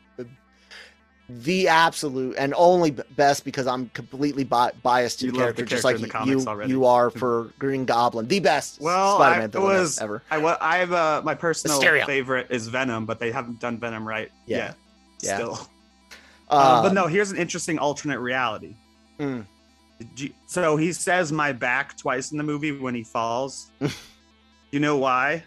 the 1.30 1.68
absolute 1.68 2.34
and 2.38 2.54
only 2.56 2.90
best 2.90 3.44
because 3.44 3.66
I'm 3.66 3.90
completely 3.90 4.44
bi- 4.44 4.72
biased 4.82 5.20
to 5.20 5.26
You 5.26 5.32
the 5.32 5.38
love 5.38 5.46
the 5.48 5.52
character, 5.54 5.64
just 5.66 5.84
like 5.84 5.98
the 5.98 6.24
you 6.26 6.40
already. 6.46 6.70
you 6.70 6.86
are 6.86 7.10
for 7.22 7.52
Green 7.58 7.84
Goblin, 7.84 8.26
the 8.28 8.40
best 8.40 8.80
Well, 8.80 9.16
Spider-Man 9.16 9.44
I 9.44 9.46
villain 9.48 9.76
was- 9.80 9.98
ever. 9.98 10.22
I 10.30 10.56
I 10.60 10.78
have 10.78 10.92
uh, 10.92 11.20
my 11.24 11.34
personal 11.34 11.80
Mysterio. 11.80 12.06
favorite 12.06 12.46
is 12.50 12.68
Venom, 12.68 13.04
but 13.04 13.18
they 13.20 13.30
haven't 13.30 13.60
done 13.60 13.78
Venom 13.78 14.08
right 14.08 14.30
Yeah. 14.46 14.56
yet. 14.56 14.74
Yeah. 15.20 15.34
Still, 15.36 15.60
Uh, 16.50 16.54
uh, 16.54 16.82
but 16.82 16.94
no. 16.94 17.06
Here's 17.06 17.30
an 17.30 17.36
interesting 17.36 17.78
alternate 17.78 18.20
reality. 18.20 18.74
Mm. 19.20 19.44
You- 20.16 20.32
So 20.46 20.76
he 20.78 20.92
says 20.94 21.30
"my 21.30 21.52
back" 21.52 21.94
twice 21.98 22.32
in 22.32 22.38
the 22.38 22.44
movie 22.44 22.72
when 22.72 22.94
he 22.94 23.04
falls. 23.04 23.70
you 24.70 24.80
know 24.80 24.96
why? 24.96 25.42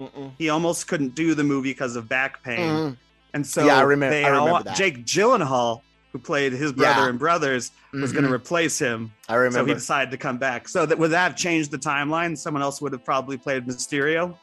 mm-mm. 0.00 0.30
He 0.38 0.48
almost 0.50 0.86
couldn't 0.86 1.14
do 1.16 1.34
the 1.34 1.42
movie 1.42 1.70
because 1.70 1.96
of 1.96 2.08
back 2.08 2.42
pain, 2.44 2.60
Mm. 2.60 2.96
And 3.34 3.46
so 3.46 3.66
Yeah, 3.66 3.78
I 3.80 3.82
remem- 3.82 4.08
they 4.10 4.24
I 4.24 4.28
remember 4.28 4.50
all- 4.50 4.62
that. 4.62 4.76
Jake 4.76 5.04
Gyllenhaal, 5.04 5.82
who 6.12 6.18
played 6.18 6.52
his 6.52 6.72
brother 6.72 7.02
Yeah. 7.02 7.08
in 7.10 7.18
Brothers, 7.18 7.72
was 7.92 8.12
going 8.12 8.24
to 8.24 8.32
replace 8.32 8.78
him. 8.78 9.12
I 9.28 9.34
remember. 9.34 9.58
So 9.58 9.64
he 9.66 9.74
decided 9.74 10.10
to 10.12 10.16
come 10.16 10.38
back. 10.38 10.68
So 10.68 10.86
that 10.86 10.98
would 10.98 11.10
that 11.10 11.22
have 11.32 11.36
changed 11.36 11.70
the 11.70 11.78
timeline? 11.78 12.38
Someone 12.38 12.62
else 12.62 12.80
would 12.80 12.92
have 12.92 13.04
probably 13.04 13.36
played 13.36 13.66
Mysterio. 13.66 14.36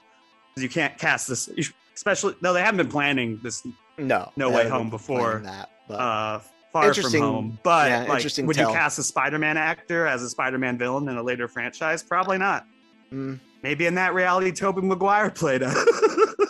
You 0.58 0.70
can't 0.70 0.98
cast 0.98 1.28
this, 1.30 1.50
especially 1.96 2.36
no, 2.42 2.52
they 2.54 2.62
haven't 2.62 2.78
been 2.78 2.90
planning 2.90 3.40
this 3.42 3.66
no, 3.98 4.32
No 4.36 4.50
Way 4.50 4.68
Home 4.68 4.90
before. 4.90 5.40
that, 5.46 5.70
but 5.88 5.94
uh, 5.96 6.40
Far 6.74 6.94
From 6.94 7.14
Home. 7.22 7.60
But 7.64 7.90
yeah, 7.90 8.00
like, 8.02 8.10
interesting 8.18 8.46
would 8.48 8.56
tell. 8.58 8.70
you 8.72 8.76
cast 8.76 9.00
a 9.00 9.04
Spider-Man 9.04 9.56
actor 9.58 10.08
as 10.08 10.24
a 10.24 10.30
Spider-Man 10.30 10.78
villain 10.78 11.08
in 11.08 11.16
a 11.18 11.24
later 11.24 11.48
franchise? 11.48 12.04
Probably 12.04 12.38
not. 12.38 12.66
mm, 13.14 13.40
Maybe 13.64 13.86
in 13.86 13.96
that 13.96 14.14
reality, 14.14 14.52
Tobey 14.52 14.82
Maguire 14.82 15.30
played 15.30 15.62
a 15.62 15.70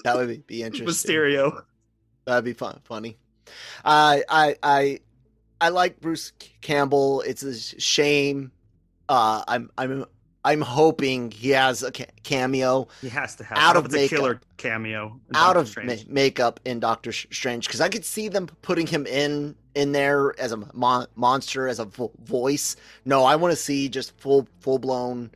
that 0.04 0.14
would 0.16 0.48
be 0.48 0.64
interesting. 0.64 0.88
Mysterio. 1.14 1.62
That'd 2.26 2.46
be 2.46 2.54
fun, 2.54 2.80
funny. 2.84 3.18
I 3.84 4.24
I 4.30 4.56
I 4.64 5.00
I 5.60 5.70
like 5.70 6.00
Bruce 6.00 6.32
Campbell. 6.62 7.22
It's 7.22 7.44
a 7.44 7.54
shame. 7.80 8.52
Uh, 9.10 9.44
I'm 9.48 9.70
I'm 9.78 10.06
I'm 10.44 10.62
hoping 10.62 11.30
he 11.32 11.50
has 11.50 11.84
a 11.84 11.92
cameo 11.92 12.88
He 13.02 13.10
has 13.10 13.36
to 13.36 13.44
have 13.44 13.58
Out 13.58 13.76
of 13.76 13.84
hope 13.84 13.86
it's 13.88 13.94
a 13.94 13.98
makeup. 13.98 14.18
killer 14.18 14.42
cameo. 14.58 15.20
out 15.36 15.54
Doctor 15.54 15.60
of 15.60 15.68
Strange. 15.68 16.08
ma- 16.08 16.14
makeup 16.14 16.60
in 16.66 16.80
Doctor 16.80 17.12
Strange 17.12 17.68
because 17.68 17.82
I 17.82 17.90
could 17.90 18.06
see 18.06 18.28
them 18.30 18.48
putting 18.62 18.88
him 18.88 19.06
in 19.06 19.56
in 19.76 19.92
there 19.92 20.40
as 20.40 20.52
a 20.52 20.58
mon- 20.74 21.08
monster 21.16 21.68
as 21.68 21.80
a 21.80 21.86
vo- 21.86 22.12
voice. 22.24 22.76
No, 23.06 23.24
I 23.24 23.36
want 23.36 23.52
to 23.52 23.56
see 23.56 23.90
just 23.90 24.18
full 24.20 24.48
full 24.62 24.80
blown 24.80 25.32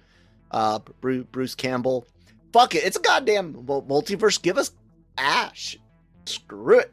uh 0.52 0.80
Bruce, 1.02 1.26
Bruce 1.32 1.56
Campbell. 1.56 2.08
Fuck 2.54 2.74
it, 2.76 2.84
it's 2.86 2.98
a 2.98 3.02
goddamn 3.02 3.54
multiverse. 3.54 4.42
Give 4.42 4.58
us 4.58 4.72
Ash. 5.18 5.78
Screw 6.26 6.80
it. 6.80 6.92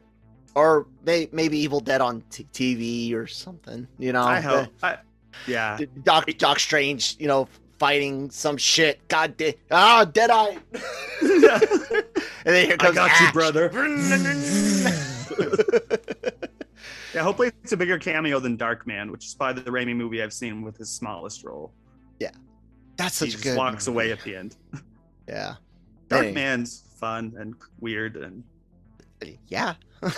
Or 0.55 0.87
may- 1.05 1.29
maybe 1.31 1.57
Evil 1.57 1.79
Dead 1.79 2.01
on 2.01 2.21
t- 2.29 2.45
TV 2.53 3.13
or 3.15 3.25
something. 3.27 3.87
You 3.97 4.13
know, 4.13 4.23
I 4.23 4.39
hope. 4.39 4.69
I, 4.83 4.97
yeah. 5.47 5.79
Doc 6.03 6.27
Doc 6.37 6.59
Strange. 6.59 7.15
You 7.19 7.27
know, 7.27 7.47
fighting 7.79 8.29
some 8.29 8.57
shit. 8.57 9.05
God 9.07 9.35
damn. 9.35 9.53
Ah, 9.71 10.05
Deadeye. 10.05 10.55
and 11.21 11.43
then 12.45 12.65
here 12.67 12.77
comes 12.77 12.97
I 12.97 13.07
got 13.07 13.19
you, 13.21 13.31
brother. 13.33 13.71
yeah, 17.13 17.21
hopefully 17.23 17.51
it's 17.63 17.71
a 17.71 17.77
bigger 17.77 17.97
cameo 17.97 18.39
than 18.39 18.57
Darkman, 18.57 19.11
which 19.11 19.25
is 19.25 19.33
probably 19.35 19.63
the 19.63 19.71
Raimi 19.71 19.95
movie 19.95 20.21
I've 20.21 20.33
seen 20.33 20.61
with 20.61 20.77
his 20.77 20.89
smallest 20.89 21.43
role. 21.43 21.71
Yeah. 22.19 22.31
That's 22.97 23.19
he 23.19 23.25
such 23.25 23.29
a 23.29 23.31
just 23.31 23.43
good. 23.43 23.57
walks 23.57 23.87
movie. 23.87 23.95
away 23.95 24.11
at 24.11 24.21
the 24.21 24.35
end. 24.35 24.55
Yeah. 25.27 25.55
Hey. 26.09 26.33
Darkman's 26.33 26.83
fun 26.99 27.33
and 27.37 27.55
weird 27.79 28.17
and 28.17 28.43
Yeah. 29.47 29.73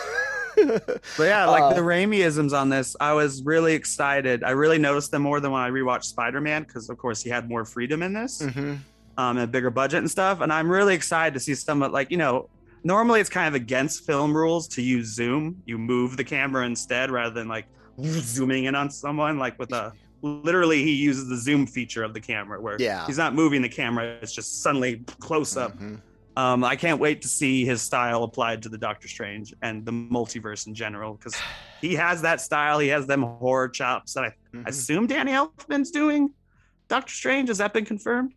But 0.58 1.02
yeah, 1.26 1.46
like 1.48 1.64
Uh, 1.64 1.74
the 1.74 1.82
Raimiisms 1.82 2.58
on 2.58 2.70
this, 2.70 2.96
I 3.02 3.12
was 3.12 3.44
really 3.44 3.74
excited. 3.74 4.42
I 4.44 4.52
really 4.52 4.78
noticed 4.78 5.12
them 5.12 5.22
more 5.24 5.42
than 5.42 5.52
when 5.52 5.62
I 5.62 5.70
rewatched 5.70 6.06
Spider 6.06 6.40
Man 6.40 6.64
because, 6.64 6.90
of 6.90 6.98
course, 6.98 7.22
he 7.22 7.30
had 7.30 7.50
more 7.50 7.66
freedom 7.66 8.02
in 8.02 8.14
this, 8.14 8.42
Mhm. 8.42 8.78
um, 9.18 9.38
and 9.38 9.40
a 9.40 9.48
bigger 9.48 9.70
budget 9.70 10.00
and 10.00 10.10
stuff. 10.10 10.40
And 10.40 10.54
I'm 10.54 10.72
really 10.72 10.96
excited 10.96 11.34
to 11.34 11.42
see 11.42 11.56
some 11.56 11.84
of 11.84 11.92
like 11.92 12.10
you 12.10 12.16
know, 12.18 12.50
normally 12.86 13.20
it's 13.20 13.30
kind 13.30 13.50
of 13.50 13.54
against 13.54 14.06
film 14.06 14.36
rules 14.36 14.70
to 14.70 14.82
use 14.82 15.08
zoom. 15.14 15.62
You 15.66 15.78
move 15.78 16.16
the 16.16 16.24
camera 16.24 16.66
instead 16.66 17.12
rather 17.12 17.34
than 17.34 17.50
like 17.50 17.66
zooming 18.02 18.64
in 18.64 18.76
on 18.76 18.90
someone. 18.90 19.38
Like 19.38 19.60
with 19.60 19.74
a 19.74 19.92
literally, 20.22 20.84
he 20.84 20.94
uses 20.94 21.28
the 21.28 21.38
zoom 21.38 21.68
feature 21.68 22.04
of 22.04 22.14
the 22.14 22.22
camera 22.22 22.62
where 22.62 22.78
Yeah. 22.80 23.06
he's 23.08 23.18
not 23.18 23.36
moving 23.36 23.62
the 23.62 23.70
camera; 23.70 24.06
it's 24.22 24.32
just 24.34 24.62
suddenly 24.64 25.04
close 25.20 25.58
up. 25.58 25.78
Mhm. 25.78 26.00
Um, 26.38 26.64
I 26.64 26.76
can't 26.76 27.00
wait 27.00 27.22
to 27.22 27.28
see 27.28 27.66
his 27.66 27.82
style 27.82 28.24
applied 28.24 28.64
to 28.64 28.70
the 28.70 28.78
Doctor 28.78 29.08
Strange 29.08 29.54
and 29.62 29.86
the 29.86 29.92
multiverse 29.92 30.68
in 30.68 30.76
general 30.76 31.14
because 31.14 31.36
he 31.82 31.96
has 31.96 32.22
that 32.24 32.42
style. 32.42 32.80
He 32.80 32.90
has 32.90 33.08
them 33.08 33.22
horror 33.24 33.70
chops 33.70 34.14
that 34.14 34.24
I, 34.26 34.34
Mhm. 34.54 34.68
assume 34.68 35.08
Danny 35.08 35.32
Elfman's 35.32 35.92
doing. 35.92 36.32
Doctor 36.88 37.14
Strange 37.14 37.48
has 37.50 37.58
that 37.60 37.74
been 37.74 37.86
confirmed? 37.86 38.34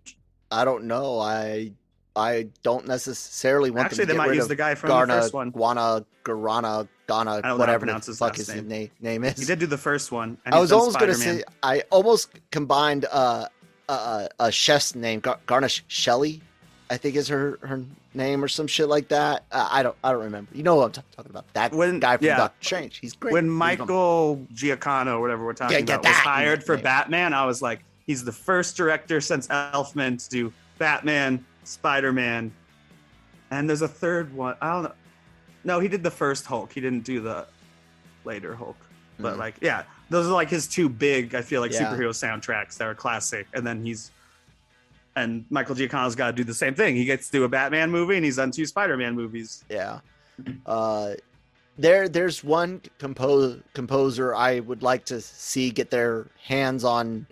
I 0.51 0.65
don't 0.65 0.85
know. 0.85 1.19
I 1.19 1.73
I 2.17 2.49
don't 2.65 2.87
necessarily 2.89 3.71
want 3.71 3.87
Actually, 3.87 4.07
them 4.07 4.09
they 4.09 4.13
to 4.15 4.19
get 4.25 4.29
might 4.31 4.35
use 4.37 4.49
the 4.49 4.57
guy 4.57 4.75
from 4.75 4.91
Garna, 4.91 5.07
the 5.07 5.21
first 5.23 5.35
one. 5.35 5.51
Guana, 5.51 6.05
Garana, 6.25 6.89
Ghana, 7.07 7.43
how 7.45 7.57
whatever 7.57 7.87
the 7.87 7.95
his 7.95 8.19
fuck 8.19 8.35
his 8.35 8.49
name. 8.63 8.91
name, 9.01 9.23
is. 9.25 9.39
He 9.39 9.45
did 9.45 9.61
do 9.61 9.67
the 9.67 9.79
first 9.79 10.11
one. 10.11 10.37
I 10.47 10.59
was 10.59 10.73
almost 10.73 10.99
gonna 10.99 11.15
say 11.15 11.45
I 11.63 11.83
almost 11.91 12.31
combined 12.51 13.07
uh, 13.13 13.47
a, 13.89 13.93
a 13.93 14.29
a 14.41 14.53
chef's 14.53 14.95
name, 14.97 15.21
Gar- 15.21 15.39
Garnish 15.47 15.85
Shelley, 15.87 16.43
I 16.91 16.97
think 16.97 17.17
is 17.17 17.29
her 17.29 17.59
her 17.63 17.85
name 18.15 18.43
or 18.43 18.49
some 18.49 18.67
shit 18.67 18.89
like 18.89 19.09
that. 19.09 19.45
Uh, 19.53 19.69
I 19.71 19.83
don't 19.83 19.97
I 20.03 20.13
don't 20.13 20.23
remember. 20.25 20.51
You 20.55 20.63
know 20.63 20.77
what 20.77 20.85
I'm 20.87 20.93
t- 20.93 21.09
talking 21.15 21.31
about? 21.31 21.53
That 21.55 21.73
When- 21.73 22.01
guy 22.01 22.17
from 22.17 22.27
yeah. 22.27 22.37
Doctor 22.39 22.65
Strange. 22.65 22.99
He's 22.99 23.13
great. 23.15 23.33
when 23.33 23.49
Michael 23.49 24.47
Giacchino, 24.55 25.21
whatever 25.21 25.45
we're 25.45 25.53
talking 25.53 25.77
Yeah, 25.87 25.95
about, 25.97 26.05
was 26.07 26.17
hired 26.17 26.65
for 26.65 26.77
name. 26.77 26.85
Batman, 26.85 27.35
I 27.35 27.45
was 27.45 27.61
like, 27.61 27.81
he's 28.07 28.25
the 28.25 28.33
first 28.33 28.77
director 28.77 29.21
since 29.21 29.47
Elfman 29.49 30.23
to 30.25 30.31
do 30.31 30.53
Batman, 30.79 31.45
Spider 31.65 32.13
Man, 32.13 32.53
and 33.51 33.69
there's 33.69 33.83
a 33.83 33.89
third 33.89 34.33
one. 34.35 34.57
I 34.63 34.73
don't 34.73 34.83
know. 34.85 34.93
No, 35.65 35.81
he 35.81 35.89
did 35.89 36.03
the 36.03 36.11
first 36.11 36.47
Hulk. 36.47 36.73
He 36.73 36.81
didn't 36.81 37.05
do 37.05 37.21
the 37.21 37.47
later 38.25 38.55
Hulk. 38.55 38.77
But 39.19 39.35
Mhm. 39.35 39.39
like, 39.39 39.57
yeah, 39.61 39.83
those 40.09 40.27
are 40.27 40.33
like 40.33 40.49
his 40.49 40.67
two 40.69 40.89
big, 40.89 41.35
I 41.35 41.43
feel 41.43 41.61
like, 41.61 41.73
Yeah. 41.73 41.93
superhero 41.93 42.11
soundtracks 42.11 42.77
that 42.79 42.87
are 42.87 42.95
classic. 42.95 43.47
And 43.53 43.67
then 43.67 43.85
he's 43.85 44.11
and 45.23 45.45
Michael 45.51 45.75
Giacchino's 45.75 46.15
got 46.15 46.27
to 46.29 46.33
do 46.33 46.45
the 46.45 46.55
same 46.55 46.75
thing. 46.75 46.97
He 46.97 47.05
gets 47.05 47.27
to 47.27 47.33
do 47.33 47.45
a 47.45 47.49
Batman 47.49 47.91
movie, 47.91 48.17
and 48.17 48.25
he's 48.25 48.37
done 48.37 48.51
two 48.51 48.67
Spider-Man 48.67 49.15
movies. 49.15 49.65
Yeah. 49.69 50.01
Uh, 50.67 51.15
there, 51.79 52.09
there's 52.09 52.43
one 52.43 52.81
compo- 52.99 53.61
composer 53.75 54.35
I 54.35 54.61
would 54.61 54.83
like 54.83 55.05
to 55.07 55.21
see 55.21 55.71
get 55.71 55.91
their 55.91 56.27
hands 56.45 56.85
on. 56.85 57.27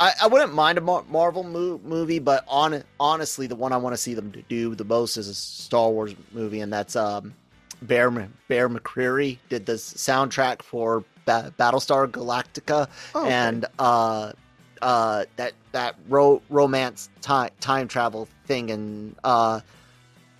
I, 0.00 0.12
I 0.22 0.26
wouldn't 0.28 0.54
mind 0.54 0.78
a 0.78 0.80
Mar- 0.80 1.04
Marvel 1.08 1.42
mo- 1.42 1.80
movie, 1.82 2.20
but 2.20 2.44
on 2.46 2.84
honestly, 3.00 3.46
the 3.48 3.56
one 3.56 3.72
I 3.72 3.76
want 3.78 3.94
to 3.94 3.96
see 3.96 4.14
them 4.14 4.32
do 4.48 4.74
the 4.76 4.84
most 4.84 5.16
is 5.16 5.28
a 5.28 5.34
Star 5.34 5.90
Wars 5.90 6.14
movie, 6.32 6.60
and 6.60 6.72
that's 6.72 6.94
um, 6.94 7.34
Bear 7.82 8.10
Bear 8.46 8.68
McCreary 8.68 9.38
did 9.48 9.66
the 9.66 9.72
soundtrack 9.72 10.62
for 10.62 11.02
ba- 11.24 11.52
Battlestar 11.58 12.06
Galactica, 12.08 12.88
Oh, 13.16 13.22
okay. 13.24 13.32
and 13.32 13.64
uh, 13.80 14.32
uh, 14.80 15.24
that 15.36 15.52
that 15.78 15.94
ro- 16.08 16.42
romance 16.50 17.08
time 17.20 17.50
time 17.60 17.86
travel 17.86 18.26
thing 18.46 18.68
in 18.70 19.14
uh, 19.22 19.60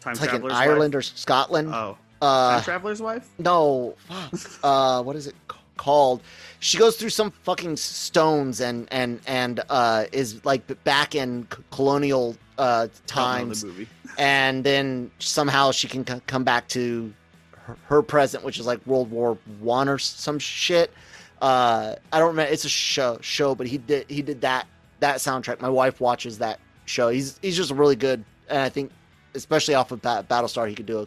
Time 0.01 0.15
like 0.21 0.33
in 0.33 0.51
Ireland 0.51 0.95
Wife? 0.95 0.99
or 0.99 1.03
Scotland. 1.03 1.73
Oh, 1.73 1.97
uh, 2.21 2.55
Time 2.57 2.65
Traveler's 2.65 3.01
Wife. 3.01 3.29
no, 3.39 3.95
fuck. 4.09 4.51
uh, 4.65 5.03
what 5.03 5.15
is 5.15 5.29
it 5.29 5.35
c- 5.51 5.57
called? 5.77 6.23
She 6.59 6.77
goes 6.77 6.97
through 6.97 7.11
some 7.11 7.31
fucking 7.31 7.77
stones 7.77 8.61
and 8.61 8.89
and 8.91 9.21
and 9.27 9.61
uh, 9.71 10.05
is 10.13 10.45
like 10.45 10.63
back 10.85 11.15
in 11.15 11.47
c- 11.55 11.63
colonial 11.71 12.37
uh, 12.59 12.89
times, 13.07 13.63
the 13.63 13.87
and 14.19 14.65
then 14.65 15.11
somehow 15.21 15.71
she 15.71 15.87
can 15.87 16.05
c- 16.05 16.21
come 16.27 16.43
back 16.43 16.67
to 16.69 17.13
her, 17.53 17.77
her 17.87 18.03
present, 18.03 18.43
which 18.45 18.59
is 18.59 18.67
like 18.67 18.85
World 18.87 19.11
War 19.13 19.39
One 19.61 19.89
or 19.89 19.99
some 19.99 20.41
shit. 20.41 20.93
Uh, 21.41 21.95
I 22.13 22.19
don't 22.19 22.29
remember. 22.29 22.53
It's 22.53 22.65
a 22.65 22.69
show 22.69 23.19
show, 23.21 23.55
but 23.55 23.69
he 23.69 23.79
did 23.79 24.11
he 24.11 24.23
did 24.23 24.41
that 24.41 24.67
that 25.01 25.17
soundtrack. 25.17 25.61
My 25.61 25.69
wife 25.69 26.01
watches 26.01 26.39
that 26.39 26.61
show. 26.87 27.09
He's 27.09 27.39
he's 27.43 27.57
just 27.57 27.71
really 27.71 27.97
good, 27.97 28.25
and 28.49 28.59
I 28.59 28.69
think 28.69 28.91
especially 29.35 29.75
off 29.75 29.93
of 29.93 30.03
Bat- 30.03 30.29
Battlestar, 30.29 30.69
he 30.69 30.75
could 30.75 30.87
do 30.87 31.07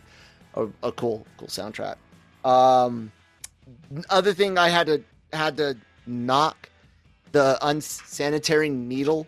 a, 0.55 0.63
a, 0.63 0.69
a 0.83 0.91
cool 0.91 1.25
cool 1.37 1.47
soundtrack. 1.47 1.95
Um, 2.43 3.11
other 4.09 4.33
thing 4.33 4.57
I 4.57 4.69
had 4.69 4.87
to 4.87 5.03
had 5.33 5.57
to 5.57 5.77
knock 6.05 6.69
the 7.31 7.57
unsanitary 7.61 8.69
needle 8.69 9.27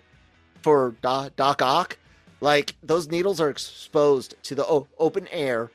for 0.61 0.95
Doc, 1.01 1.35
Doc 1.35 1.61
Ock. 1.61 1.97
Like 2.41 2.75
those 2.83 3.07
needles 3.09 3.39
are 3.39 3.49
exposed 3.49 4.35
to 4.43 4.55
the 4.55 4.65
o- 4.65 4.87
open 4.99 5.27
air. 5.29 5.71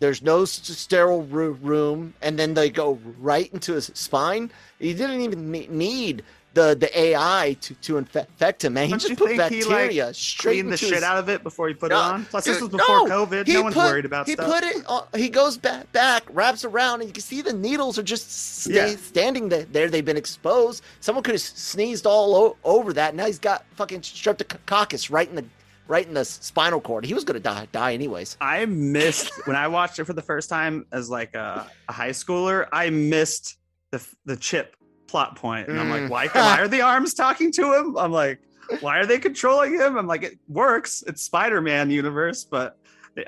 There's 0.00 0.20
no 0.20 0.44
sterile 0.44 1.22
room, 1.22 2.14
and 2.20 2.36
then 2.36 2.54
they 2.54 2.70
go 2.70 2.98
right 3.20 3.52
into 3.52 3.74
his 3.74 3.90
spine. 3.94 4.50
He 4.80 4.94
didn't 4.94 5.20
even 5.20 5.52
ne- 5.52 5.68
need 5.68 6.24
the 6.54 6.76
the 6.78 6.98
AI 6.98 7.56
to 7.62 7.74
to 7.74 7.96
infect 7.98 8.64
him, 8.64 8.74
man. 8.74 8.84
He 8.86 8.90
Don't 8.90 8.98
just 9.00 9.16
put 9.16 9.28
think 9.30 9.42
he, 9.50 9.62
like, 9.64 9.68
bacteria 9.68 10.12
straight 10.14 10.62
the 10.68 10.76
shit 10.76 10.94
his, 10.94 11.02
out 11.02 11.16
of 11.18 11.28
it 11.28 11.42
before 11.42 11.68
he 11.68 11.74
put 11.74 11.90
No, 11.90 11.96
it 11.96 12.02
on. 12.02 12.24
Plus, 12.26 12.44
this 12.44 12.60
was 12.60 12.68
before 12.70 13.08
no, 13.08 13.26
COVID. 13.26 13.48
No 13.48 13.62
one's 13.62 13.74
put- 13.74 13.84
worried 13.86 14.04
about 14.04 14.26
he 14.26 14.32
stuff. 14.34 14.46
put 14.46 14.64
it. 14.64 14.84
On, 14.86 15.06
he 15.16 15.28
goes 15.28 15.56
back, 15.56 15.90
back, 15.92 16.24
wraps 16.30 16.64
around, 16.64 17.00
and 17.00 17.08
you 17.08 17.12
can 17.12 17.22
see 17.22 17.40
the 17.42 17.52
needles 17.52 17.98
are 17.98 18.02
just 18.02 18.30
stay, 18.64 18.90
Yeah. 18.92 18.96
standing 18.96 19.48
there, 19.48 19.64
there. 19.64 19.88
They've 19.88 20.04
been 20.04 20.16
exposed. 20.16 20.82
Someone 21.00 21.22
could 21.22 21.34
have 21.34 21.40
sneezed 21.42 22.06
all 22.06 22.34
o- 22.36 22.56
over 22.64 22.92
that. 22.92 23.14
Now 23.14 23.26
he's 23.26 23.38
got 23.38 23.64
fucking 23.74 24.02
streptococcus 24.02 25.10
right 25.10 25.28
in 25.28 25.36
the 25.36 25.44
right 25.88 26.06
in 26.06 26.14
the 26.14 26.24
spinal 26.24 26.80
cord. 26.80 27.04
He 27.04 27.12
was 27.14 27.24
gonna 27.24 27.40
die, 27.40 27.66
die 27.72 27.92
anyways. 27.94 28.36
I 28.40 28.64
missed 28.66 29.30
when 29.46 29.56
I 29.56 29.68
watched 29.68 29.98
it 29.98 30.04
for 30.04 30.12
the 30.12 30.22
first 30.22 30.48
time 30.48 30.86
as 30.92 31.10
like 31.10 31.34
a, 31.34 31.66
a 31.88 31.92
high 31.92 32.10
schooler. 32.10 32.66
I 32.72 32.90
missed 32.90 33.56
the 33.90 34.02
the 34.24 34.36
chip 34.36 34.76
plot 35.12 35.36
point, 35.36 35.68
and 35.68 35.78
I'm 35.78 35.88
Mm. 35.88 36.08
like, 36.08 36.10
why? 36.10 36.26
Why 36.28 36.60
are 36.62 36.68
the 36.68 36.80
arms 36.80 37.12
talking 37.12 37.52
to 37.52 37.74
him? 37.74 37.96
I'm 37.98 38.10
like, 38.12 38.40
why 38.80 38.98
are 38.98 39.04
they 39.06 39.18
controlling 39.18 39.74
him? 39.74 39.98
I'm 39.98 40.06
like, 40.06 40.22
it 40.22 40.38
works. 40.48 41.04
It's 41.06 41.22
Spider-Man 41.22 41.90
universe, 41.90 42.44
but 42.44 42.78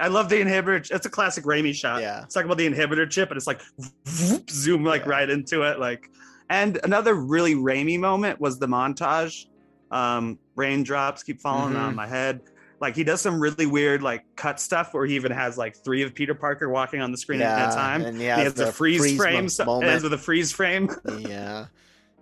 I 0.00 0.08
love 0.08 0.30
the 0.30 0.36
inhibitor. 0.40 0.90
It's 0.90 1.04
a 1.04 1.10
classic 1.10 1.44
Raimi 1.44 1.74
shot. 1.74 2.00
Yeah. 2.00 2.22
it's 2.24 2.32
talking 2.32 2.46
about 2.46 2.56
the 2.56 2.68
inhibitor 2.70 3.08
chip, 3.08 3.28
and 3.30 3.36
it's 3.36 3.46
like 3.46 3.60
whoop, 4.30 4.48
zoom 4.48 4.82
like 4.82 5.02
Yeah. 5.04 5.10
right 5.10 5.28
into 5.28 5.62
it. 5.62 5.78
Like, 5.78 6.08
and 6.48 6.80
another 6.84 7.14
really 7.14 7.54
Raimi 7.54 7.98
moment 8.00 8.40
was 8.40 8.58
the 8.58 8.66
montage. 8.66 9.44
Um, 9.90 10.38
raindrops 10.56 11.22
keep 11.22 11.38
falling 11.42 11.74
Mhm. 11.74 11.80
on 11.82 11.94
my 11.94 12.06
head. 12.06 12.40
Like 12.80 12.94
he 12.96 13.04
does 13.04 13.20
some 13.20 13.40
really 13.40 13.66
weird 13.66 14.02
like 14.02 14.24
cut 14.36 14.60
stuff 14.60 14.92
where 14.94 15.06
he 15.06 15.14
even 15.14 15.32
has 15.32 15.56
like 15.56 15.76
three 15.76 16.02
of 16.02 16.14
Peter 16.14 16.34
Parker 16.34 16.68
walking 16.68 17.00
on 17.00 17.10
the 17.12 17.18
screen 17.18 17.40
at 17.40 17.72
a 17.72 17.74
time. 17.74 18.02
and 18.02 18.16
he 18.16 18.24
he 18.24 18.28
has, 18.28 18.42
has 18.44 18.54
the 18.54 18.64
the 18.66 18.72
freeze, 18.72 19.12
mo- 19.12 19.16
frame. 19.22 19.48
Moment. 19.64 19.90
ends 19.90 20.02
with 20.02 20.12
a 20.12 20.18
freeze 20.18 20.52
frame. 20.52 20.90
yeah. 21.20 21.66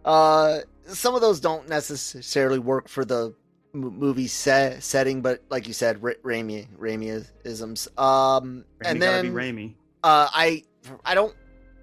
Uh, 0.05 0.59
some 0.87 1.15
of 1.15 1.21
those 1.21 1.41
don't 1.41 1.69
necessarily 1.69 2.59
work 2.59 2.89
for 2.89 3.05
the 3.05 3.35
m- 3.75 3.81
movie 3.99 4.27
set 4.27 4.83
setting, 4.83 5.23
but 5.23 5.43
like 5.49 5.67
you 5.67 5.73
said, 5.73 6.03
Ra- 6.03 6.13
Raimi 6.25 7.25
isms. 7.45 7.89
Um, 7.97 8.65
and 8.85 8.99
Raimi 8.99 9.01
gotta 9.01 9.23
be 9.23 9.29
then 9.29 9.35
Raimi. 9.35 9.75
uh, 10.03 10.29
I 10.33 10.65
I 11.05 11.15
don't. 11.15 11.35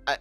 I, 0.08 0.18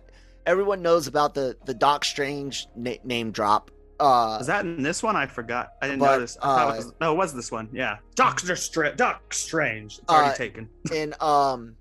everyone 0.46 0.80
knows 0.82 1.06
about 1.06 1.34
the 1.34 1.56
the 1.64 1.74
Doc 1.74 2.04
Strange 2.04 2.66
na- 2.76 2.92
name 3.04 3.30
drop. 3.32 3.70
Uh, 4.00 4.36
Was 4.38 4.46
that 4.46 4.64
in 4.64 4.82
this 4.82 5.02
one? 5.02 5.16
I 5.16 5.26
forgot. 5.26 5.72
I 5.82 5.88
didn't 5.88 6.00
but, 6.00 6.12
notice. 6.16 6.38
I 6.40 6.46
uh, 6.64 6.72
it 6.72 6.76
was, 6.76 6.92
no, 7.00 7.12
it 7.12 7.16
was 7.16 7.34
this 7.34 7.50
one. 7.50 7.68
Yeah, 7.72 7.96
Doctor 8.14 8.54
Str- 8.56 8.88
Doc 8.96 9.34
Strange. 9.34 9.98
It's 9.98 10.08
already 10.08 10.30
Uh, 10.30 10.34
taken. 10.34 10.68
in 10.94 11.14
um, 11.20 11.74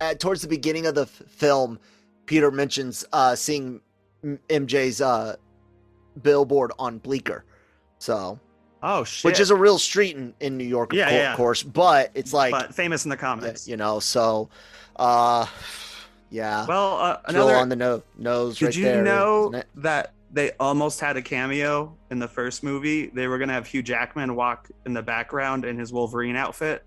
at, 0.00 0.18
towards 0.18 0.42
the 0.42 0.48
beginning 0.48 0.86
of 0.86 0.94
the 0.96 1.02
f- 1.02 1.22
film, 1.28 1.78
Peter 2.26 2.50
mentions 2.50 3.04
uh, 3.12 3.34
seeing 3.36 3.80
MJ's 4.24 5.00
uh, 5.00 5.36
billboard 6.22 6.72
on 6.78 6.98
Bleecker. 6.98 7.44
So, 7.98 8.38
Oh 8.82 9.04
shit! 9.04 9.24
which 9.24 9.38
is 9.38 9.50
a 9.50 9.54
real 9.56 9.78
street 9.78 10.16
in, 10.16 10.34
in 10.40 10.56
New 10.58 10.64
York, 10.64 10.92
of, 10.92 10.98
Yeah, 10.98 11.08
cour- 11.10 11.18
yeah. 11.18 11.36
course, 11.36 11.62
but 11.62 12.10
it's 12.14 12.32
like, 12.32 12.50
but 12.50 12.74
famous 12.74 13.04
in 13.04 13.10
the 13.10 13.16
comics. 13.16 13.68
you 13.68 13.76
know, 13.76 14.00
so, 14.00 14.48
uh, 14.96 15.46
yeah. 16.30 16.66
Well, 16.66 16.98
uh, 16.98 17.18
another. 17.26 17.54
on 17.54 17.68
the 17.68 17.76
no- 17.76 18.02
nose 18.18 18.58
did 18.58 18.64
right 18.66 18.76
you 18.76 18.82
there, 18.84 19.02
know 19.04 19.62
that 19.76 20.12
they 20.32 20.52
almost 20.58 20.98
had 21.00 21.16
a 21.16 21.22
cameo 21.22 21.96
in 22.10 22.18
the 22.18 22.28
first 22.28 22.62
movie? 22.62 23.06
They 23.08 23.26
were 23.28 23.38
gonna 23.38 23.52
have 23.52 23.66
Hugh 23.66 23.82
Jackman 23.82 24.34
walk 24.34 24.70
in 24.86 24.94
the 24.94 25.02
background 25.02 25.64
in 25.64 25.78
his 25.78 25.92
Wolverine 25.92 26.36
outfit, 26.36 26.84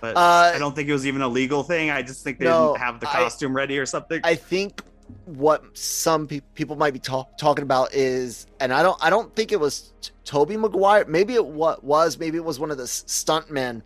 but 0.00 0.16
Uh, 0.16 0.52
I 0.54 0.58
don't 0.58 0.74
think 0.74 0.88
it 0.88 0.92
was 0.92 1.06
even 1.06 1.22
a 1.22 1.28
legal 1.28 1.62
thing. 1.62 1.90
I 1.90 2.02
just 2.02 2.24
think 2.24 2.38
they 2.38 2.46
no, 2.46 2.72
didn't 2.72 2.80
have 2.82 3.00
the 3.00 3.08
I- 3.08 3.12
costume 3.12 3.54
ready 3.54 3.78
or 3.78 3.86
something. 3.86 4.20
I 4.24 4.34
think 4.34 4.82
what 5.26 5.62
some 5.76 6.26
pe- 6.26 6.40
people 6.54 6.76
might 6.76 6.94
be 6.94 6.98
talk- 6.98 7.36
talking 7.36 7.62
about 7.62 7.92
is, 7.92 8.46
and 8.60 8.72
I 8.72 8.82
don't, 8.82 8.96
I 9.04 9.10
don't 9.10 9.34
think 9.36 9.52
it 9.52 9.60
was 9.60 9.92
T- 10.00 10.10
Tobey 10.24 10.56
Maguire. 10.56 11.04
Maybe 11.06 11.34
it 11.34 11.44
wa- 11.44 11.76
was, 11.82 12.18
maybe 12.18 12.38
it 12.38 12.44
was 12.44 12.58
one 12.58 12.70
of 12.70 12.78
the 12.78 12.84
stuntmen, 12.84 13.82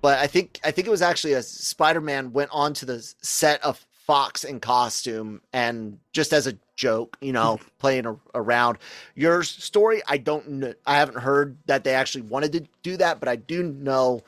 but 0.00 0.18
I 0.20 0.28
think, 0.28 0.60
I 0.62 0.70
think 0.70 0.86
it 0.86 0.90
was 0.90 1.02
actually 1.02 1.32
a 1.32 1.42
Spider-Man 1.42 2.32
went 2.32 2.50
onto 2.52 2.86
the 2.86 3.00
set 3.20 3.62
of 3.64 3.84
Fox 4.06 4.44
in 4.44 4.60
costume 4.60 5.40
and 5.52 5.98
just 6.12 6.32
as 6.32 6.46
a 6.46 6.54
joke, 6.80 7.16
you 7.20 7.32
know, 7.32 7.60
playing 7.78 8.06
a- 8.06 8.16
around. 8.34 8.78
Your 9.14 9.42
story, 9.42 10.02
I 10.08 10.16
don't 10.16 10.48
know, 10.48 10.74
I 10.86 10.96
haven't 10.96 11.18
heard 11.18 11.58
that 11.66 11.84
they 11.84 11.94
actually 11.94 12.22
wanted 12.22 12.52
to 12.52 12.64
do 12.82 12.96
that, 12.96 13.20
but 13.20 13.28
I 13.28 13.36
do 13.36 13.62
know 13.62 14.22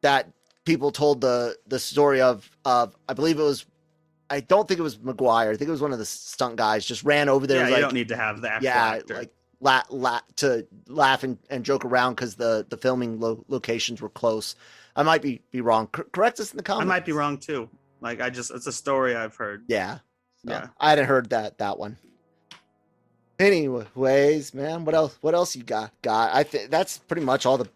that 0.00 0.28
people 0.64 0.90
told 0.90 1.20
the 1.20 1.56
the 1.66 1.78
story 1.78 2.20
of 2.20 2.50
of 2.64 2.96
I 3.08 3.12
believe 3.12 3.38
it 3.38 3.42
was 3.42 3.66
I 4.30 4.40
don't 4.40 4.66
think 4.66 4.80
it 4.80 4.82
was 4.82 4.98
Maguire. 5.00 5.50
I 5.50 5.56
think 5.56 5.68
it 5.68 5.72
was 5.72 5.82
one 5.82 5.92
of 5.92 5.98
the 5.98 6.06
stunt 6.06 6.56
guys. 6.56 6.86
Just 6.86 7.02
ran 7.02 7.28
over 7.28 7.46
there. 7.46 7.62
yeah, 7.62 7.66
you 7.66 7.72
like, 7.72 7.82
don't 7.82 7.94
need 7.94 8.08
to 8.08 8.16
have 8.16 8.42
that. 8.42 8.62
yeah, 8.62 8.94
actor. 8.94 9.14
like 9.14 9.32
la- 9.60 9.82
la- 9.90 10.20
to 10.36 10.66
laugh 10.86 11.24
and, 11.24 11.36
and 11.50 11.64
joke 11.64 11.84
around 11.84 12.14
because 12.14 12.36
the 12.36 12.64
the 12.70 12.76
filming 12.76 13.20
lo- 13.20 13.44
locations 13.48 14.00
were 14.00 14.08
close. 14.08 14.54
I 14.96 15.02
might 15.02 15.20
be 15.20 15.42
be 15.50 15.60
wrong. 15.60 15.88
Cor- 15.88 16.06
correct 16.12 16.40
us 16.40 16.52
in 16.52 16.56
the 16.56 16.62
comments. 16.62 16.90
I 16.90 16.94
might 16.94 17.04
be 17.04 17.12
wrong 17.12 17.36
too. 17.38 17.68
Like 18.00 18.20
I 18.22 18.30
just, 18.30 18.50
it's 18.50 18.66
a 18.66 18.72
story 18.72 19.14
I've 19.14 19.36
heard. 19.36 19.64
Yeah, 19.68 19.98
So, 20.46 20.52
Yeah. 20.52 20.68
I 20.78 20.90
hadn't 20.90 21.06
heard 21.06 21.30
that 21.30 21.58
that 21.58 21.78
one. 21.78 21.96
Anyways, 23.38 24.52
man, 24.52 24.84
what 24.84 24.94
else? 24.94 25.16
What 25.22 25.34
else 25.34 25.56
you 25.56 25.62
got? 25.62 25.92
Got? 26.02 26.34
I 26.34 26.42
think 26.42 26.70
that's 26.70 26.98
pretty 26.98 27.22
much 27.24 27.46
all 27.46 27.56
the 27.56 27.68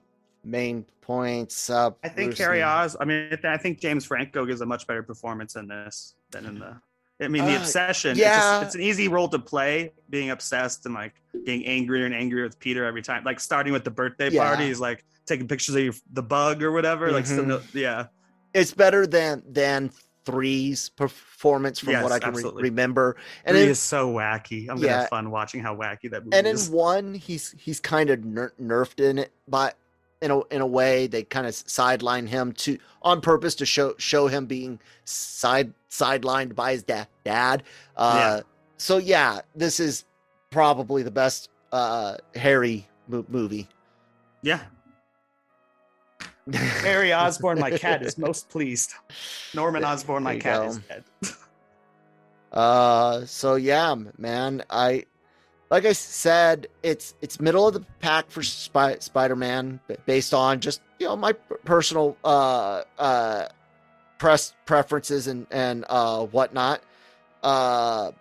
main 0.44 0.84
points. 1.00 1.70
Uh, 1.70 1.90
I 2.02 2.08
think 2.08 2.36
Carrie 2.36 2.62
Oz. 2.62 2.96
I 3.00 3.04
mean, 3.06 3.36
I 3.44 3.56
think 3.56 3.80
James 3.80 4.04
Franco 4.04 4.44
gives 4.44 4.60
a 4.60 4.66
much 4.66 4.86
better 4.86 5.02
performance 5.02 5.56
in 5.56 5.68
this 5.68 6.14
than 6.30 6.44
in 6.44 6.58
the. 6.58 6.76
I 7.20 7.28
mean, 7.28 7.44
the 7.46 7.54
Uh, 7.54 7.60
obsession. 7.60 8.10
It's, 8.12 8.20
yeah. 8.20 8.36
just, 8.60 8.66
it's 8.66 8.74
an 8.74 8.80
easy 8.82 9.08
role 9.08 9.28
to 9.28 9.38
play, 9.38 9.92
being 10.10 10.30
obsessed 10.30 10.84
and 10.84 10.94
like 10.94 11.14
getting 11.46 11.64
angrier 11.64 12.04
and 12.06 12.14
angrier 12.14 12.44
with 12.44 12.58
Peter 12.58 12.84
every 12.84 13.02
time. 13.02 13.24
Like 13.24 13.40
starting 13.40 13.72
with 13.72 13.84
the 13.84 13.90
birthday 13.90 14.30
Yeah. 14.30 14.44
party, 14.48 14.66
he's 14.66 14.80
like 14.80 15.04
taking 15.24 15.46
pictures 15.48 15.76
of 15.76 15.82
your, 15.82 15.94
the 16.12 16.22
bug 16.22 16.62
or 16.62 16.72
whatever. 16.72 17.10
Like, 17.12 17.24
still 17.24 17.44
Mhm. 17.44 17.48
no- 17.48 17.60
yeah, 17.72 18.06
it's 18.52 18.74
better 18.74 19.06
than 19.06 19.42
than 19.48 19.92
three's 20.24 20.88
performance 20.90 21.78
from 21.78 21.90
Yes, 21.92 22.02
what 22.02 22.12
I 22.12 22.18
can 22.18 22.34
re- 22.34 22.42
remember. 22.54 23.16
And 23.44 23.56
Three 23.56 23.66
is 23.66 23.78
so 23.78 24.12
wacky. 24.12 24.62
I'm 24.68 24.76
gonna 24.76 24.86
Yeah. 24.86 25.00
have 25.00 25.08
fun 25.08 25.30
watching 25.30 25.60
how 25.62 25.76
wacky 25.76 26.10
that 26.10 26.24
movie 26.24 26.36
and 26.36 26.46
in 26.46 26.56
one, 26.72 27.14
he's 27.14 27.54
he's 27.58 27.80
kind 27.80 28.10
of 28.10 28.24
ner- 28.24 28.52
nerfed 28.60 29.00
in 29.00 29.18
it, 29.18 29.32
but 29.48 29.76
in 30.22 30.30
a 30.30 30.40
in 30.46 30.60
a 30.62 30.66
way 30.66 31.06
they 31.06 31.22
kind 31.22 31.46
of 31.46 31.54
sideline 31.54 32.26
him 32.26 32.52
to 32.52 32.78
on 33.02 33.20
purpose 33.20 33.54
to 33.56 33.66
show 33.66 33.94
show 33.98 34.26
him 34.26 34.46
being 34.46 34.80
side 35.04 35.72
sidelined 35.90 36.54
by 36.54 36.72
his 36.72 36.82
da- 36.82 37.04
dad. 37.24 37.62
Uh, 37.96 38.40
So 38.76 38.96
yeah, 38.98 39.40
this 39.54 39.78
is 39.80 40.04
probably 40.50 41.02
the 41.02 41.10
best 41.10 41.50
uh 41.72 42.16
Harry 42.34 42.88
mo- 43.08 43.24
movie. 43.28 43.68
Yeah, 44.42 44.60
Harry 46.52 47.12
Osborn, 47.12 47.58
my 47.58 47.70
cat, 47.70 48.02
is 48.02 48.18
most 48.18 48.48
pleased. 48.48 48.92
Norman 49.54 49.84
Osborn, 49.84 50.22
my 50.22 50.36
cat, 50.38 50.60
go. 50.60 50.68
is 50.68 50.78
dead. 50.78 51.04
Uh, 52.52 53.24
so 53.24 53.56
yeah, 53.56 53.94
man, 54.18 54.62
I 54.70 55.04
like 55.70 55.86
I 55.86 55.92
said, 55.92 56.68
it's 56.82 57.14
it's 57.20 57.40
middle 57.40 57.66
of 57.66 57.74
the 57.74 57.80
pack 58.00 58.30
for 58.30 58.42
Spy- 58.42 58.98
Spider-Man, 58.98 59.80
based 60.06 60.32
on 60.32 60.60
just 60.60 60.80
you 60.98 61.06
know 61.06 61.16
my 61.16 61.32
personal 61.32 62.16
uh 62.24 62.82
uh 62.98 63.48
press 64.18 64.54
preferences 64.66 65.26
and 65.26 65.46
and 65.50 65.84
uh 65.88 66.26
whatnot. 66.26 66.80
Uh, 67.42 68.12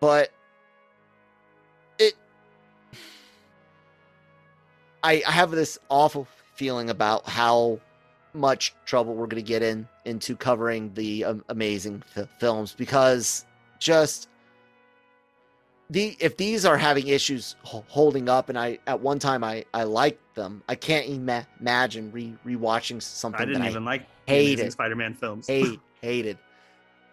but 0.00 0.30
it, 1.98 2.14
I 5.04 5.22
I 5.26 5.30
have 5.30 5.50
this 5.50 5.78
awful 5.88 6.26
feeling 6.62 6.90
about 6.90 7.28
how 7.28 7.76
much 8.34 8.72
trouble 8.86 9.14
we're 9.16 9.26
going 9.26 9.42
to 9.44 9.48
get 9.48 9.64
in 9.64 9.84
into 10.04 10.36
covering 10.36 10.94
the 10.94 11.24
um, 11.24 11.44
amazing 11.48 12.00
f- 12.16 12.28
films 12.38 12.72
because 12.78 13.44
just 13.80 14.28
the 15.90 16.16
if 16.20 16.36
these 16.36 16.64
are 16.64 16.78
having 16.78 17.08
issues 17.08 17.56
ho- 17.64 17.84
holding 17.88 18.28
up 18.28 18.48
and 18.48 18.56
i 18.56 18.78
at 18.86 19.00
one 19.00 19.18
time 19.18 19.42
i 19.42 19.64
i 19.74 19.82
liked 19.82 20.22
them 20.36 20.62
i 20.68 20.74
can't 20.76 21.06
ima- 21.08 21.44
imagine 21.58 22.12
re 22.12 22.32
rewatching 22.46 23.02
something 23.02 23.40
I 23.42 23.44
didn't 23.44 23.62
that 23.62 23.70
even 23.70 23.84
like 23.84 24.06
hate 24.28 24.54
the 24.54 24.66
it. 24.66 24.72
Spider-Man 24.72 25.14
films. 25.14 25.50
i 25.50 25.52
hate 25.52 25.80
hated 26.00 26.38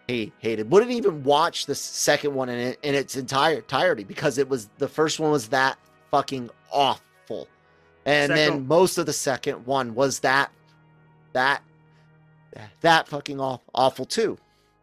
hate 0.06 0.32
hated 0.38 0.70
wouldn't 0.70 0.92
even 0.92 1.24
watch 1.24 1.66
the 1.66 1.74
second 1.74 2.32
one 2.32 2.48
in, 2.48 2.76
in 2.84 2.94
its 2.94 3.16
entire 3.16 3.56
entirety 3.56 4.04
because 4.04 4.38
it 4.38 4.48
was 4.48 4.68
the 4.78 4.86
first 4.88 5.18
one 5.18 5.32
was 5.32 5.48
that 5.48 5.76
fucking 6.12 6.48
awful 6.70 7.48
and 8.06 8.32
then 8.32 8.66
most 8.66 8.98
of 8.98 9.06
the 9.06 9.12
second 9.12 9.64
one 9.66 9.94
was 9.94 10.20
that 10.20 10.50
that 11.32 11.62
that 12.80 13.08
fucking 13.08 13.40
aw- 13.40 13.58
awful 13.74 14.04
too 14.04 14.38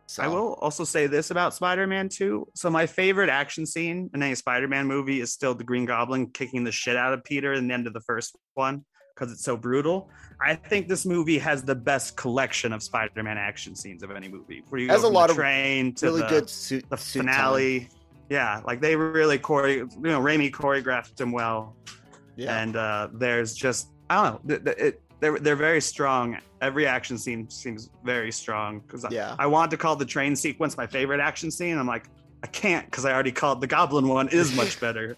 so 0.09 0.23
I 0.23 0.27
will 0.29 0.53
also 0.61 0.85
say 0.85 1.05
this 1.07 1.31
about 1.31 1.53
Spider-Man 1.53 2.07
2. 2.07 2.47
So 2.55 2.69
my 2.69 2.85
favorite 2.85 3.29
action 3.29 3.65
scene 3.65 4.09
in 4.13 4.23
any 4.23 4.35
Spider-Man 4.35 4.87
movie 4.87 5.19
is 5.19 5.33
still 5.33 5.53
the 5.53 5.65
Green 5.65 5.83
Goblin 5.83 6.27
kicking 6.27 6.63
the 6.63 6.71
shit 6.71 6.95
out 6.95 7.13
of 7.13 7.25
Peter 7.25 7.53
in 7.53 7.67
the 7.67 7.73
end 7.73 7.87
of 7.87 7.93
the 7.93 7.99
first 7.99 8.37
one 8.53 8.85
because 9.13 9.33
it's 9.33 9.43
so 9.43 9.57
brutal. 9.57 10.09
I 10.39 10.55
think 10.55 10.87
this 10.87 11.05
movie 11.05 11.37
has 11.39 11.61
the 11.61 11.75
best 11.75 12.15
collection 12.15 12.71
of 12.71 12.81
Spider-Man 12.83 13.37
action 13.37 13.75
scenes 13.75 14.01
of 14.01 14.11
any 14.11 14.29
movie. 14.29 14.63
Where 14.69 14.79
you 14.79 14.87
Has 14.87 15.01
go 15.01 15.09
a 15.09 15.09
lot 15.09 15.29
of 15.29 15.35
train 15.35 15.93
to 15.95 16.05
really 16.05 16.21
the, 16.21 16.27
good 16.27 16.49
suit 16.49 16.85
the 16.89 16.95
suit 16.95 17.23
finale. 17.23 17.89
Yeah, 18.29 18.61
like 18.65 18.79
they 18.79 18.95
really 18.95 19.39
chore, 19.39 19.67
you 19.67 19.87
know, 19.97 20.21
Raimi 20.21 20.51
choreographed 20.51 21.15
them 21.17 21.33
well. 21.33 21.75
Yeah 22.37 22.61
and 22.61 22.75
uh, 22.75 23.09
there's 23.13 23.53
just 23.55 23.89
I 24.09 24.23
don't 24.29 24.47
know. 24.47 24.57
th- 24.59 24.77
It, 24.77 25.01
they're 25.19 25.37
they're 25.39 25.55
very 25.55 25.81
strong. 25.81 26.37
Every 26.61 26.85
action 26.87 27.17
scene 27.17 27.49
seems 27.49 27.89
very 28.05 28.31
strong 28.31 28.79
because 28.81 29.05
Yeah. 29.11 29.35
I, 29.39 29.43
I 29.43 29.47
wanted 29.47 29.71
to 29.71 29.77
call 29.77 29.95
the 29.95 30.05
train 30.05 30.35
sequence 30.35 30.77
my 30.77 30.87
favorite 30.87 31.19
action 31.19 31.49
scene. 31.51 31.77
I'm 31.77 31.87
like, 31.87 32.05
I 32.43 32.47
can't 32.47 32.85
because 32.85 33.03
I 33.05 33.11
already 33.13 33.31
called 33.31 33.59
the 33.61 33.67
Goblin 33.67 34.07
one 34.07 34.29
is 34.29 34.55
much 34.55 34.79
better. 34.85 35.17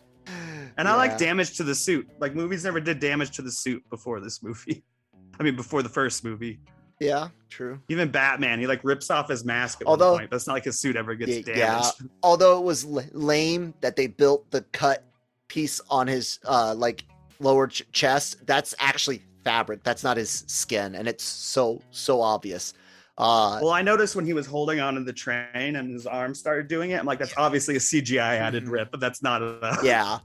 And 0.77 0.87
I 0.87 0.95
like 0.95 1.17
damage 1.17 1.57
to 1.57 1.63
the 1.63 1.75
suit. 1.75 2.07
Like 2.19 2.33
movies 2.35 2.63
never 2.63 2.79
did 2.79 2.99
damage 2.99 3.31
to 3.31 3.41
the 3.41 3.51
suit 3.51 3.83
before 3.89 4.21
this 4.21 4.41
movie. 4.41 4.83
I 5.39 5.43
mean, 5.43 5.55
before 5.57 5.83
the 5.83 5.89
first 5.89 6.23
movie. 6.23 6.59
Yeah, 7.01 7.29
true. 7.49 7.79
Even 7.89 8.09
Batman, 8.11 8.59
he 8.59 8.67
like 8.67 8.83
rips 8.83 9.09
off 9.09 9.29
his 9.29 9.43
mask 9.45 9.81
at 9.81 9.87
Although- 9.87 10.11
one 10.13 10.19
point. 10.21 10.31
That's 10.31 10.47
not 10.47 10.53
like 10.53 10.65
his 10.65 10.79
suit 10.79 10.95
ever 10.95 11.15
gets 11.15 11.31
Yeah, 11.47 11.55
damaged. 11.55 11.93
yeah. 12.01 12.07
Although 12.23 12.59
it 12.59 12.63
was 12.65 12.85
l- 12.85 13.03
lame 13.13 13.73
that 13.81 13.95
they 13.95 14.07
built 14.07 14.49
the 14.51 14.61
cut 14.73 15.05
piece 15.49 15.79
on 15.89 16.07
his 16.07 16.39
uh 16.45 16.75
like 16.77 17.03
lower 17.39 17.67
ch- 17.67 17.83
chest, 17.91 18.45
that's 18.45 18.75
actually 18.79 19.21
fabric. 19.43 19.83
That's 19.83 20.03
not 20.03 20.17
his 20.17 20.43
skin, 20.47 20.95
and 20.95 21.07
it's 21.07 21.23
so 21.23 21.81
so 21.91 22.21
obvious. 22.21 22.73
Uh, 23.17 23.59
Well, 23.61 23.71
I 23.71 23.81
noticed 23.81 24.15
when 24.15 24.25
he 24.25 24.33
was 24.33 24.45
holding 24.45 24.79
onto 24.79 25.03
the 25.03 25.11
train 25.11 25.75
and 25.75 25.91
his 25.91 26.07
arm 26.07 26.33
started 26.33 26.67
doing 26.69 26.91
it. 26.91 26.99
I'm 26.99 27.05
like, 27.05 27.19
that's 27.19 27.33
obviously 27.35 27.75
a 27.75 27.79
CGI 27.79 28.37
added 28.37 28.63
Mhm. 28.65 28.71
rip, 28.71 28.91
but 28.91 29.01
that's 29.01 29.21
not 29.21 29.41
enough. 29.41 29.79
yeah. 29.83 30.19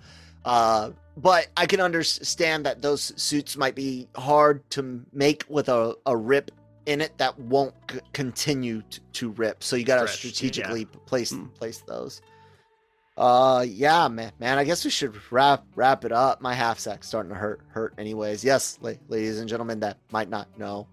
Uh, 0.44 0.90
but 1.16 1.48
I 1.56 1.66
can 1.66 1.80
understand 1.80 2.64
that 2.66 2.82
those 2.82 3.12
suits 3.20 3.56
might 3.56 3.74
be 3.74 4.06
hard 4.16 4.68
to 4.70 5.04
make 5.12 5.44
with 5.48 5.68
a, 5.70 5.96
a 6.06 6.16
rip 6.16 6.52
in 6.86 7.00
it 7.00 7.16
that 7.18 7.36
won't 7.36 7.74
c- 7.90 7.98
continue 8.12 8.82
to, 8.90 9.00
to 9.14 9.30
rip. 9.30 9.64
So 9.64 9.74
you 9.74 9.84
got 9.84 10.00
to 10.02 10.06
Stretch, 10.06 10.24
yeah. 10.26 10.30
strategically 10.32 10.84
place 10.84 11.32
Hmm. 11.32 11.46
place 11.46 11.82
those. 11.88 12.22
Uh, 13.16 13.64
yeah, 13.68 14.08
man, 14.08 14.32
man. 14.40 14.58
I 14.58 14.64
guess 14.64 14.84
we 14.84 14.90
should 14.90 15.14
wrap 15.30 15.64
wrap 15.76 16.04
it 16.04 16.10
up. 16.12 16.40
My 16.40 16.52
half 16.54 16.78
sack's 16.80 17.06
starting 17.06 17.30
to 17.30 17.36
hurt 17.36 17.60
hurt, 17.68 17.94
anyways. 17.96 18.42
Yes, 18.44 18.78
la- 18.80 18.92
ladies 19.08 19.38
and 19.38 19.48
gentlemen, 19.48 19.78
that 19.80 19.98
might 20.10 20.28
not 20.28 20.48
know, 20.58 20.88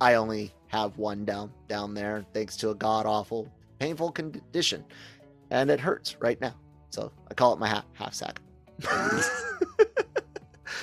I 0.00 0.14
only 0.14 0.52
have 0.66 0.98
one 0.98 1.24
down 1.24 1.50
down 1.68 1.94
there, 1.94 2.24
thanks 2.34 2.56
to 2.58 2.70
a 2.70 2.74
god 2.74 3.06
awful 3.06 3.50
painful 3.78 4.12
condition, 4.12 4.84
and 5.50 5.70
it 5.70 5.80
hurts 5.80 6.16
right 6.20 6.40
now. 6.40 6.54
So 6.90 7.10
I 7.30 7.34
call 7.34 7.54
it 7.54 7.58
my 7.58 7.68
half 7.68 7.84
half 7.94 8.14
sack. 8.14 8.40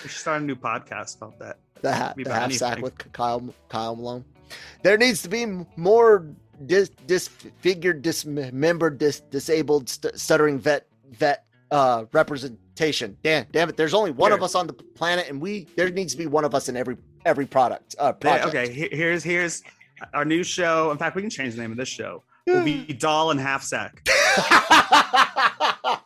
We 0.03 0.07
should 0.07 0.19
start 0.21 0.41
a 0.41 0.45
new 0.45 0.55
podcast 0.55 1.17
about 1.17 1.39
that. 1.39 1.57
the, 1.81 1.93
ha- 1.93 2.13
the 2.15 2.21
about 2.21 2.41
half 2.41 2.53
sack 2.53 2.79
with 2.81 2.97
Kyle 3.11 3.43
Kyle 3.67 3.95
Malone. 3.95 4.23
There 4.81 4.97
needs 4.97 5.21
to 5.23 5.29
be 5.29 5.45
more 5.75 6.25
dis, 6.65 6.89
disfigured, 7.07 8.01
dismembered, 8.01 8.97
dis, 8.97 9.19
disabled, 9.21 9.89
st- 9.89 10.17
stuttering 10.19 10.59
vet 10.59 10.87
vet 11.11 11.45
uh, 11.71 12.05
representation. 12.11 13.17
Damn, 13.23 13.45
damn 13.51 13.69
it! 13.69 13.77
There's 13.77 13.93
only 13.93 14.11
one 14.11 14.31
Here. 14.31 14.37
of 14.37 14.43
us 14.43 14.55
on 14.55 14.67
the 14.67 14.73
planet, 14.73 15.29
and 15.29 15.41
we 15.41 15.67
there 15.75 15.89
needs 15.89 16.13
to 16.13 16.17
be 16.17 16.27
one 16.27 16.45
of 16.45 16.55
us 16.55 16.69
in 16.69 16.77
every 16.77 16.97
every 17.25 17.45
product. 17.45 17.95
Uh, 17.99 18.13
project. 18.13 18.47
okay, 18.47 18.71
here's 18.91 19.23
here's 19.23 19.63
our 20.13 20.25
new 20.25 20.43
show. 20.43 20.91
In 20.91 20.97
fact, 20.97 21.15
we 21.15 21.21
can 21.21 21.29
change 21.29 21.55
the 21.55 21.61
name 21.61 21.71
of 21.71 21.77
this 21.77 21.89
show. 21.89 22.23
Will 22.47 22.63
be 22.63 22.85
Doll 22.85 23.31
and 23.31 23.39
Half 23.39 23.63
Sack. 23.63 24.07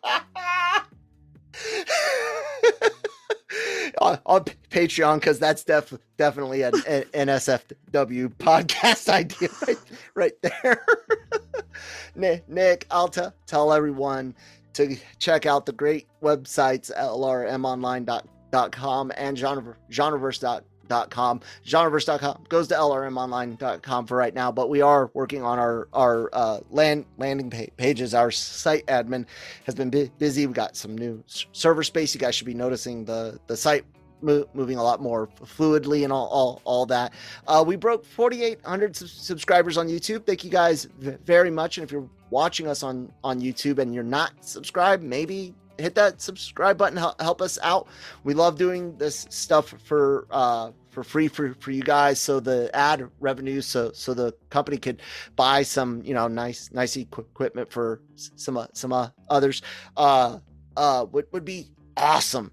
on, 4.03 4.19
on 4.25 4.43
Patreon 4.69 5.15
because 5.15 5.39
that's 5.39 5.63
def, 5.63 5.93
definitely 6.17 6.63
an, 6.63 6.73
an 6.87 7.03
NSFW 7.13 8.27
podcast 8.35 9.07
idea 9.13 9.49
right, 9.65 9.77
right 10.15 10.33
there. 10.41 10.85
Nick, 12.15 12.47
Nick, 12.49 12.85
I'll 12.91 13.07
t- 13.07 13.21
tell 13.47 13.71
everyone 13.73 14.35
to 14.73 14.97
check 15.19 15.45
out 15.45 15.65
the 15.65 15.71
great 15.71 16.07
websites 16.21 16.91
lrmonline.com 16.95 19.11
and 19.17 19.37
genre, 19.37 19.75
genreverse.com. 19.89 21.41
Genreverse.com 21.65 22.43
goes 22.49 22.67
to 22.67 22.75
lrmonline.com 22.75 24.05
for 24.05 24.17
right 24.17 24.33
now, 24.33 24.51
but 24.51 24.69
we 24.69 24.81
are 24.81 25.09
working 25.13 25.41
on 25.41 25.57
our 25.57 25.87
our 25.93 26.29
uh, 26.33 26.59
land 26.69 27.05
landing 27.17 27.49
pa- 27.49 27.71
pages. 27.77 28.13
Our 28.13 28.31
site 28.31 28.85
admin 28.87 29.25
has 29.65 29.75
been 29.75 29.89
bu- 29.89 30.09
busy. 30.19 30.45
We 30.45 30.53
got 30.53 30.75
some 30.75 30.97
new 30.97 31.23
server 31.27 31.83
space. 31.83 32.13
You 32.13 32.19
guys 32.19 32.35
should 32.35 32.45
be 32.45 32.53
noticing 32.53 33.05
the 33.05 33.39
the 33.47 33.55
site 33.57 33.85
mo- 34.23 34.47
moving 34.53 34.77
a 34.77 34.83
lot 34.83 35.01
more 35.01 35.27
fluidly 35.43 36.03
and 36.03 36.11
all 36.13 36.27
all, 36.27 36.61
all 36.63 36.85
that. 36.87 37.13
Uh, 37.47 37.63
we 37.65 37.75
broke 37.75 38.05
4,800 38.05 38.95
sub- 38.95 39.09
subscribers 39.09 39.77
on 39.77 39.87
YouTube. 39.87 40.25
Thank 40.25 40.43
you 40.43 40.49
guys 40.49 40.85
v- 40.99 41.17
very 41.25 41.51
much. 41.51 41.77
And 41.77 41.83
if 41.83 41.91
you're 41.91 42.09
watching 42.29 42.67
us 42.67 42.83
on 42.83 43.11
on 43.23 43.41
YouTube 43.41 43.79
and 43.79 43.93
you're 43.93 44.03
not 44.03 44.31
subscribed, 44.41 45.03
maybe 45.03 45.53
hit 45.77 45.95
that 45.95 46.21
subscribe 46.21 46.77
button. 46.77 46.97
Help, 46.97 47.19
help 47.21 47.41
us 47.41 47.57
out. 47.61 47.87
We 48.23 48.33
love 48.33 48.57
doing 48.57 48.97
this 48.97 49.25
stuff 49.29 49.73
for 49.83 50.27
uh, 50.31 50.71
for 50.89 51.03
free 51.03 51.27
for, 51.27 51.53
for 51.55 51.71
you 51.71 51.83
guys. 51.83 52.19
So 52.19 52.39
the 52.39 52.69
ad 52.73 53.09
revenue, 53.19 53.61
so 53.61 53.91
so 53.93 54.13
the 54.13 54.33
company 54.49 54.77
could 54.77 55.01
buy 55.35 55.63
some 55.63 56.01
you 56.03 56.13
know 56.13 56.27
nice 56.27 56.69
nice 56.71 56.95
equipment 56.95 57.71
for 57.71 58.01
some 58.15 58.57
uh, 58.57 58.67
some 58.73 58.93
uh, 58.93 59.09
others. 59.29 59.61
Uh, 59.97 60.39
uh, 60.77 61.05
would 61.11 61.25
would 61.31 61.45
be 61.45 61.71
awesome. 61.97 62.51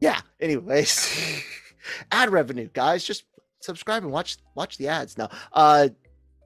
Yeah. 0.00 0.20
Anyways, 0.40 1.42
ad 2.12 2.30
revenue, 2.30 2.68
guys, 2.72 3.04
just 3.04 3.24
subscribe 3.60 4.02
and 4.02 4.12
watch 4.12 4.38
watch 4.54 4.78
the 4.78 4.88
ads 4.88 5.18
now. 5.18 5.28
Uh, 5.52 5.88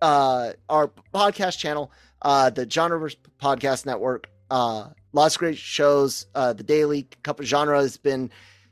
uh, 0.02 0.52
our 0.68 0.90
podcast 1.14 1.58
channel, 1.58 1.92
uh, 2.22 2.50
the 2.50 2.66
Genreverse 2.66 3.16
Podcast 3.40 3.86
Network. 3.86 4.28
Uh, 4.50 4.88
lots 5.12 5.36
of 5.36 5.38
great 5.38 5.56
shows. 5.58 6.26
Uh, 6.34 6.52
the 6.52 6.64
Daily 6.64 7.08
Cup 7.22 7.40
of 7.40 7.46
Genre 7.46 7.78
has 7.80 7.96
been 7.96 8.30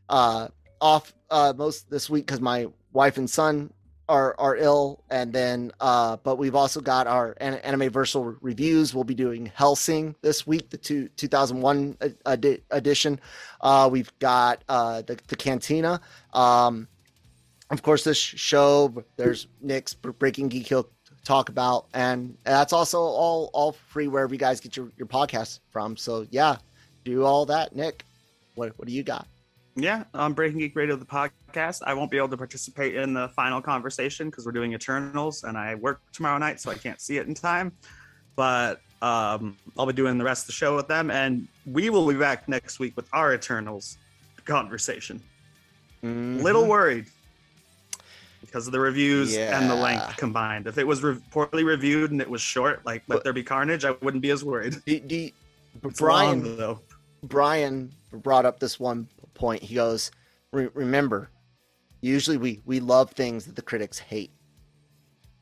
uh 0.09 0.49
off 0.81 1.15
uh 1.31 1.55
most 1.57 1.89
this 1.89 2.11
week 2.11 2.27
because 2.27 2.41
my 2.41 2.67
wife 2.93 3.17
and 3.17 3.31
son 3.31 3.73
are 4.13 4.35
are 4.39 4.57
ill, 4.57 5.03
and 5.11 5.33
then 5.33 5.73
uh, 5.81 6.19
but 6.19 6.37
we've 6.37 6.55
also 6.55 6.81
got 6.81 7.07
our 7.07 7.35
an- 7.41 7.55
anime 7.55 7.91
versal 7.91 8.37
reviews. 8.43 8.95
We'll 8.95 9.05
be 9.05 9.15
doing 9.15 9.51
Hellsing 9.57 10.15
this 10.21 10.47
week, 10.47 10.69
the 10.69 10.77
two 10.77 11.09
2001 11.17 11.97
ed- 12.03 12.17
edi- 12.31 12.63
edition. 12.71 13.19
Uh, 13.61 13.89
we've 13.91 14.13
got 14.19 14.63
uh, 14.69 15.01
the 15.03 15.19
the 15.29 15.37
Cantina. 15.37 16.01
Um, 16.35 16.89
of 17.71 17.83
course, 17.83 18.05
this 18.05 18.19
show 18.19 19.03
there's 19.17 19.47
Nick's 19.63 19.95
Breaking 19.95 20.49
Geek 20.49 20.67
Hill 20.69 20.91
talk 21.25 21.49
about, 21.49 21.87
and 21.95 22.37
that's 22.45 22.75
also 22.75 23.01
all 23.01 23.51
all 23.55 23.73
free 23.73 24.09
wherever 24.09 24.35
you 24.35 24.39
guys 24.39 24.61
get 24.61 24.77
your 24.77 24.93
your 24.99 25.07
podcasts 25.07 25.61
from. 25.71 25.97
So 25.97 26.27
yeah, 26.31 26.57
do 27.05 27.25
all 27.25 27.47
that, 27.47 27.75
Nick. 27.75 28.05
What 28.57 28.79
what 28.79 28.87
do 28.87 28.93
you 28.93 29.03
got? 29.03 29.27
Yeah, 29.75 30.05
on 30.13 30.35
Breaking 30.35 30.59
Geek 30.59 30.77
Radio, 30.77 30.97
the 30.97 31.05
podcast. 31.05 31.81
I 31.87 31.95
won't 31.95 32.11
be 32.11 32.19
able 32.19 32.29
to 32.29 32.37
participate 32.37 32.95
in 32.95 33.15
the 33.15 33.29
final 33.31 33.63
conversation 33.63 34.29
because 34.29 34.45
we're 34.45 34.53
doing 34.53 34.75
Eternals, 34.75 35.45
and 35.45 35.57
I 35.57 35.77
work 35.77 36.01
tomorrow 36.13 36.37
night, 36.39 36.61
so 36.61 36.71
I 36.71 36.75
can't 36.75 37.01
see 37.01 37.17
it 37.17 37.27
in 37.27 37.35
time. 37.35 37.73
But 38.37 38.81
um, 39.01 39.57
I'll 39.79 39.87
be 39.87 39.95
doing 39.95 40.19
the 40.19 40.25
rest 40.25 40.43
of 40.43 40.47
the 40.49 40.53
show 40.53 40.77
with 40.77 40.89
them, 40.89 41.11
and 41.11 41.49
we 41.65 41.89
will 41.89 42.07
be 42.07 42.15
back 42.15 42.49
next 42.49 42.81
week 42.81 42.95
with 42.97 43.09
our 43.15 43.33
Eternals 43.33 43.97
conversation. 44.45 45.23
Mm-hmm. 46.05 46.43
Little 46.43 46.67
worried 46.67 47.07
because 48.41 48.67
of 48.67 48.73
the 48.73 48.81
reviews 48.81 49.35
and 49.37 49.71
the 49.71 49.75
length 49.75 50.17
combined. 50.19 50.67
If 50.67 50.77
it 50.77 50.87
was 50.87 51.03
re- 51.03 51.19
poorly 51.31 51.65
reviewed 51.65 52.11
and 52.11 52.21
it 52.21 52.29
was 52.29 52.43
short, 52.43 52.85
like 52.85 53.05
Let 53.07 53.17
But- 53.17 53.25
There 53.25 53.33
Be 53.33 53.43
Carnage, 53.43 53.85
I 53.87 53.93
wouldn't 54.03 54.23
be 54.23 54.31
as 54.31 54.45
worried. 54.45 54.77
Do, 54.85 55.01
do, 55.01 55.31
Brian 55.97 56.45
long, 56.45 56.57
though. 56.57 56.81
Brian 57.23 57.91
brought 58.13 58.45
up 58.45 58.59
this 58.61 58.79
one 58.79 59.09
point. 59.35 59.63
He 59.63 59.75
goes, 59.75 60.11
"Re- 60.53 60.69
"Remember, 60.75 61.31
usually 62.01 62.37
we 62.37 62.61
we 62.65 62.81
love 62.81 63.11
things 63.13 63.45
that 63.47 63.57
the 63.57 63.63
critics 63.63 63.99
hate. 63.99 64.33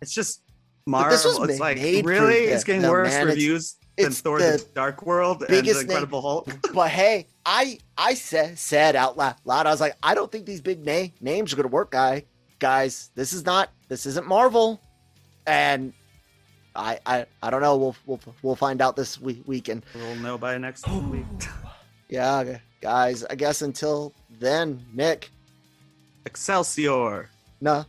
It's 0.02 0.12
just 0.12 0.42
But 0.86 0.90
Marvel. 0.92 1.10
this 1.10 1.24
was 1.24 1.48
it's 1.50 1.58
ma- 1.58 1.64
like 1.66 1.76
made 1.76 2.04
really, 2.06 2.46
the- 2.46 2.52
it's 2.54 2.64
getting 2.64 2.88
worse 2.88 3.08
man, 3.10 3.22
it's- 3.22 3.34
reviews 3.36 3.76
than 3.96 4.06
it's 4.06 4.20
Thor: 4.20 4.38
the 4.38 4.52
the 4.52 4.66
Dark 4.74 5.02
World 5.04 5.42
and 5.42 5.54
the 5.56 5.62
name- 5.62 5.80
Incredible 5.82 6.22
Hulk. 6.22 6.48
But 6.74 6.90
hey, 6.90 7.26
I 7.44 7.78
I 7.98 8.14
said 8.14 8.58
said 8.58 8.96
out 8.96 9.16
loud, 9.16 9.36
loud, 9.44 9.66
I 9.66 9.70
was 9.70 9.80
like, 9.80 9.96
I 10.02 10.14
don't 10.14 10.30
think 10.32 10.46
these 10.46 10.60
big 10.60 10.84
na- 10.84 11.08
names 11.20 11.52
are 11.52 11.56
gonna 11.56 11.68
work, 11.68 11.90
guy 11.90 12.24
guys. 12.58 13.10
This 13.14 13.32
is 13.32 13.44
not 13.44 13.70
this 13.88 14.06
isn't 14.06 14.26
Marvel, 14.26 14.80
and 15.46 15.92
I 16.76 16.98
I 17.04 17.26
I 17.42 17.50
don't 17.50 17.60
know. 17.62 17.76
We'll 17.76 17.96
we'll 18.06 18.20
we'll 18.42 18.56
find 18.56 18.80
out 18.80 18.96
this 18.96 19.20
week 19.20 19.42
weekend. 19.46 19.84
We'll 19.94 20.14
know 20.16 20.38
by 20.38 20.56
next 20.58 20.86
week. 21.10 21.24
Yeah, 22.08 22.38
okay, 22.40 22.62
guys. 22.80 23.24
I 23.24 23.34
guess 23.34 23.62
until 23.62 24.12
then, 24.38 24.84
Nick. 24.92 25.30
Excelsior, 26.26 27.28
No, 27.60 27.84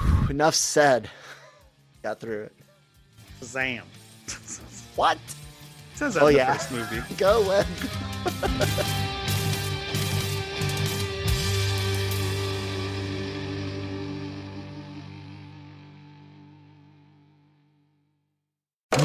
enough 0.30 0.54
said. 0.54 1.10
Got 2.02 2.20
through 2.20 2.44
it. 2.44 2.52
Zam. 3.42 3.84
What? 4.94 5.18
Says 5.94 6.14
that 6.14 6.22
Oh, 6.22 6.26
the 6.26 6.34
yeah. 6.34 6.54
first 6.54 6.70
movie. 6.72 7.02
Go 7.18 7.46
Web. 7.48 7.66